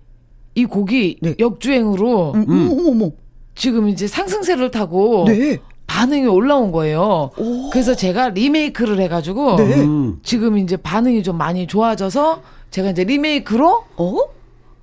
이 0.54 0.64
곡이 0.64 1.18
네. 1.22 1.34
역주행으로 1.38 2.32
음, 2.34 2.68
어머, 2.70 2.90
어머. 2.90 3.10
지금 3.54 3.88
이제 3.88 4.06
상승세를 4.06 4.70
타고 4.70 5.24
네. 5.26 5.58
반응이 5.90 6.26
올라온 6.26 6.70
거예요. 6.70 7.32
오. 7.36 7.70
그래서 7.70 7.96
제가 7.96 8.28
리메이크를 8.28 9.00
해가지고 9.00 9.56
네. 9.56 9.74
음. 9.80 10.20
지금 10.22 10.56
이제 10.56 10.76
반응이 10.76 11.24
좀 11.24 11.36
많이 11.36 11.66
좋아져서 11.66 12.42
제가 12.70 12.90
이제 12.90 13.02
리메이크로 13.02 13.84
어? 13.96 14.16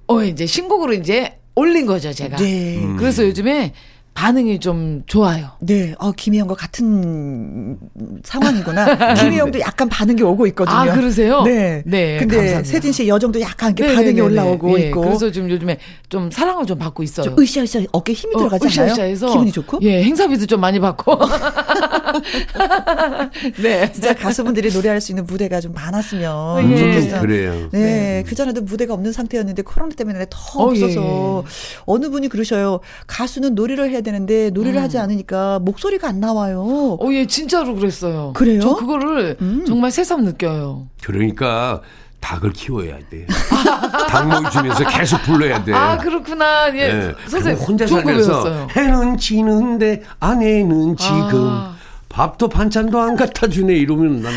어 0.07 0.23
이제 0.23 0.45
신곡으로 0.45 0.93
이제 0.93 1.39
올린 1.55 1.85
거죠 1.85 2.11
제가. 2.11 2.35
네. 2.35 2.85
그래서 2.99 3.25
요즘에 3.25 3.71
반응이 4.17 4.59
좀 4.59 5.03
좋아요. 5.05 5.51
네. 5.59 5.93
어, 5.99 6.11
김혜영과 6.11 6.55
같은 6.55 7.77
상황이구나. 8.23 9.13
김혜영도 9.13 9.59
약간 9.59 9.87
반응이 9.89 10.23
오고 10.23 10.47
있거든요. 10.47 10.75
아 10.75 10.91
그러세요? 10.91 11.43
네. 11.43 11.83
네. 11.85 12.17
근데 12.17 12.37
감사합니다. 12.37 12.67
세진 12.67 12.91
씨의 12.93 13.09
여정도 13.09 13.39
약간 13.39 13.75
이렇게 13.77 13.91
네, 13.91 13.93
반응이 13.93 14.15
네, 14.15 14.15
네, 14.15 14.21
올라오고 14.21 14.75
네. 14.75 14.87
있고. 14.87 15.01
그래서 15.01 15.29
지금 15.29 15.51
요즘에 15.51 15.77
좀 16.09 16.31
사랑을 16.31 16.65
좀 16.65 16.79
받고 16.79 17.03
있어요. 17.03 17.25
좀 17.25 17.35
으쌰으쌰 17.39 17.83
어깨 17.91 18.13
힘이 18.13 18.33
어, 18.33 18.39
들어가지 18.39 18.79
않아요? 18.79 18.93
으쌰으쌰해서 18.93 19.27
기분이 19.27 19.51
좋고? 19.51 19.81
예, 19.83 20.01
행사비도 20.01 20.47
좀 20.47 20.61
많이 20.61 20.79
받고. 20.79 21.13
네. 23.61 23.91
진짜 23.91 24.15
가수분들이 24.15 24.73
노래할 24.73 24.99
수 24.99 25.11
있는 25.11 25.27
무대가 25.27 25.61
좀 25.61 25.73
많았으면 25.73 26.71
예. 26.71 26.77
좋겠어요. 26.77 27.21
그래요. 27.21 27.69
네, 27.71 28.23
그전에도 28.25 28.61
무대가 28.61 28.95
없는 28.95 29.11
상태였는데 29.11 29.61
코로나 29.61 29.93
때문에 29.93 30.25
더 30.27 30.59
어, 30.59 30.69
없어서 30.69 31.43
예. 31.45 31.49
어느 31.85 32.09
분이 32.09 32.29
그러셔요. 32.29 32.79
가수는 33.05 33.53
노래를 33.53 33.91
해야 33.91 34.01
되는데 34.11 34.49
노래를 34.51 34.81
하지 34.81 34.97
않으니까 34.97 35.59
목소리가 35.59 36.07
안 36.07 36.21
나와요. 36.21 36.97
어, 36.99 37.09
예, 37.11 37.25
진짜로 37.27 37.75
그랬어요. 37.75 38.31
그래요? 38.33 38.61
저 38.61 38.75
그거를 38.75 39.35
음. 39.41 39.65
정말 39.67 39.91
새삼 39.91 40.23
느껴요. 40.23 40.87
그러니까 41.03 41.81
닭을 42.21 42.53
키워야 42.53 42.97
돼. 43.09 43.27
닭 44.09 44.27
먹이 44.29 44.49
주면서 44.49 44.85
계속 44.87 45.21
불러야 45.23 45.61
돼. 45.63 45.73
아, 45.73 45.97
그렇구나. 45.97 46.73
예. 46.73 46.79
예. 46.79 47.13
선생님, 47.27 47.61
혼자 47.61 47.85
살면서. 47.85 48.67
해는 48.75 49.17
지는데 49.17 50.03
아내는 50.21 50.95
지금 50.95 51.49
아. 51.49 51.75
밥도 52.09 52.47
반찬도 52.47 52.99
안 52.99 53.15
갖다 53.15 53.47
주네 53.47 53.75
이러면 53.75 54.21
난 54.21 54.33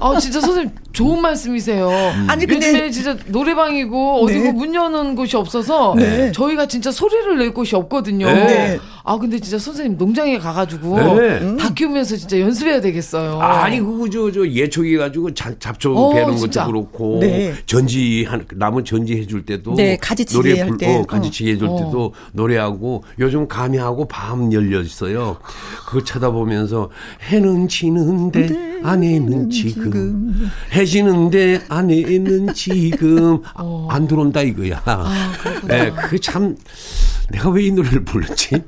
아, 0.00 0.18
진짜 0.18 0.40
선생님 0.40 0.70
좋은 0.92 1.20
말씀이세요. 1.20 1.90
아니, 2.28 2.46
근데- 2.46 2.68
요즘에 2.68 2.90
진짜 2.92 3.16
노래방이고 3.26 4.22
어디고 4.24 4.44
네. 4.44 4.52
문 4.52 4.74
여는 4.76 5.16
곳이 5.16 5.36
없어서 5.36 5.94
네. 5.96 6.30
저희가 6.30 6.66
진짜 6.66 6.92
소리를 6.92 7.36
낼 7.36 7.52
곳이 7.52 7.74
없거든요. 7.74 8.26
네. 8.26 8.78
아, 9.02 9.18
근데 9.18 9.40
진짜 9.40 9.58
선생님 9.58 9.98
농장에 9.98 10.38
가가지고 10.38 10.98
네. 11.20 11.56
닭 11.56 11.74
키우면서 11.74 12.16
진짜 12.16 12.38
연습해야 12.40 12.80
되겠어요. 12.80 13.40
아니 13.40 13.80
그거 13.80 14.08
저 14.08 14.30
저 14.32 14.48
예초기 14.48 14.96
가지고 14.96 15.34
잡, 15.34 15.60
잡초 15.60 15.94
어, 15.94 16.14
베는 16.14 16.36
진짜. 16.36 16.62
것도 16.62 16.72
그렇고 16.72 17.18
네. 17.20 17.54
전지 17.66 18.24
한 18.28 18.46
남은 18.54 18.84
전지 18.84 19.14
해줄 19.18 19.44
때도 19.44 19.74
네, 19.74 19.96
가지치기 20.00 20.36
노래 20.48 20.60
할 20.60 20.68
불- 20.68 20.78
때. 20.78 20.96
어, 20.96 21.02
가지치기 21.02 21.50
해줄 21.52 21.68
어. 21.68 21.76
때도 21.76 22.14
노래하고 22.32 23.04
요즘 23.18 23.46
감이하고 23.48 24.06
밤 24.06 24.52
열려 24.52 24.80
있어요. 24.80 25.36
그거 25.86 26.02
쳐다보면서 26.04 26.83
해는 27.30 27.68
지는데 27.68 28.80
아내는 28.82 29.50
지금 29.50 30.50
해 30.72 30.84
지는데 30.84 31.62
아내는 31.68 32.52
지금 32.54 33.40
어. 33.56 33.88
안 33.90 34.06
들어온다 34.06 34.42
이거야. 34.42 34.82
예, 35.70 35.90
그게 35.90 36.18
참 36.18 36.56
내가 37.30 37.48
왜 37.50 37.64
이 37.64 37.70
노래를 37.70 38.04
불렀지? 38.04 38.62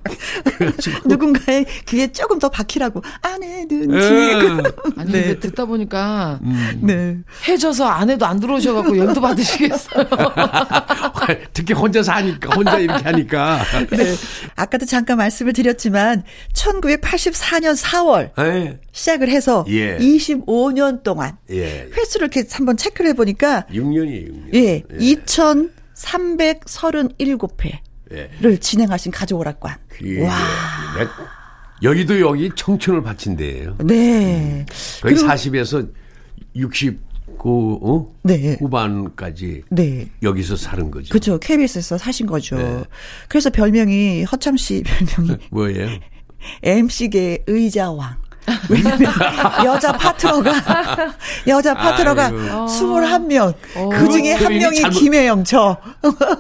누군가의 1.05 1.67
귀에 1.87 2.07
조금 2.13 2.39
더 2.39 2.49
박히라고 2.49 3.03
아내는 3.21 3.95
예. 3.95 4.01
지금 4.01 4.63
아니 4.97 5.13
네. 5.13 5.23
근데 5.25 5.39
듣다 5.41 5.67
보니까 5.67 6.41
네. 6.81 7.19
해져서 7.47 7.85
안에도 7.87 8.25
안 8.25 8.41
들어오셔갖고 8.41 8.97
연도 8.97 9.21
받으시겠어요. 9.21 10.07
특히 11.53 11.75
혼자서 11.75 12.13
하니까 12.13 12.55
혼자 12.55 12.79
이렇게 12.79 13.03
하니까 13.05 13.63
네. 13.91 14.15
아까도 14.55 14.87
잠깐 14.87 15.19
말씀을 15.19 15.53
드렸지만 15.53 16.23
1984년 16.55 17.77
4월 17.77 18.31
예. 18.39 18.79
시작을 18.93 19.17
시작을 19.17 19.29
해서 19.29 19.65
예. 19.69 19.99
25년 19.99 21.03
동안 21.03 21.37
예. 21.51 21.89
횟수를 21.95 22.29
이렇게 22.33 22.49
한번 22.53 22.77
체크를 22.77 23.11
해보니까 23.11 23.67
6년이에요, 23.71 24.51
6년. 24.51 24.55
예, 24.55 24.83
2,337회를 25.97 27.39
예. 28.13 28.57
진행하신 28.59 29.13
가족오락관. 29.13 29.75
그, 29.89 30.23
와. 30.23 30.37
내- 30.99 31.07
여기도 31.83 32.19
여기 32.21 32.51
청춘을 32.55 33.03
바친 33.03 33.37
데예요. 33.37 33.77
네. 33.85 34.65
거의 35.03 35.15
그리고- 35.15 35.27
40에서 35.29 35.89
69, 36.55 37.79
어? 37.83 38.15
네. 38.23 38.57
후반까지 38.61 39.63
네. 39.71 40.09
여기서 40.23 40.57
사는 40.57 40.91
거죠. 40.91 41.11
그렇죠. 41.11 41.39
KBS에서 41.39 41.99
사신 41.99 42.27
거죠. 42.27 42.57
네. 42.57 42.83
그래서 43.29 43.51
별명이 43.51 44.25
허참 44.25 44.57
씨 44.57 44.83
별명이 44.85 45.39
뭐예요? 45.51 45.89
MC계 46.63 47.45
의자왕. 47.47 48.17
왜냐면 48.69 49.13
여자 49.65 49.93
파트너가 49.93 50.53
여자 51.47 51.75
파트너가 51.75 52.27
아이고. 52.27 52.39
21명. 52.67 53.55
그 53.93 54.09
중에 54.11 54.33
한 54.33 54.39
표현이 54.47 54.59
명이 54.61 54.81
잘못- 54.81 54.99
김혜영 54.99 55.45
저. 55.45 55.77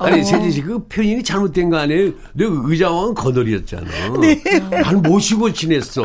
아니, 0.00 0.24
세진 0.24 0.50
씨, 0.50 0.62
그 0.62 0.78
표현이 0.86 1.22
잘못된 1.22 1.70
거 1.70 1.78
아니에요? 1.78 2.12
내 2.32 2.44
의자왕은 2.46 3.14
거덜이었잖아. 3.14 3.84
네. 4.20 4.40
난 4.70 5.02
모시고 5.02 5.52
지냈어. 5.52 6.02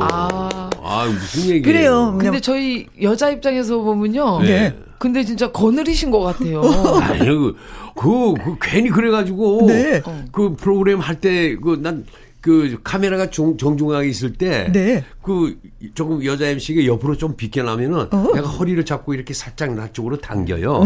아. 0.00 0.70
아, 0.82 1.06
무슨 1.06 1.42
얘기예요? 1.50 1.62
그래요. 1.62 2.18
근데 2.18 2.40
저희 2.40 2.86
여자 3.02 3.30
입장에서 3.30 3.78
보면요. 3.78 4.40
네. 4.42 4.74
근데 4.98 5.24
진짜 5.24 5.50
거느리신 5.50 6.10
것 6.10 6.20
같아요. 6.20 6.60
아니, 7.02 7.20
그, 7.20 7.56
그, 7.94 8.34
그 8.34 8.56
괜히 8.60 8.88
그래가지고. 8.90 9.66
네. 9.68 10.02
그 10.32 10.54
프로그램 10.56 10.98
할 11.00 11.20
때, 11.20 11.56
그, 11.56 11.78
난, 11.82 12.04
그 12.40 12.78
카메라가 12.82 13.28
정, 13.30 13.56
정중하게 13.56 14.08
있을 14.08 14.32
때. 14.32 14.70
네. 14.72 15.04
그 15.22 15.58
조금 15.94 16.24
여자 16.24 16.46
MC가 16.48 16.86
옆으로 16.86 17.16
좀 17.16 17.36
비껴나면은 17.36 18.08
어? 18.12 18.30
내가 18.34 18.48
허리를 18.48 18.82
잡고 18.84 19.14
이렇게 19.14 19.34
살짝 19.34 19.74
나 19.74 19.92
쪽으로 19.92 20.16
당겨요. 20.18 20.84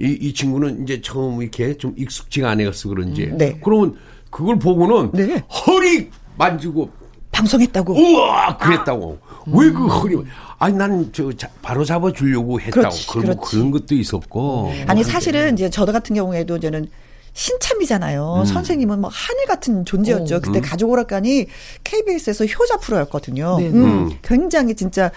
이, 0.00 0.18
이 0.20 0.34
친구는 0.34 0.82
이제 0.82 1.00
처음 1.00 1.42
이렇게 1.42 1.76
좀 1.76 1.94
익숙지가 1.96 2.50
않아서 2.50 2.88
그런지. 2.88 3.32
네. 3.36 3.58
그러면 3.62 3.94
그걸 4.30 4.58
보고는 4.58 5.12
네. 5.12 5.42
허리 5.66 6.10
만지고 6.36 6.90
방송했다고. 7.30 7.94
우와 7.94 8.56
그랬다고. 8.56 9.18
왜그 9.46 9.86
허리? 9.86 10.16
아니 10.58 10.74
나는 10.74 11.10
저 11.12 11.30
자- 11.34 11.50
바로 11.62 11.84
잡아 11.84 12.10
주려고 12.12 12.58
했다고. 12.58 12.80
그렇지, 12.80 13.06
그런 13.06 13.24
그렇지. 13.26 13.40
그런 13.56 13.70
것도 13.70 13.94
있었고. 13.94 14.72
아니 14.86 15.04
사실은 15.04 15.54
이제 15.54 15.70
저 15.70 15.84
같은 15.84 16.16
경우에도 16.16 16.58
저는 16.58 16.88
신참이잖아요. 17.36 18.44
선생님은 18.46 19.00
뭐 19.02 19.10
하늘 19.12 19.44
같은 19.44 19.84
존재였죠. 19.84 20.40
그때 20.40 20.60
가족 20.62 20.90
오락관이 20.90 21.46
KBS에서 21.84 22.46
효자 22.46 22.78
프로였거든요. 22.78 23.58
네. 23.58 23.68
음, 23.68 24.10
굉장히 24.22 24.74
진짜 24.74 25.10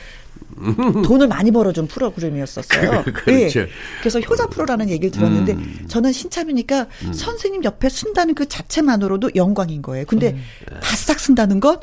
돈을 1.07 1.27
많이 1.29 1.49
벌어준 1.51 1.87
프로그램이었었어요. 1.87 3.03
그- 3.07 3.13
그렇죠. 3.13 3.61
예. 3.61 3.67
그래서 4.01 4.19
효자 4.19 4.47
프로라는 4.47 4.89
얘기를 4.89 5.11
들었는데 5.11 5.55
저는 5.87 6.11
신참이니까 6.11 6.87
선생님 7.13 7.63
옆에 7.63 7.87
쓴다는 7.87 8.35
그 8.35 8.47
자체만으로도 8.47 9.31
영광인 9.35 9.81
거예요. 9.81 10.03
근데 10.05 10.37
바싹 10.81 11.19
쓴다는 11.21 11.59
건 11.61 11.77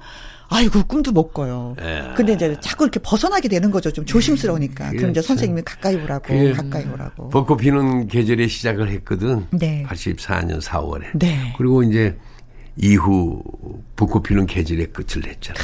아이고 0.49 0.85
꿈도 0.85 1.13
못 1.13 1.33
꿔요. 1.33 1.75
근데 2.17 2.35
이제 2.35 2.57
자꾸 2.61 2.85
이렇게 2.85 3.01
벗어나게 3.01 3.49
되는 3.49 3.71
거죠. 3.71 3.91
좀 3.91 4.05
조심스러우니까. 4.05 4.91
그럼 4.91 4.97
이제 4.97 5.07
그렇죠. 5.07 5.23
선생님이 5.23 5.63
가까이 5.63 5.97
오라고, 5.97 6.53
가까이 6.55 6.85
오라고. 6.85 7.31
벚꽃 7.31 7.59
피는 7.59 8.09
계절에 8.09 8.47
시작을 8.47 8.89
했거든. 8.91 9.47
네. 9.51 9.85
84년 9.89 10.61
4월에. 10.63 11.19
네. 11.19 11.55
그리고 11.59 11.83
이제 11.83 12.17
이후 12.77 13.43
벚꽃 13.97 14.23
피는 14.23 14.47
계절에 14.47 14.87
끝을 14.87 15.23
냈잖아. 15.23 15.59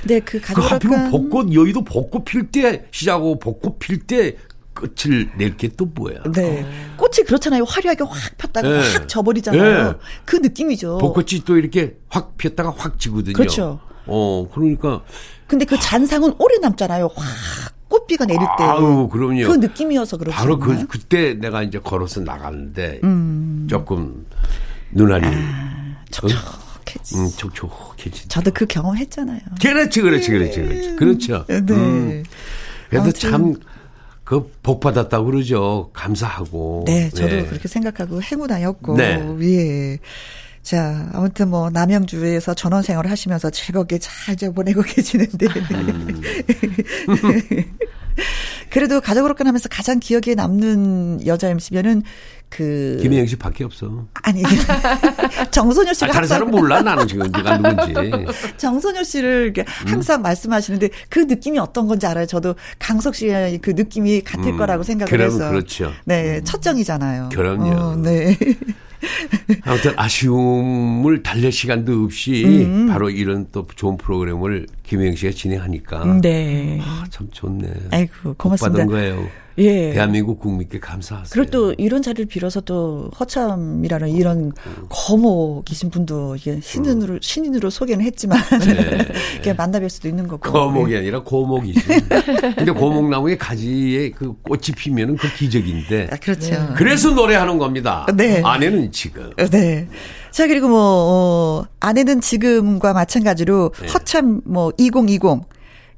근데 0.00 0.20
그그 0.20 0.40
가족 0.40 0.70
하필이면 0.70 1.00
오락관 1.00 1.28
벚꽃 1.28 1.54
여의도 1.54 1.82
벚꽃 1.84 2.24
필 2.24 2.50
때 2.50 2.86
시작하고 2.90 3.38
벚꽃 3.38 3.78
필때 3.78 4.36
끝을 4.74 5.30
낼 5.36 5.56
게 5.56 5.68
또 5.76 5.84
뭐야? 5.86 6.22
네. 6.32 6.64
꽃이 6.96 7.26
그렇잖아요. 7.26 7.64
화려하게 7.64 8.04
확 8.04 8.38
폈다가 8.38 8.68
네. 8.68 8.92
확 8.92 9.08
져버리잖아요. 9.08 9.92
네. 9.92 9.98
그 10.24 10.36
느낌이죠. 10.36 10.98
벚꽃이 10.98 11.42
또 11.44 11.56
이렇게 11.56 11.96
확 12.08 12.36
피었다가 12.36 12.72
확 12.76 12.98
지거든요. 12.98 13.34
그렇죠. 13.34 13.80
어, 14.06 14.48
그러니까 14.52 15.02
근데 15.46 15.64
그 15.64 15.78
잔상은 15.78 16.34
오래 16.38 16.56
남잖아요. 16.58 17.10
확 17.14 17.74
꽃비가 17.88 18.24
내릴 18.24 18.40
때. 18.58 18.64
아우, 18.64 19.08
그럼요. 19.08 19.48
그 19.48 19.54
느낌이어서 19.54 20.16
그렇죠. 20.16 20.36
바로 20.36 20.58
그 20.58 20.86
그때 20.86 21.34
내가 21.34 21.62
이제 21.62 21.78
걸어서 21.78 22.20
나가는데 22.20 23.00
음. 23.04 23.66
조금 23.68 24.26
눈알이 24.92 25.26
아, 25.26 25.96
촉촉해지. 26.10 27.18
음, 27.18 27.28
촉촉해지. 27.36 28.28
저도 28.28 28.50
그 28.52 28.66
경험 28.66 28.96
했잖아요. 28.96 29.40
그렇지, 29.60 30.00
그렇지, 30.00 30.30
그렇지, 30.30 30.62
그렇지. 30.62 30.96
그렇죠. 30.96 31.44
네. 31.48 31.56
음. 31.58 32.24
그래도 32.88 33.04
아무튼. 33.04 33.30
참, 33.30 33.54
그, 34.24 34.50
복 34.62 34.80
받았다고 34.80 35.26
그러죠. 35.26 35.90
감사하고. 35.92 36.84
네, 36.86 37.10
저도 37.10 37.44
그렇게 37.48 37.68
생각하고 37.68 38.22
행운아였고, 38.22 38.96
네. 38.96 39.20
예. 39.42 39.98
자, 40.62 41.08
아무튼 41.12 41.48
뭐, 41.48 41.70
남양주에서 41.70 42.54
전원 42.54 42.82
생활을 42.82 43.10
하시면서 43.10 43.50
즐겁게 43.50 43.98
잘 43.98 44.34
이제 44.34 44.48
보내고 44.50 44.82
계시는데. 44.86 45.46
음. 45.46 46.22
그래도 48.70 49.00
가족으로 49.00 49.34
끝나면서 49.34 49.68
가장 49.68 49.98
기억에 49.98 50.34
남는 50.36 51.26
여자 51.26 51.48
MC면은 51.48 52.02
그. 52.48 52.98
김혜영 53.02 53.26
씨 53.26 53.36
밖에 53.36 53.64
없어. 53.64 54.06
아니, 54.22 54.42
정소녀 55.50 55.90
아, 55.90 55.94
씨가 55.94 56.12
다른 56.12 56.28
사람 56.28 56.50
몰라, 56.50 56.80
나는 56.80 57.06
지금 57.08 57.30
네가 57.32 57.58
누군지. 57.58 57.94
정소녀 58.56 59.02
씨를 59.02 59.44
이렇게 59.44 59.64
항상 59.66 60.20
음. 60.20 60.22
말씀하시는데 60.22 60.90
그 61.08 61.20
느낌이 61.20 61.58
어떤 61.58 61.86
건지 61.86 62.06
알아요. 62.06 62.26
저도 62.26 62.54
강석 62.78 63.14
씨의 63.14 63.58
그 63.58 63.70
느낌이 63.70 64.20
같을 64.22 64.52
음, 64.52 64.56
거라고 64.58 64.82
생각을 64.84 65.10
그럼 65.10 65.26
해서. 65.26 65.50
그렇죠. 65.50 65.92
네, 66.04 66.42
첫정이잖아요. 66.44 67.30
그럼요. 67.32 67.70
어, 67.70 67.96
네. 67.96 68.36
아무튼 69.64 69.92
아쉬움을 69.96 71.22
달랠 71.22 71.52
시간도 71.52 72.04
없이 72.04 72.44
음. 72.44 72.88
바로 72.88 73.10
이런 73.10 73.46
또 73.52 73.66
좋은 73.74 73.96
프로그램을 73.96 74.66
김혜영 74.84 75.16
씨가 75.16 75.32
진행하니까 75.32 76.20
네. 76.20 76.78
아, 76.82 77.04
참 77.10 77.28
좋네. 77.30 77.68
아이고, 77.90 78.12
복 78.22 78.38
고맙습니다. 78.38 78.84
받은 78.84 78.86
거예요. 78.92 79.28
예. 79.58 79.92
대한민국 79.92 80.38
국민께 80.40 80.80
감사하세요. 80.80 81.30
그리고 81.30 81.50
또 81.50 81.74
이런 81.78 82.02
자리를 82.02 82.26
빌어서 82.26 82.60
또 82.60 83.10
허참이라는 83.18 84.08
이런 84.08 84.52
거목이신 84.88 85.90
분도 85.90 86.36
이게 86.36 86.60
신인으로 86.60 87.18
신인으로 87.20 87.70
소개는 87.70 88.04
했지만 88.04 88.38
이렇게 89.34 89.54
만나뵐 89.54 89.88
수도 89.88 90.08
있는 90.08 90.26
거고. 90.26 90.48
네. 90.48 90.52
거목이 90.52 90.96
아니라 90.96 91.22
고목이지. 91.22 91.80
근데 92.56 92.72
고목나무에 92.72 93.36
가지에 93.36 94.10
그 94.10 94.32
꽃이 94.42 94.72
피면은 94.76 95.16
그 95.16 95.32
기적인데. 95.34 96.08
아, 96.10 96.16
그렇죠. 96.16 96.74
그래서 96.76 97.10
노래하는 97.10 97.58
겁니다. 97.58 98.06
네. 98.14 98.42
아내는 98.42 98.92
지금. 98.92 99.30
네. 99.50 99.88
자, 100.30 100.46
그리고 100.46 100.68
뭐, 100.68 100.78
어, 100.80 101.66
아내는 101.80 102.22
지금과 102.22 102.94
마찬가지로 102.94 103.72
네. 103.78 103.88
허참 103.88 104.40
뭐, 104.46 104.72
2020 104.78 105.20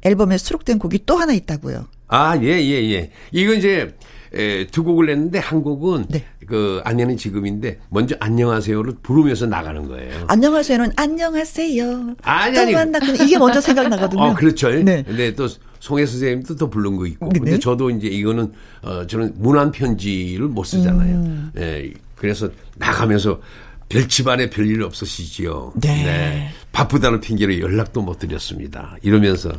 앨범에 0.03 0.39
수록된 0.39 0.79
곡이 0.79 1.05
또 1.07 1.17
하나 1.17 1.33
있다고요. 1.33 1.87
아, 2.15 2.39
예, 2.41 2.47
예, 2.63 2.93
예. 2.93 3.11
이건 3.33 3.57
이제, 3.59 3.93
에, 4.33 4.67
두 4.69 4.85
곡을 4.85 5.07
냈는데 5.07 5.39
한 5.41 5.63
곡은 5.63 6.07
네. 6.11 6.25
그 6.47 6.81
아내는 6.85 7.17
지금인데 7.17 7.79
먼저 7.89 8.15
안녕하세요를 8.21 8.95
부르면서 9.03 9.47
나가는 9.47 9.87
거예요. 9.89 10.25
안녕하세요는 10.29 10.93
안녕하세요. 10.97 12.15
아니, 12.23 12.55
또 12.55 12.61
아니. 12.61 12.73
만났군. 12.73 13.17
이게 13.17 13.39
먼저 13.39 13.61
생각나거든요. 13.61 14.23
어, 14.23 14.35
그렇죠. 14.35 14.71
네. 14.71 15.03
근데 15.03 15.35
또 15.35 15.49
송혜 15.81 16.07
선생님도 16.07 16.57
또 16.57 16.71
부른 16.71 16.97
거 16.97 17.07
있고. 17.07 17.29
네. 17.33 17.41
근데 17.41 17.59
저도 17.59 17.91
이제 17.91 18.09
이거는 18.09 18.53
어 18.83 19.07
저는 19.07 19.35
문안 19.37 19.71
편지를 19.73 20.49
못 20.49 20.65
쓰잖아요. 20.65 21.15
음. 21.17 21.53
예. 21.59 21.93
그래서 22.17 22.49
나가면서 22.77 23.41
별집안에 23.89 24.51
별일 24.51 24.83
없으시지요. 24.83 25.75
네. 25.77 26.51
바쁘다는 26.73 27.21
핑계로 27.21 27.61
연락도 27.61 28.03
못 28.03 28.19
드렸습니다. 28.19 28.97
이러면서 29.03 29.53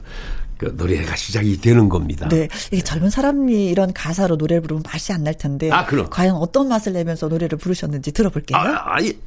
그 0.58 0.74
노래가 0.78 1.16
시작이 1.16 1.60
되는 1.60 1.90
겁니다. 1.90 2.28
네. 2.30 2.48
이게 2.72 2.82
젊은 2.82 3.10
사람이 3.10 3.68
이런 3.68 3.92
가사로 3.94 4.36
노래를 4.38 4.62
부르면 4.62 4.84
맛이 4.86 5.12
안 5.12 5.24
날 5.26 5.34
텐데. 5.38 5.72
아, 5.72 5.86
그럼. 5.86 6.08
과연 6.10 6.36
어떤 6.36 6.68
맛을 6.68 6.94
내면서 6.94 7.28
노래를 7.28 7.58
부르셨는지 7.58 8.12
들어볼게요. 8.12 8.58
아, 8.58 8.96
아니. 8.96 9.18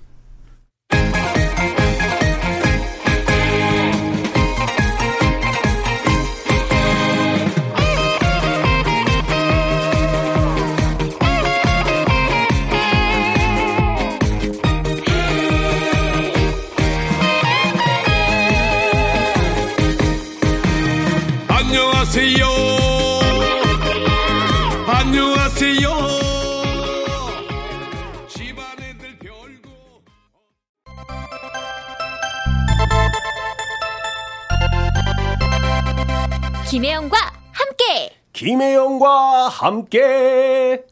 김혜영과 36.71 37.17
함께 37.51 38.11
김혜영과 38.35 39.49
함께. 39.49 40.83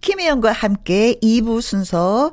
김혜영과 0.00 0.50
함께 0.50 1.14
2부 1.22 1.60
순서 1.60 2.32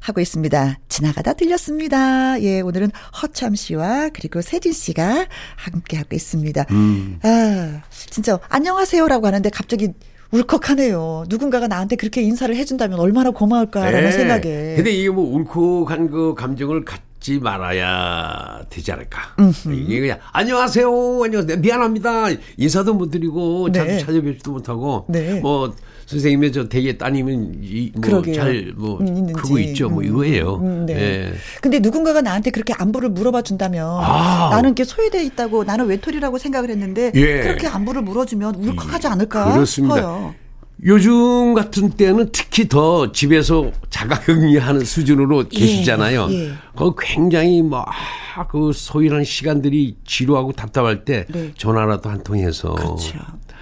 하고 0.00 0.20
있습니다. 0.20 0.78
지나가다 0.90 1.32
들렸습니다. 1.32 2.38
예, 2.42 2.60
오늘은 2.60 2.90
허참 3.22 3.54
씨와 3.54 4.10
그리고 4.12 4.42
세진 4.42 4.72
씨가 4.72 5.26
함께 5.56 5.96
하고 5.96 6.14
있습니다. 6.14 6.66
음. 6.70 7.18
아, 7.22 7.80
진짜 7.90 8.38
안녕하세요라고 8.50 9.26
하는데 9.26 9.48
갑자기 9.48 9.88
울컥하네요. 10.30 11.24
누군가가 11.28 11.66
나한테 11.66 11.96
그렇게 11.96 12.20
인사를 12.20 12.54
해준다면 12.54 13.00
얼마나 13.00 13.30
고마울까라는 13.30 14.02
네. 14.02 14.12
생각에. 14.12 14.74
근데 14.76 14.90
이게 14.90 15.08
뭐 15.08 15.24
울컥한 15.34 16.10
그 16.10 16.34
감정을 16.34 16.84
갖 16.84 17.00
지 17.24 17.38
말아야 17.38 18.60
되지 18.68 18.92
않을까. 18.92 19.34
이게 19.72 20.00
그냥 20.00 20.18
안녕하세요. 20.30 20.86
안녕하세요. 21.24 21.56
미안합니다. 21.56 22.26
인사도 22.58 22.92
못 22.92 23.10
드리고 23.10 23.70
네. 23.72 23.78
자주 23.78 24.04
찾아뵙지도 24.04 24.52
못하고 24.52 25.06
네. 25.08 25.40
뭐 25.40 25.74
선생님의 26.04 26.52
저 26.52 26.68
대개 26.68 26.98
따님은. 26.98 27.62
뭐잘뭐 28.10 28.98
음, 29.00 29.06
있는지. 29.06 29.32
크고 29.32 29.58
있죠. 29.60 29.88
뭐 29.88 30.02
음. 30.02 30.04
이거예요. 30.04 30.56
음, 30.56 30.84
네. 30.84 30.94
예. 31.00 31.32
근데 31.62 31.78
누군가가 31.78 32.20
나한테 32.20 32.50
그렇게 32.50 32.74
안부를 32.76 33.08
물어봐 33.08 33.40
준다면 33.40 33.88
아. 34.02 34.50
나는 34.50 34.68
이렇게 34.68 34.84
소외돼 34.84 35.24
있다고 35.24 35.64
나는 35.64 35.86
외톨이라고 35.86 36.36
생각을 36.36 36.68
했는데 36.68 37.10
예. 37.14 37.40
그렇게 37.40 37.66
안부를 37.68 38.02
물어주면 38.02 38.56
울컥하지 38.56 39.06
않을까 39.06 39.50
그렇습니다. 39.54 39.94
싶어요. 39.96 40.34
요즘 40.82 41.54
같은 41.54 41.90
때는 41.90 42.30
특히 42.32 42.68
더 42.68 43.12
집에서 43.12 43.70
자가격리하는 43.90 44.84
수준으로 44.84 45.48
계시잖아요. 45.48 46.28
예. 46.32 46.52
그 46.76 46.92
굉장히 46.98 47.62
막그 47.62 48.72
소일한 48.74 49.24
시간들이 49.24 49.96
지루하고 50.04 50.52
답답할 50.52 51.04
때 51.04 51.26
네. 51.28 51.52
전화라도 51.56 52.10
한 52.10 52.22
통 52.24 52.36
해서 52.36 52.74
그렇죠. 52.74 53.18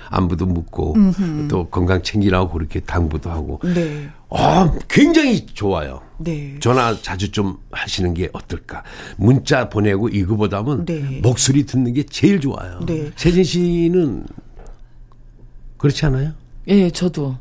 안부도 0.09 0.47
묻고 0.47 0.97
또 1.49 1.69
건강 1.69 2.03
챙기라고 2.03 2.51
그렇게 2.53 2.81
당부도 2.81 3.31
하고 3.31 3.61
네. 3.63 4.09
아, 4.31 4.73
굉장히 4.89 5.45
좋아요. 5.47 6.01
네. 6.19 6.57
전화 6.61 6.97
자주 7.01 7.31
좀 7.31 7.59
하시는 7.71 8.13
게 8.15 8.29
어떨까? 8.33 8.83
문자 9.17 9.69
보내고 9.69 10.09
이거보다는 10.09 10.85
네. 10.87 11.21
목소리 11.23 11.65
듣는 11.67 11.93
게 11.93 12.03
제일 12.05 12.41
좋아요. 12.41 12.81
네. 12.87 13.11
세진 13.17 13.45
씨는 13.45 14.27
그렇지 15.79 16.07
않아요? 16.07 16.33
예, 16.69 16.91
저도. 16.91 17.37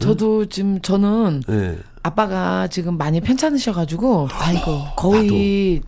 저도 0.00 0.46
지금 0.46 0.80
저는 0.80 1.42
네. 1.48 1.78
아빠가 2.02 2.68
지금 2.68 2.96
많이 2.98 3.20
편찮으셔가지고 3.20 4.28
아이고. 4.32 4.84
거의 4.96 5.80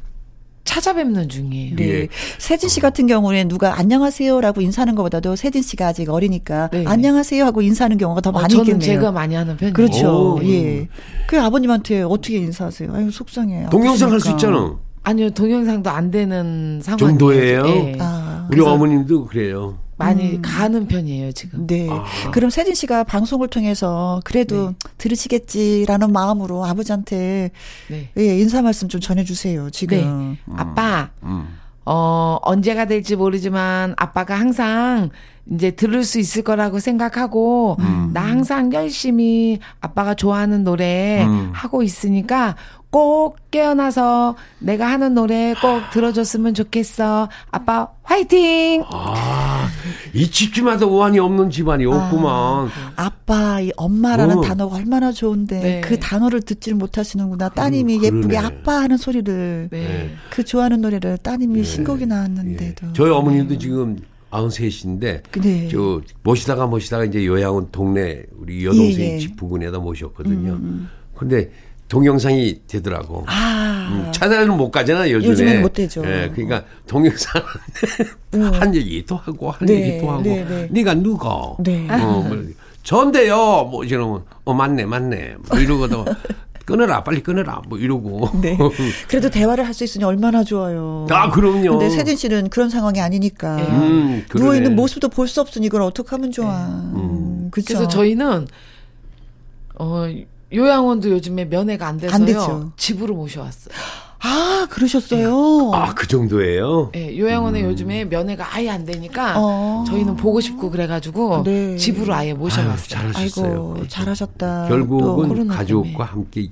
찾아뵙는 0.65 1.29
중이에요. 1.29 1.77
네. 1.77 1.89
예. 1.89 2.09
세진 2.39 2.69
씨 2.69 2.81
같은 2.81 3.07
경우는 3.07 3.49
누가 3.49 3.79
안녕하세요라고 3.79 4.61
인사하는 4.63 4.95
것보다도 4.95 5.37
세진 5.37 5.63
씨가 5.63 5.89
아직 5.89 6.09
어리니까 6.09 6.71
네. 6.73 6.85
안녕하세요 6.87 7.45
하고 7.45 7.61
인사하는 7.63 7.99
경우가 7.99 8.23
더 8.23 8.31
어, 8.31 8.33
많이 8.33 8.49
저는 8.55 8.65
있겠네요. 8.65 8.87
제가 8.87 9.13
많이 9.13 9.35
하는 9.35 9.57
편이에요. 9.57 9.75
그렇죠. 9.75 10.37
오. 10.37 10.41
예. 10.45 10.89
그 11.29 11.41
아버님한테 11.41 12.03
어떻게 12.03 12.39
인사하세요? 12.39 12.93
아유 12.95 13.11
속상해. 13.11 13.67
동영상 13.71 14.11
할 14.11 14.21
수. 14.21 14.31
있잖아. 14.31 14.77
아니요, 15.05 15.31
동영상도 15.31 15.91
안 15.91 16.11
되는 16.11 16.81
상황이에요. 16.83 17.09
정도예요? 17.09 17.67
예. 17.67 17.97
아. 18.01 18.49
우리 18.51 18.61
어머님도 18.61 19.27
그래요. 19.27 19.79
많이 19.97 20.43
가는 20.43 20.87
편이에요, 20.89 21.33
지금. 21.33 21.67
네. 21.67 21.89
그럼 22.33 22.51
세진 22.51 22.75
씨가 22.75 23.05
방송을 23.05 23.47
통해서 23.49 24.21
그래도 24.25 24.75
들으시겠지라는 24.99 26.13
마음으로 26.13 26.65
아버지한테 26.65 27.53
네. 27.89 28.11
예, 28.19 28.39
인사 28.41 28.61
말씀 28.61 28.89
좀 28.89 29.01
전해주세요. 29.01 29.71
지금. 29.71 30.37
아빠, 30.57 31.11
음. 31.23 31.47
어, 31.87 32.39
언제가 32.43 32.87
될지 32.87 33.15
모르지만 33.15 33.95
아빠가 33.97 34.35
항상 34.35 35.11
이제 35.53 35.71
들을 35.71 36.03
수 36.05 36.19
있을 36.19 36.43
거라고 36.43 36.81
생각하고 36.81 37.77
나 38.15 38.23
항상 38.23 38.73
열심히 38.73 39.59
아빠가 39.81 40.15
좋아하는 40.15 40.65
노래 40.65 41.23
음. 41.25 41.51
하고 41.53 41.83
있으니까 41.83 42.57
꼭 42.95 43.51
깨어나서 43.51 44.37
내가 44.61 44.89
하는 44.89 45.15
노래 45.15 45.53
꼭 45.61 45.83
들어줬으면 45.93 46.55
좋겠어. 46.55 47.29
아빠 47.51 47.89
화이팅! 48.05 48.85
아, 48.87 49.67
이 50.13 50.31
집집마다 50.31 50.87
우환이 50.87 51.19
없는 51.19 51.51
집안이 51.51 51.87
없구만. 51.87 52.69
아빠, 52.95 53.61
이 53.61 53.73
엄마라는 53.77 54.39
어. 54.39 54.41
단어가 54.43 54.77
얼마나 54.77 55.11
좋은데 55.11 55.61
네. 55.61 55.81
그 55.81 55.99
단어를 55.99 56.43
듣지를 56.43 56.79
못하시는구나. 56.79 57.49
따님이 57.49 57.99
그러네. 57.99 58.19
예쁘게 58.19 58.39
아빠 58.39 58.75
하는 58.75 58.97
소리를 58.97 59.71
네. 59.73 60.15
그 60.31 60.45
좋아하는 60.45 60.81
노래를 60.81 61.19
따님이 61.19 61.65
신곡이 61.65 62.07
나왔는데도. 62.07 62.87
예. 62.87 62.93
저희 62.93 63.11
어머님도 63.11 63.59
지금 63.59 63.99
93이신데 64.31 65.41
네. 65.43 65.69
저 65.69 66.01
모시다가 66.23 66.69
모시다가 66.69 67.07
이제 67.07 67.27
요양원 67.27 67.71
동네 67.73 68.23
우리 68.39 68.65
여동생 68.65 69.01
예, 69.01 69.15
예. 69.15 69.19
집 69.19 69.35
부근에다 69.35 69.81
모셨거든요. 69.81 70.61
근데 71.17 71.51
동영상이 71.95 72.63
되더라고. 72.67 73.23
아. 73.29 73.89
음, 73.93 74.11
찾아는 74.13 74.57
못 74.57 74.71
가잖아 74.73 75.09
요즘에. 75.09 75.31
요즘에는 75.31 75.63
못 75.63 75.73
되죠. 75.75 76.03
예, 76.05 76.29
그러니까 76.35 76.65
동영상 76.89 77.41
한 78.59 78.75
얘기 78.75 79.05
또 79.07 79.15
하고 79.17 79.53
한 79.53 79.65
네, 79.67 79.75
얘기 79.75 80.01
또 80.01 80.11
하고. 80.11 80.23
네, 80.23 80.45
네. 80.45 80.69
네가 80.73 80.95
누가? 80.95 81.55
네. 81.61 81.87
어, 81.89 82.25
뭐, 82.27 82.37
전데요. 82.83 83.37
뭐 83.71 83.85
이러면 83.85 84.25
어 84.45 84.53
맞네 84.53 84.87
맞네. 84.87 85.37
뭐 85.49 85.59
이러고도 85.61 86.05
끊어라 86.67 87.05
빨리 87.05 87.23
끊어라 87.23 87.63
뭐 87.69 87.79
이러고. 87.79 88.29
네. 88.41 88.59
그래도 89.07 89.31
대화를 89.31 89.65
할 89.65 89.73
수 89.73 89.85
있으니 89.85 90.03
얼마나 90.03 90.43
좋아요. 90.43 91.07
아 91.11 91.31
그럼요. 91.31 91.79
근데 91.79 91.91
세진 91.91 92.17
씨는 92.17 92.49
그런 92.49 92.71
상황이 92.71 93.01
아니니까. 93.01 93.57
음, 93.59 94.25
그러네. 94.29 94.45
누워 94.45 94.57
있는 94.57 94.75
모습도 94.75 95.11
볼 95.11 95.29
수 95.29 95.41
없으니 95.41 95.67
이걸 95.67 95.83
어떻게 95.83 96.09
하면 96.11 96.33
좋아. 96.33 96.67
음, 96.67 97.49
그쵸? 97.53 97.67
그래서 97.69 97.87
저희는 97.89 98.49
어 99.79 100.07
요양원도 100.55 101.11
요즘에 101.11 101.47
면회가 101.47 101.87
안 101.87 101.99
돼서요. 101.99 102.15
안 102.15 102.25
되죠. 102.25 102.73
집으로 102.77 103.15
모셔왔어요. 103.15 103.75
아, 104.27 104.67
그러셨어요. 104.71 105.71
아그 105.75 106.09
정도예요. 106.09 106.93
예, 106.97 107.19
요양원에 107.19 107.63
요즘에 107.63 108.07
면회가 108.07 108.55
아예 108.57 108.71
안 108.71 108.87
되니까 108.87 109.35
어. 109.37 109.85
저희는 109.87 110.17
보고 110.17 110.41
싶고 110.41 110.71
그래가지고 110.71 111.43
네. 111.45 111.77
집으로 111.77 112.15
아예 112.15 112.31
아유, 112.31 112.39
모셔왔어요. 112.39 112.89
잘하셨어요. 112.89 113.75
아이고, 113.75 113.89
잘하셨다. 113.89 114.69
결국은 114.69 115.47
가족과 115.49 115.83
때문에. 115.85 116.05
함께 116.05 116.49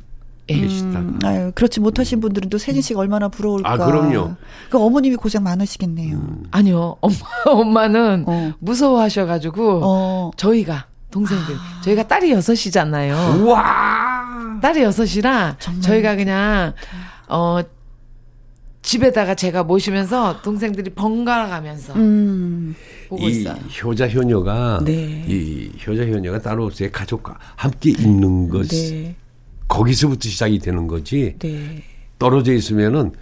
예. 0.50 0.54
계시다가. 0.60 0.98
음, 0.98 1.18
아유, 1.24 1.52
그렇지 1.54 1.80
못하신 1.80 2.20
분들은 2.20 2.50
또 2.50 2.58
세진 2.58 2.82
씨가 2.82 3.00
얼마나 3.00 3.28
부러울까. 3.28 3.70
아, 3.72 3.76
그럼요. 3.78 4.34
그 4.68 4.78
어머님이 4.78 5.16
고생 5.16 5.42
많으시겠네요. 5.42 6.20
아니요, 6.50 6.96
엄마 7.00 7.16
엄마는 7.46 8.24
어. 8.26 8.52
무서워하셔가지고 8.58 9.80
어. 9.82 10.30
저희가 10.36 10.86
동생들 11.16 11.54
저희가 11.84 12.08
딸이 12.08 12.32
여섯이잖아요. 12.32 13.42
우와. 13.44 14.58
딸이 14.60 14.82
여섯이라 14.82 15.56
저희가 15.80 16.16
그냥 16.16 16.72
어 17.28 17.60
집에다가 18.80 19.34
제가 19.36 19.62
모시면서 19.62 20.42
동생들이 20.42 20.90
번갈아 20.90 21.48
가면서 21.48 21.92
음, 21.94 22.74
보고 23.08 23.28
이 23.28 23.32
있어요. 23.32 23.54
효자 23.84 24.08
효녀가 24.08 24.80
네. 24.84 25.24
이 25.28 25.70
효자 25.86 26.04
효녀가 26.04 26.40
따로 26.40 26.68
제 26.70 26.90
가족과 26.90 27.38
함께 27.54 27.90
있는 27.90 28.48
것 28.48 28.66
네, 28.68 29.14
거기서부터 29.68 30.28
시작이 30.28 30.58
되는 30.58 30.88
거지 30.88 31.36
네. 31.38 31.84
떨어져 32.18 32.52
있으면은 32.52 33.12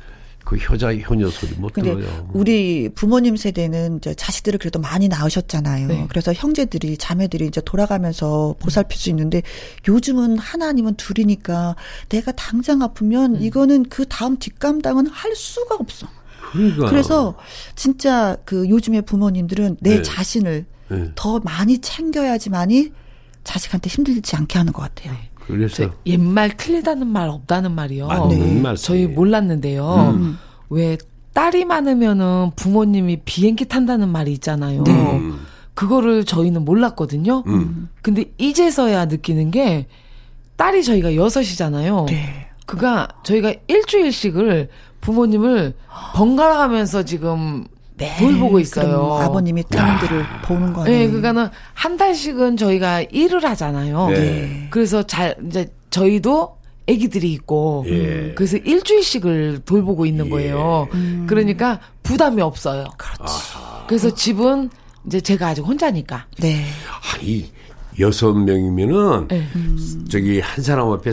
그 0.51 0.57
효자 0.57 0.93
효녀 0.97 1.31
소리 1.31 1.53
못 1.53 1.73
근데 1.73 1.95
들어요. 1.95 2.29
우리 2.33 2.89
부모님 2.93 3.37
세대는 3.37 3.99
이제 3.99 4.15
자식들을 4.15 4.59
그래도 4.59 4.81
많이 4.81 5.07
낳으셨잖아요. 5.07 5.87
네. 5.87 6.07
그래서 6.09 6.33
형제들이 6.33 6.97
자매들이 6.97 7.47
이제 7.47 7.61
돌아가면서 7.61 8.57
보살필 8.59 8.99
수 8.99 9.11
있는데 9.11 9.43
요즘은 9.87 10.39
하나 10.39 10.67
아니면 10.71 10.97
둘이니까 10.97 11.77
내가 12.09 12.33
당장 12.33 12.83
아프면 12.83 13.37
음. 13.37 13.43
이거는 13.43 13.85
그 13.85 14.07
다음 14.09 14.39
뒷감당은 14.39 15.07
할 15.07 15.37
수가 15.37 15.77
없어. 15.77 16.09
그러니까 16.51 16.91
그래서 16.91 17.37
진짜 17.77 18.37
그 18.45 18.69
요즘의 18.69 19.03
부모님들은 19.03 19.77
내 19.79 19.99
네. 19.99 20.03
자신을 20.03 20.67
네. 20.89 21.13
더 21.15 21.39
많이 21.39 21.79
챙겨야지만이 21.79 22.91
자식한테 23.45 23.89
힘들지 23.89 24.35
않게 24.35 24.59
하는 24.59 24.73
것 24.73 24.83
같아요. 24.83 25.17
그래서 25.51 25.87
저 25.87 25.91
옛말 26.07 26.57
틀리다는 26.57 27.07
말 27.07 27.29
없다는 27.29 27.73
말이요. 27.75 28.07
맞는 28.07 28.63
말씀. 28.63 28.87
저희 28.87 29.07
몰랐는데요. 29.07 30.37
왜 30.71 30.97
딸이 31.33 31.65
많으면은 31.65 32.51
부모님이 32.57 33.21
비행기 33.25 33.67
탄다는 33.67 34.09
말이 34.09 34.33
있잖아요. 34.33 34.85
음. 34.87 35.41
그거를 35.75 36.25
저희는 36.25 36.65
몰랐거든요. 36.65 37.45
음. 37.47 37.89
근데 38.03 38.25
이제서야 38.39 39.07
느끼는 39.07 39.51
게 39.51 39.87
딸이 40.57 40.85
저희가 40.85 41.15
여섯이잖아요. 41.17 42.07
네. 42.09 42.49
그가 42.67 43.09
저희가 43.23 43.55
일주일씩을 43.67 44.69
부모님을 45.01 45.75
번갈아 46.15 46.59
가면서 46.59 47.03
지금 47.05 47.65
돌보고 48.19 48.59
있어요. 48.61 48.87
네. 48.87 48.93
그럼 48.93 49.23
아버님이 49.23 49.65
따님들을 49.65 50.25
보는 50.45 50.73
거네. 50.73 50.91
네, 50.91 51.07
그러니까는 51.07 51.49
한 51.75 51.97
달씩은 51.97 52.57
저희가 52.57 53.03
일을 53.03 53.45
하잖아요. 53.45 54.09
네. 54.09 54.69
그래서 54.71 55.03
잘 55.03 55.37
이제 55.47 55.71
저희도 55.91 56.57
아기들이 56.89 57.33
있고 57.33 57.85
예. 57.89 58.33
그래서 58.35 58.57
일주일씩을 58.57 59.61
돌보고 59.65 60.07
있는 60.07 60.29
거예요. 60.31 60.89
그러니까 61.27 61.81
부담이 62.03 62.43
없어요. 62.43 62.87
그래서 63.87 64.13
집은 64.13 64.71
이제 65.07 65.21
제가 65.21 65.49
아직 65.49 65.63
혼자니까. 65.63 66.27
네. 66.39 66.65
아니 67.15 67.51
여섯 67.99 68.33
명이면은 68.33 69.29
네. 69.29 69.47
저기 70.09 70.41
한 70.41 70.65
사람 70.65 70.91
앞에 70.91 71.11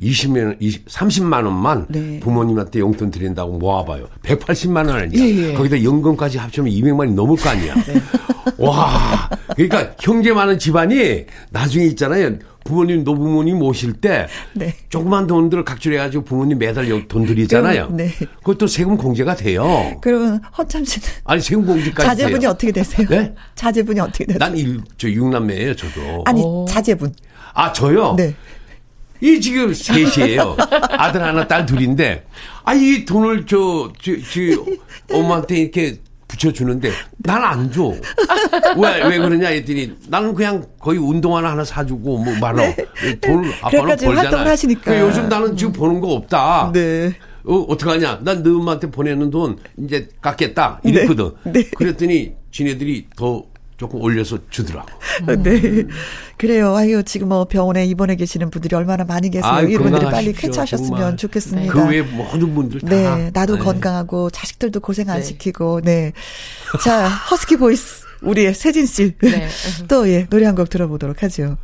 20만 0.00 0.56
20, 0.60 0.86
30만 0.86 1.44
원만 1.44 1.86
네. 1.88 2.20
부모님한테 2.20 2.80
용돈 2.80 3.10
드린다고 3.10 3.58
모아봐요. 3.58 4.08
180만 4.22 4.88
원 4.88 4.90
아니야. 4.90 5.10
예, 5.24 5.50
예. 5.50 5.54
거기다 5.54 5.82
연금까지 5.82 6.38
합치면 6.38 6.70
200만 6.70 6.98
원이 7.00 7.14
넘을 7.14 7.36
거 7.36 7.48
아니야. 7.50 7.74
와, 8.58 9.28
그러니까 9.54 9.94
형제 10.00 10.32
많은 10.32 10.58
집안이 10.58 11.24
나중에 11.50 11.84
있잖아요. 11.86 12.36
부모님 12.64 13.04
노부모님 13.04 13.58
모실 13.60 13.92
때 13.92 14.26
네. 14.54 14.74
조그만 14.88 15.28
돈들을 15.28 15.64
각출해가지고 15.64 16.24
부모님 16.24 16.58
매달 16.58 16.90
여- 16.90 17.00
돈 17.06 17.24
드리잖아요. 17.24 17.90
네. 17.90 18.10
그것도 18.38 18.66
세금 18.66 18.96
공제가 18.96 19.36
돼요. 19.36 19.96
그러면 20.00 20.40
허참 20.58 20.84
씨는 20.84 21.06
아니 21.24 21.40
세금 21.40 21.64
공제까지 21.64 22.06
자제분이 22.08 22.40
돼요. 22.40 22.50
어떻게 22.50 22.72
되세요? 22.72 23.06
네? 23.08 23.34
자제분이 23.54 24.00
어떻게 24.00 24.24
되세요? 24.26 24.38
난 24.40 24.56
일, 24.56 24.80
저 24.98 25.08
육남매예요, 25.08 25.76
저도. 25.76 26.24
아니 26.26 26.42
어. 26.44 26.64
자제분. 26.68 27.14
아 27.54 27.72
저요? 27.72 28.14
네. 28.18 28.34
이 29.20 29.40
지금 29.40 29.72
셋이에요. 29.72 30.56
아들 30.90 31.22
하나, 31.22 31.46
딸 31.46 31.64
둘인데, 31.66 32.24
아, 32.64 32.74
이 32.74 33.04
돈을 33.04 33.46
저, 33.46 33.92
저, 34.00 34.12
저, 34.12 35.14
엄마한테 35.16 35.56
이렇게 35.58 35.96
붙여주는데, 36.28 36.90
난 37.18 37.42
안 37.44 37.70
줘. 37.72 37.94
왜, 38.76 39.02
왜 39.08 39.18
그러냐 39.18 39.48
했더니, 39.48 39.92
나는 40.08 40.34
그냥 40.34 40.64
거의 40.80 40.98
운동화나 40.98 41.52
하나 41.52 41.64
사주고, 41.64 42.18
뭐, 42.18 42.34
말어. 42.40 42.62
돈을 43.22 43.52
아빠는 43.60 43.70
그러니까 43.70 43.96
지금 43.96 44.14
벌잖아. 44.14 44.50
하시니까. 44.50 44.80
그러니까 44.82 45.08
요즘 45.08 45.28
나는 45.28 45.56
지금 45.56 45.72
버는 45.72 46.00
거 46.00 46.08
없다. 46.14 46.70
네. 46.74 47.12
어, 47.44 47.54
어떡하냐. 47.68 48.20
난 48.22 48.42
너 48.42 48.50
엄마한테 48.58 48.90
보내는 48.90 49.30
돈 49.30 49.56
이제 49.78 50.08
깎겠다. 50.20 50.80
이랬거든. 50.84 51.30
네. 51.44 51.52
네. 51.52 51.70
그랬더니, 51.70 52.32
지네들이 52.50 53.06
더 53.16 53.44
조금 53.76 54.00
올려서 54.00 54.38
주더라고. 54.50 54.88
네. 55.42 55.84
그래요. 56.38 56.74
아유, 56.76 57.02
지금 57.04 57.28
뭐 57.28 57.44
병원에 57.44 57.84
입원해 57.84 58.16
계시는 58.16 58.50
분들이 58.50 58.74
얼마나 58.74 59.04
많이 59.04 59.30
계세요. 59.30 59.50
아유, 59.52 59.68
이런 59.68 59.82
분들이 59.82 60.04
빨리 60.04 60.32
건강하십시오, 60.32 60.48
쾌차하셨으면 60.48 60.98
정말. 60.98 61.16
좋겠습니다. 61.16 61.72
그 61.72 61.86
외에 61.88 62.02
모든 62.02 62.54
분들 62.54 62.80
다. 62.80 62.88
네, 62.88 63.30
나도 63.34 63.56
네. 63.56 63.62
건강하고 63.64 64.30
자식들도 64.30 64.80
고생 64.80 65.10
안 65.10 65.18
네. 65.18 65.22
시키고, 65.22 65.82
네. 65.82 66.12
자, 66.82 67.06
허스키 67.08 67.56
보이스 67.58 68.04
우리의 68.22 68.54
세진 68.54 68.86
씨. 68.86 69.14
네. 69.20 69.46
또 69.88 70.08
예, 70.08 70.26
노래 70.30 70.46
한 70.46 70.54
곡 70.54 70.70
들어보도록 70.70 71.22
하죠. 71.22 71.58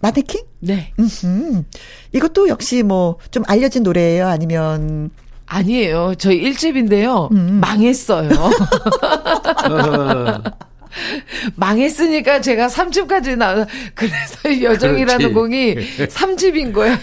마네킹? 0.00 0.42
네. 0.60 0.92
음. 1.00 1.64
이것도 2.12 2.48
역시 2.48 2.84
뭐 2.84 3.18
좀 3.32 3.42
알려진 3.48 3.82
노래예요, 3.82 4.28
아니면 4.28 5.10
아니에요. 5.46 6.14
저희 6.18 6.36
일집인데요. 6.36 7.28
망했어요. 7.32 8.30
망했으니까 11.56 12.40
제가 12.40 12.66
3집까지 12.68 13.36
나 13.36 13.66
그래서 13.94 14.62
여정이라는 14.62 15.32
그렇지. 15.32 15.34
곡이 15.34 16.06
3집인 16.08 16.72
거예요. 16.72 16.96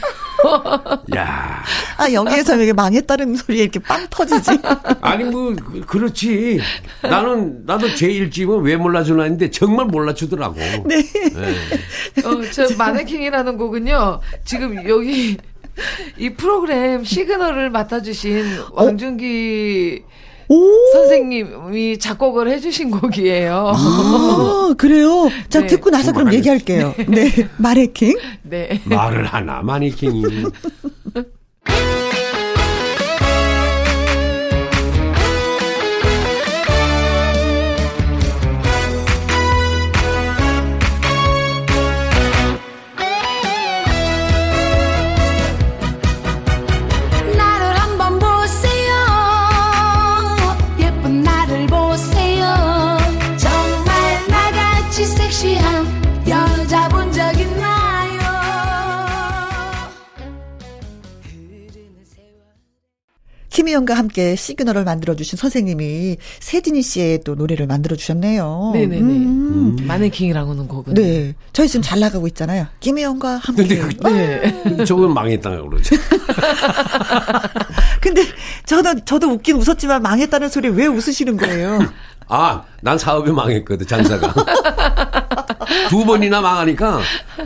야 1.16 1.64
아 1.98 2.12
여기에서 2.12 2.58
이게 2.60 2.74
망했다는 2.74 3.36
소리에 3.36 3.64
이렇게 3.64 3.80
빵 3.80 4.06
터지지. 4.10 4.60
아니 5.02 5.24
뭐 5.24 5.56
그- 5.56 5.82
그렇지. 5.86 6.60
나는 7.04 7.64
나도 7.66 7.94
제 7.96 8.08
일집은 8.10 8.62
왜 8.62 8.76
몰라주나 8.76 9.24
했는데 9.24 9.50
정말 9.52 9.86
몰라주더라고. 9.86 10.56
네. 10.86 10.98
어, 12.26 12.41
저 12.52 12.68
마네킹이라는 12.76 13.58
곡은요. 13.58 14.20
지금 14.44 14.89
여기 14.89 15.38
이 16.18 16.30
프로그램 16.32 17.04
시그널을 17.04 17.70
맡아주신 17.70 18.46
왕준기 18.72 20.04
선생님이 20.93 21.99
작곡을 21.99 22.49
해주신 22.49 22.91
곡이에요. 22.91 23.74
아, 23.76 24.74
그래요? 24.78 25.30
자, 25.49 25.62
네. 25.62 25.68
듣고 25.68 25.89
나서 25.89 26.12
그럼 26.12 26.34
얘기할게요. 26.34 26.93
네. 27.08 27.30
마레킹. 27.58 28.18
네. 28.43 28.82
말을 28.86 29.26
하나 29.26 29.62
마니킹이. 29.62 30.24
김희영과 63.74 63.96
함께 63.96 64.36
시그널을 64.36 64.84
만들어주신 64.84 65.38
선생님이 65.38 66.18
세진이 66.40 66.82
씨의 66.84 67.22
또 67.24 67.34
노래를 67.36 67.66
만들어주셨네요. 67.66 68.72
네네네. 68.74 69.02
음. 69.02 69.76
마네킹이라고는 69.82 70.68
곡은. 70.68 70.94
네. 70.94 71.34
저희 71.54 71.68
지금 71.68 71.82
잘 71.82 72.00
나가고 72.00 72.28
있잖아요. 72.28 72.68
김희영과 72.80 73.38
함께. 73.38 73.66
근데 73.68 73.96
그- 73.98 74.10
네. 74.10 74.86
저건 74.86 75.14
망했다고 75.16 75.70
그러죠. 75.70 75.96
근데 78.00 78.22
저도, 78.66 79.00
저도 79.06 79.32
웃긴 79.32 79.56
웃었지만 79.56 80.02
망했다는 80.04 80.50
소리 80.50 80.70
왜 80.70 80.86
웃으시는 80.86 81.38
거예요? 81.38 81.80
아, 82.28 82.64
난 82.82 82.98
사업이 82.98 83.32
망했거든, 83.32 83.88
장사가. 83.88 84.34
두 85.90 86.06
번이나 86.06 86.42
망하니까 86.42 87.00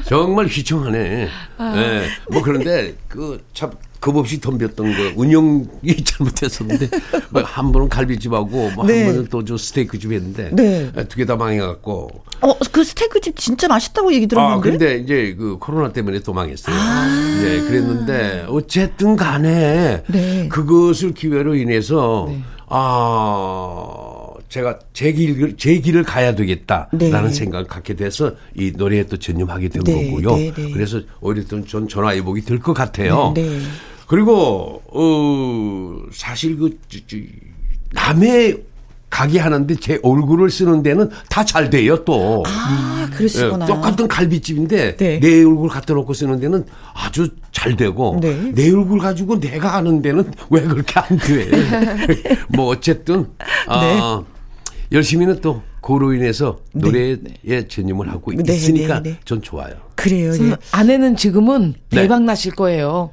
정말 0.05 0.47
휘청하네. 0.47 1.29
예. 1.75 2.03
뭐 2.31 2.41
그런데 2.41 2.95
그 3.07 3.41
참 3.53 3.71
겁없이 3.99 4.39
덤볐던 4.39 4.85
거 4.95 5.13
운영이 5.15 5.65
잘못했었는데 6.05 6.89
뭐 7.31 7.41
한 7.47 7.71
번은 7.71 7.89
갈비집하고 7.89 8.71
뭐한 8.71 8.87
네. 8.87 9.05
번은 9.05 9.27
또 9.29 9.43
저 9.47 9.57
스테이크집 9.57 10.11
했는데 10.11 10.49
네. 10.53 10.91
두개 11.07 11.25
다 11.25 11.35
망해갖고 11.37 12.09
어, 12.41 12.59
그 12.71 12.83
스테이크집 12.83 13.37
진짜 13.37 13.67
맛있다고 13.67 14.13
얘기 14.13 14.25
아, 14.25 14.27
들었는데. 14.27 14.69
근데 14.69 14.97
이제 14.97 15.35
그 15.37 15.57
코로나 15.59 15.91
때문에 15.93 16.19
또 16.19 16.33
망했어요. 16.33 16.75
예, 17.45 17.61
그랬는데 17.61 18.45
어쨌든 18.49 19.15
간에 19.15 20.03
네. 20.07 20.47
그것을 20.49 21.13
기회로 21.13 21.55
인해서 21.55 22.29
아, 22.67 24.16
제가 24.49 24.79
제 24.93 25.11
길을 25.11 25.57
제 25.57 25.77
길을 25.79 26.03
가야 26.03 26.33
되겠다라는 26.35 26.97
네. 26.99 27.29
생각을 27.29 27.65
갖게 27.67 27.95
돼서 27.95 28.31
이 28.55 28.71
노래에 28.75 29.03
또 29.07 29.17
전념하게 29.17 29.67
된 29.69 29.83
네, 29.83 30.05
거고요. 30.05 30.35
네, 30.37 30.53
네. 30.55 30.71
그래서 30.71 31.01
오히려 31.19 31.43
좀 31.65 31.87
전화위복이 31.87 32.41
될 32.41 32.59
것 32.59 32.73
같아요. 32.73 33.33
네, 33.35 33.41
네. 33.43 33.59
그리고 34.07 34.81
어 34.87 36.09
사실 36.13 36.57
그 36.57 36.77
남의 37.91 38.63
가게 39.09 39.39
하는데 39.39 39.73
제 39.75 39.99
얼굴을 40.03 40.49
쓰는 40.49 40.83
데는 40.83 41.09
다 41.29 41.43
잘 41.43 41.69
돼요 41.69 42.03
또. 42.03 42.43
아, 42.45 43.07
예, 43.09 43.15
그러시구나. 43.15 43.65
똑같은 43.65 44.07
갈비집인데 44.07 44.97
네. 44.97 45.19
내 45.19 45.43
얼굴 45.45 45.69
갖다 45.69 45.93
놓고 45.93 46.13
쓰는 46.13 46.39
데는 46.41 46.65
아주 46.93 47.29
잘 47.53 47.75
되고 47.77 48.17
네. 48.21 48.51
내 48.53 48.69
얼굴 48.71 48.99
가지고 48.99 49.39
내가 49.39 49.75
하는 49.75 50.01
데는 50.01 50.29
왜 50.49 50.61
그렇게 50.61 50.99
안 50.99 51.17
돼? 51.19 51.49
뭐 52.49 52.67
어쨌든 52.67 53.27
아, 53.67 54.23
열심히는 54.91 55.41
또 55.41 55.61
그로 55.81 56.13
인해서 56.13 56.59
노래에 56.73 57.67
전념을 57.67 58.09
하고 58.09 58.31
네, 58.33 58.53
있으니까 58.53 59.01
네, 59.01 59.11
네. 59.11 59.19
전 59.25 59.41
좋아요. 59.41 59.75
그래요. 59.95 60.31
예. 60.33 60.55
아내는 60.71 61.15
지금은 61.15 61.75
네. 61.89 62.01
대박 62.01 62.23
나실 62.23 62.53
거예요. 62.53 63.11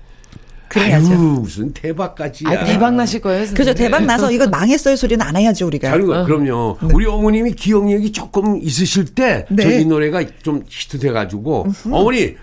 그래야죠. 0.68 1.12
아유, 1.12 1.18
무슨 1.18 1.72
대박까지야. 1.72 2.48
아, 2.48 2.64
대박 2.64 2.94
나실 2.94 3.20
거예요. 3.20 3.42
그죠. 3.46 3.56
선생님. 3.56 3.76
대박 3.76 4.04
나서 4.06 4.30
이거 4.32 4.48
망했어요 4.48 4.96
소리는 4.96 5.24
안 5.24 5.36
해야죠, 5.36 5.66
우리가. 5.66 5.90
다른 5.90 6.06
거, 6.06 6.24
그럼요. 6.24 6.78
우리 6.92 7.06
어머님이 7.06 7.52
기억력이 7.52 8.10
조금 8.10 8.60
있으실 8.60 9.04
때, 9.06 9.46
네. 9.50 9.62
저이 9.62 9.84
노래가 9.84 10.24
좀 10.42 10.64
히트 10.68 10.98
돼가지고, 10.98 11.66
어머니, 11.90 12.34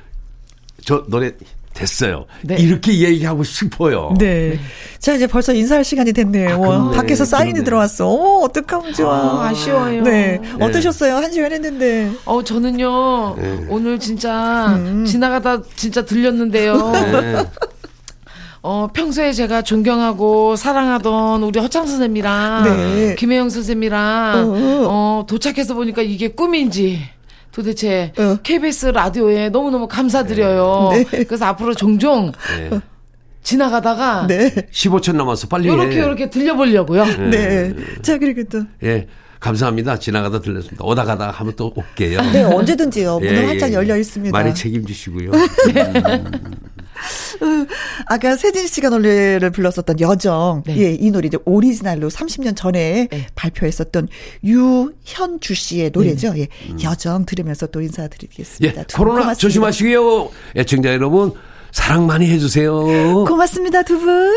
저 0.85 1.05
노래 1.09 1.31
됐어요. 1.73 2.25
네. 2.43 2.57
이렇게 2.59 2.99
얘기하고 2.99 3.43
싶어요. 3.43 4.13
네. 4.17 4.59
자, 4.99 5.13
이제 5.13 5.27
벌써 5.27 5.53
인사할 5.53 5.83
시간이 5.83 6.13
됐네요. 6.13 6.55
아, 6.55 6.57
와. 6.57 6.91
밖에서 6.91 7.25
사인이 7.25 7.53
그러네. 7.53 7.65
들어왔어. 7.65 8.07
어, 8.07 8.43
어떡하면 8.43 8.93
좋아. 8.93 9.13
아, 9.13 9.47
아 9.47 9.53
쉬워요. 9.53 10.03
네. 10.03 10.39
네. 10.39 10.65
어떠셨어요? 10.65 11.15
한 11.15 11.31
시간 11.31 11.51
했는데. 11.51 12.11
어, 12.25 12.43
저는요, 12.43 13.35
네. 13.37 13.65
오늘 13.69 13.99
진짜 13.99 14.75
음. 14.75 15.05
지나가다 15.05 15.61
진짜 15.75 16.05
들렸는데요. 16.05 16.91
네. 16.91 17.45
어, 18.63 18.89
평소에 18.93 19.33
제가 19.33 19.63
존경하고 19.63 20.55
사랑하던 20.55 21.41
우리 21.41 21.59
허창 21.59 21.87
선생님이랑 21.87 22.63
네. 22.63 23.15
김혜영 23.15 23.49
선생님이랑 23.49 24.51
어. 24.51 24.85
어, 24.87 25.25
도착해서 25.27 25.73
보니까 25.73 26.03
이게 26.03 26.27
꿈인지 26.27 27.01
도대체 27.51 28.13
어. 28.17 28.37
KBS 28.41 28.87
라디오에 28.87 29.49
너무너무 29.49 29.87
감사드려요. 29.87 30.89
네. 30.93 31.23
그래서 31.25 31.45
앞으로 31.45 31.73
종종 31.73 32.31
네. 32.57 32.79
지나가다가 33.43 34.27
네. 34.27 34.49
15초 34.71 35.15
남았어. 35.15 35.47
빨리 35.47 35.67
해. 35.67 35.73
요렇게 35.73 35.99
요렇게 35.99 36.29
들려보려고요. 36.29 37.05
네. 37.29 37.73
자, 38.01 38.17
그리고 38.17 38.43
또. 38.45 38.63
예. 38.83 39.07
감사합니다. 39.39 39.97
지나가다 39.97 40.39
들렸습니다. 40.39 40.85
오다 40.85 41.03
가다가 41.03 41.31
한번 41.31 41.55
또 41.55 41.73
올게요. 41.75 42.21
네, 42.31 42.43
언제든지요. 42.43 43.17
문은 43.19 43.33
예, 43.35 43.45
활짝 43.47 43.71
예, 43.71 43.73
열려 43.73 43.95
예. 43.95 43.99
있습니다. 43.99 44.37
많이 44.37 44.53
책임지시고요. 44.53 45.31
아까 48.07 48.35
세진 48.35 48.67
씨가 48.67 48.89
노래를 48.89 49.51
불렀었던 49.51 49.99
여정. 49.99 50.63
네. 50.65 50.77
예, 50.77 50.93
이 50.93 51.11
노래 51.11 51.27
이제 51.27 51.37
오리지널로 51.45 52.09
30년 52.09 52.55
전에 52.55 53.07
네. 53.09 53.27
발표했었던 53.35 54.07
유현주 54.43 55.53
씨의 55.53 55.91
노래죠. 55.93 56.33
예. 56.37 56.47
여정 56.83 57.25
들으면서 57.25 57.67
또 57.67 57.81
인사드리겠습니다. 57.81 58.81
예. 58.81 58.85
코로나 58.93 59.21
고맙습니다. 59.21 59.39
조심하시고요. 59.39 60.29
애청자 60.57 60.93
여러분, 60.93 61.33
사랑 61.71 62.05
많이 62.05 62.29
해 62.29 62.37
주세요. 62.37 62.73
고맙습니다, 63.25 63.83
두 63.83 63.99
분. 63.99 64.31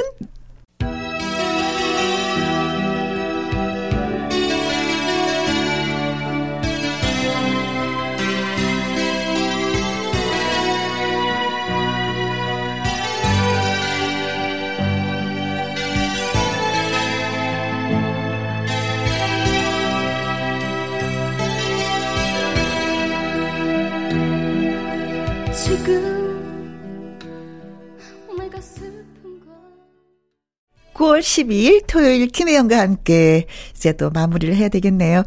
9월 30.95 31.21
12일 31.21 31.85
토요일 31.87 32.29
김혜영과 32.29 32.79
함께 32.79 33.47
이제 33.75 33.93
또 33.93 34.11
마무리를 34.11 34.55
해야 34.55 34.69
되겠네요. 34.69 35.25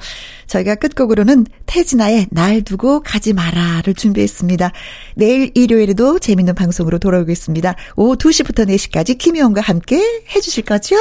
저희가 0.47 0.75
끝곡으로는 0.75 1.45
태진아의 1.65 2.27
날 2.31 2.61
두고 2.63 3.01
가지 3.01 3.33
마라를 3.33 3.93
준비했습니다. 3.93 4.71
내일 5.15 5.51
일요일에도 5.53 6.19
재밌는 6.19 6.55
방송으로 6.55 6.99
돌아오겠습니다. 6.99 7.75
오후 7.95 8.15
2시부터 8.15 8.67
4시까지 8.67 9.17
김혜영과 9.17 9.61
함께 9.61 10.01
해주실 10.33 10.63
거죠? 10.63 10.95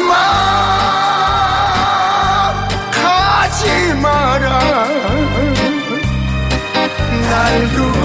가지마 0.00 0.14
가지 2.90 3.94
마라. 3.94 4.58
날 7.30 7.68
두고 7.74 7.99